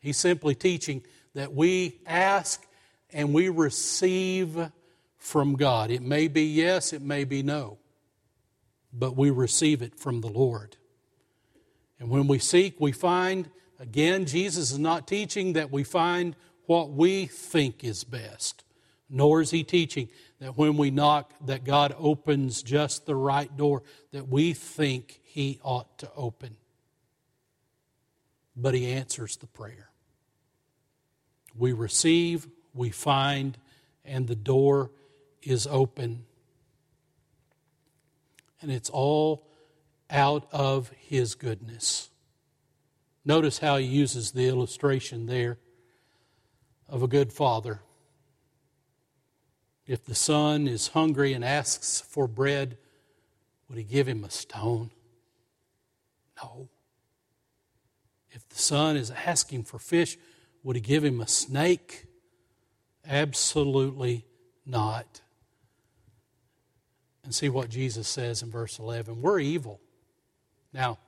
He's 0.00 0.16
simply 0.16 0.54
teaching 0.54 1.02
that 1.34 1.52
we 1.52 2.00
ask 2.06 2.64
and 3.12 3.32
we 3.32 3.48
receive 3.48 4.70
from 5.16 5.56
God. 5.56 5.90
It 5.90 6.02
may 6.02 6.28
be 6.28 6.44
yes, 6.44 6.92
it 6.92 7.02
may 7.02 7.24
be 7.24 7.42
no, 7.42 7.78
but 8.92 9.16
we 9.16 9.30
receive 9.30 9.82
it 9.82 9.94
from 9.94 10.20
the 10.20 10.28
Lord. 10.28 10.76
And 11.98 12.10
when 12.10 12.28
we 12.28 12.38
seek, 12.38 12.80
we 12.80 12.92
find. 12.92 13.50
Again, 13.80 14.26
Jesus 14.26 14.72
is 14.72 14.78
not 14.78 15.06
teaching 15.06 15.52
that 15.52 15.70
we 15.70 15.84
find 15.84 16.34
what 16.66 16.90
we 16.90 17.26
think 17.26 17.84
is 17.84 18.04
best, 18.04 18.64
nor 19.08 19.40
is 19.40 19.50
he 19.50 19.64
teaching 19.64 20.08
that 20.40 20.56
when 20.56 20.76
we 20.76 20.90
knock 20.90 21.32
that 21.46 21.64
God 21.64 21.94
opens 21.98 22.62
just 22.62 23.06
the 23.06 23.16
right 23.16 23.54
door 23.56 23.82
that 24.12 24.28
we 24.28 24.52
think 24.52 25.20
he 25.24 25.60
ought 25.62 25.98
to 25.98 26.10
open. 26.16 26.56
But 28.56 28.74
he 28.74 28.92
answers 28.92 29.36
the 29.36 29.46
prayer. 29.46 29.87
We 31.58 31.72
receive, 31.72 32.46
we 32.72 32.90
find, 32.90 33.58
and 34.04 34.26
the 34.26 34.36
door 34.36 34.90
is 35.42 35.66
open. 35.66 36.24
And 38.62 38.70
it's 38.70 38.90
all 38.90 39.46
out 40.10 40.48
of 40.52 40.90
His 40.96 41.34
goodness. 41.34 42.10
Notice 43.28 43.58
how 43.58 43.76
he 43.76 43.84
uses 43.84 44.32
the 44.32 44.48
illustration 44.48 45.26
there 45.26 45.58
of 46.88 47.02
a 47.02 47.06
good 47.06 47.30
father. 47.30 47.82
If 49.86 50.02
the 50.04 50.14
son 50.14 50.66
is 50.66 50.88
hungry 50.88 51.34
and 51.34 51.44
asks 51.44 52.00
for 52.00 52.26
bread, 52.26 52.78
would 53.68 53.76
he 53.76 53.84
give 53.84 54.08
him 54.08 54.24
a 54.24 54.30
stone? 54.30 54.92
No. 56.42 56.70
If 58.30 58.48
the 58.48 58.58
son 58.58 58.96
is 58.96 59.10
asking 59.10 59.64
for 59.64 59.78
fish, 59.78 60.16
would 60.62 60.76
he 60.76 60.82
give 60.82 61.04
him 61.04 61.20
a 61.20 61.28
snake? 61.28 62.06
Absolutely 63.06 64.26
not. 64.66 65.20
And 67.24 67.34
see 67.34 67.48
what 67.48 67.68
Jesus 67.68 68.08
says 68.08 68.42
in 68.42 68.50
verse 68.50 68.78
11. 68.78 69.20
We're 69.20 69.40
evil. 69.40 69.80
Now, 70.72 70.98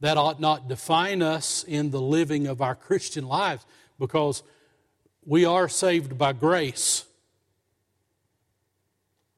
that 0.00 0.16
ought 0.16 0.40
not 0.40 0.68
define 0.68 1.22
us 1.22 1.64
in 1.64 1.90
the 1.90 2.00
living 2.00 2.46
of 2.46 2.60
our 2.60 2.74
Christian 2.74 3.26
lives 3.26 3.64
because 3.98 4.42
we 5.24 5.44
are 5.44 5.68
saved 5.68 6.18
by 6.18 6.32
grace. 6.32 7.04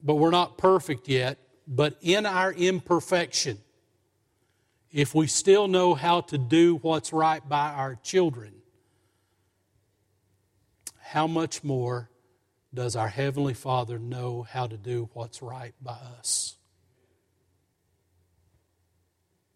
But 0.02 0.14
we're 0.16 0.30
not 0.30 0.56
perfect 0.56 1.08
yet. 1.08 1.38
But 1.66 1.96
in 2.00 2.26
our 2.26 2.52
imperfection, 2.52 3.58
if 4.92 5.14
we 5.14 5.26
still 5.26 5.68
know 5.68 5.94
how 5.94 6.22
to 6.22 6.38
do 6.38 6.76
what's 6.76 7.12
right 7.12 7.46
by 7.46 7.70
our 7.70 7.96
children, 7.96 8.52
how 11.14 11.28
much 11.28 11.62
more 11.62 12.10
does 12.74 12.96
our 12.96 13.06
Heavenly 13.06 13.54
Father 13.54 14.00
know 14.00 14.42
how 14.42 14.66
to 14.66 14.76
do 14.76 15.08
what's 15.12 15.40
right 15.42 15.72
by 15.80 15.96
us? 16.18 16.56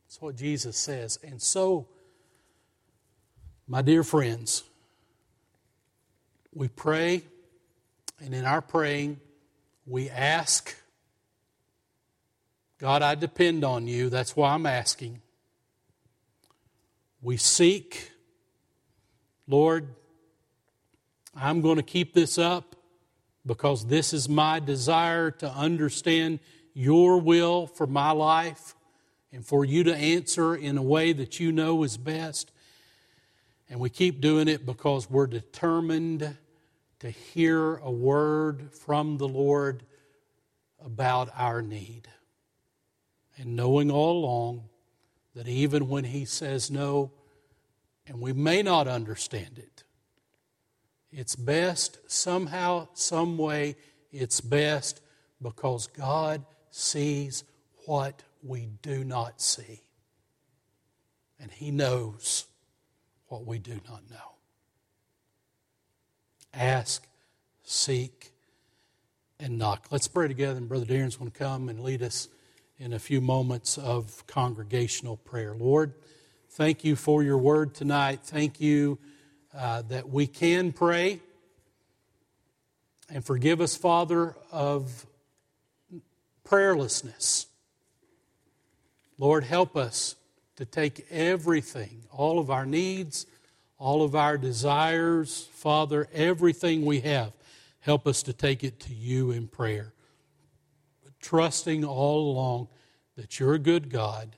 That's 0.07 0.23
what 0.23 0.37
Jesus 0.37 0.77
says. 0.77 1.19
And 1.21 1.43
so, 1.43 1.89
my 3.67 3.83
dear 3.83 4.05
friends, 4.05 4.63
we 6.55 6.69
pray, 6.69 7.23
and 8.21 8.37
in 8.37 8.45
our 8.45 8.63
praying, 8.63 9.19
we 9.85 10.09
ask 10.11 10.77
God, 12.79 13.03
I 13.03 13.17
depend 13.17 13.65
on 13.65 13.89
you. 13.89 14.11
That's 14.11 14.37
why 14.37 14.53
I'm 14.55 14.65
asking. 14.65 15.23
We 17.21 17.37
seek, 17.37 18.13
Lord, 19.49 19.89
I'm 21.41 21.61
going 21.61 21.77
to 21.77 21.83
keep 21.83 22.15
this 22.15 22.37
up 22.37 22.75
because 23.47 23.87
this 23.87 24.13
is 24.13 24.29
my 24.29 24.59
desire 24.59 25.31
to 25.31 25.49
understand 25.49 26.41
your 26.75 27.19
will 27.21 27.67
for 27.67 27.87
my 27.87 28.11
life 28.11 28.75
and 29.33 29.47
for 29.47 29.65
you 29.65 29.85
to 29.85 29.95
answer 29.95 30.55
in 30.55 30.77
a 30.77 30.83
way 30.83 31.13
that 31.13 31.39
you 31.39 31.53
know 31.53 31.83
is 31.83 31.97
best. 31.97 32.51
And 33.71 33.79
we 33.79 33.89
keep 33.91 34.21
doing 34.21 34.49
it 34.49 34.67
because 34.67 35.09
we're 35.09 35.27
determined 35.27 36.37
to 37.01 37.11
hear 37.11 37.77
a 37.77 37.91
word 37.91 38.73
from 38.73 39.19
the 39.19 39.29
Lord 39.29 39.85
about 40.85 41.31
our 41.37 41.63
need. 41.63 42.09
And 43.37 43.55
knowing 43.55 43.91
all 43.91 44.19
along 44.19 44.65
that 45.35 45.47
even 45.47 45.89
when 45.89 46.05
He 46.05 46.25
says 46.25 46.71
no, 46.71 47.13
and 48.07 48.21
we 48.21 48.33
may 48.33 48.63
not 48.63 48.89
understand 48.89 49.59
it, 49.59 49.85
it's 51.13 51.37
best 51.37 51.99
somehow, 52.07 52.89
some 52.95 53.39
way, 53.39 53.77
it's 54.13 54.41
best 54.41 55.01
because 55.41 55.87
God 55.87 56.45
sees 56.71 57.45
what 57.87 58.23
we 58.43 58.69
do 58.83 59.05
not 59.05 59.41
see. 59.41 59.83
And 61.41 61.51
He 61.51 61.71
knows 61.71 62.47
what 63.29 63.47
we 63.47 63.59
do 63.59 63.81
not 63.89 64.03
know. 64.11 64.17
Ask, 66.53 67.07
seek, 67.63 68.33
and 69.39 69.59
knock. 69.59 69.87
Let's 69.91 70.09
pray 70.09 70.29
together, 70.29 70.59
and 70.59 70.69
Brother 70.69 70.87
Darren's 70.87 71.17
going 71.17 71.31
to 71.31 71.39
come 71.39 71.69
and 71.69 71.81
lead 71.81 72.03
us 72.03 72.29
in 72.79 72.93
a 72.93 72.99
few 72.99 73.21
moments 73.21 73.79
of 73.79 74.27
congregational 74.27 75.17
prayer. 75.17 75.55
Lord, 75.55 75.95
thank 76.51 76.85
you 76.85 76.97
for 76.97 77.23
your 77.23 77.39
word 77.39 77.75
tonight. 77.75 78.21
Thank 78.23 78.61
you 78.61 78.99
uh, 79.59 79.83
that 79.83 80.09
we 80.09 80.27
can 80.29 80.71
pray. 80.71 81.19
And 83.11 83.25
forgive 83.25 83.61
us, 83.61 83.77
Father, 83.77 84.37
of 84.53 85.05
prayerlessness. 86.47 87.47
Lord, 89.19 89.43
help 89.43 89.77
us 89.77 90.15
to 90.57 90.65
take 90.65 91.07
everything, 91.11 92.05
all 92.13 92.39
of 92.39 92.51
our 92.51 92.67
needs, 92.67 93.27
all 93.79 94.03
of 94.03 94.15
our 94.15 94.39
desires, 94.39 95.49
Father, 95.53 96.07
everything 96.13 96.85
we 96.85 97.01
have, 97.01 97.33
help 97.81 98.07
us 98.07 98.23
to 98.23 98.33
take 98.33 98.63
it 98.63 98.79
to 98.81 98.95
you 98.95 99.33
in 99.33 99.49
prayer. 99.49 99.93
Trusting 101.21 101.85
all 101.85 102.31
along 102.31 102.69
that 103.17 103.41
you're 103.41 103.55
a 103.55 103.59
good 103.59 103.91
God 103.91 104.37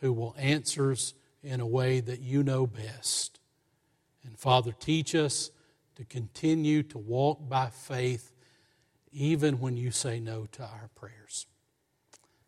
who 0.00 0.12
will 0.12 0.34
answer 0.36 0.90
us 0.90 1.14
in 1.42 1.60
a 1.60 1.66
way 1.66 2.00
that 2.00 2.20
you 2.20 2.42
know 2.42 2.66
best. 2.66 3.38
And 4.26 4.38
Father, 4.38 4.72
teach 4.72 5.14
us 5.14 5.50
to 5.94 6.04
continue 6.04 6.82
to 6.84 6.98
walk 6.98 7.48
by 7.48 7.70
faith 7.70 8.32
even 9.12 9.60
when 9.60 9.76
you 9.76 9.90
say 9.90 10.20
no 10.20 10.46
to 10.52 10.62
our 10.62 10.90
prayers. 10.94 11.46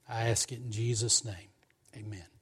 I 0.09 0.29
ask 0.29 0.53
it 0.53 0.59
in 0.59 0.71
Jesus' 0.71 1.25
name. 1.25 1.49
Amen. 1.97 2.38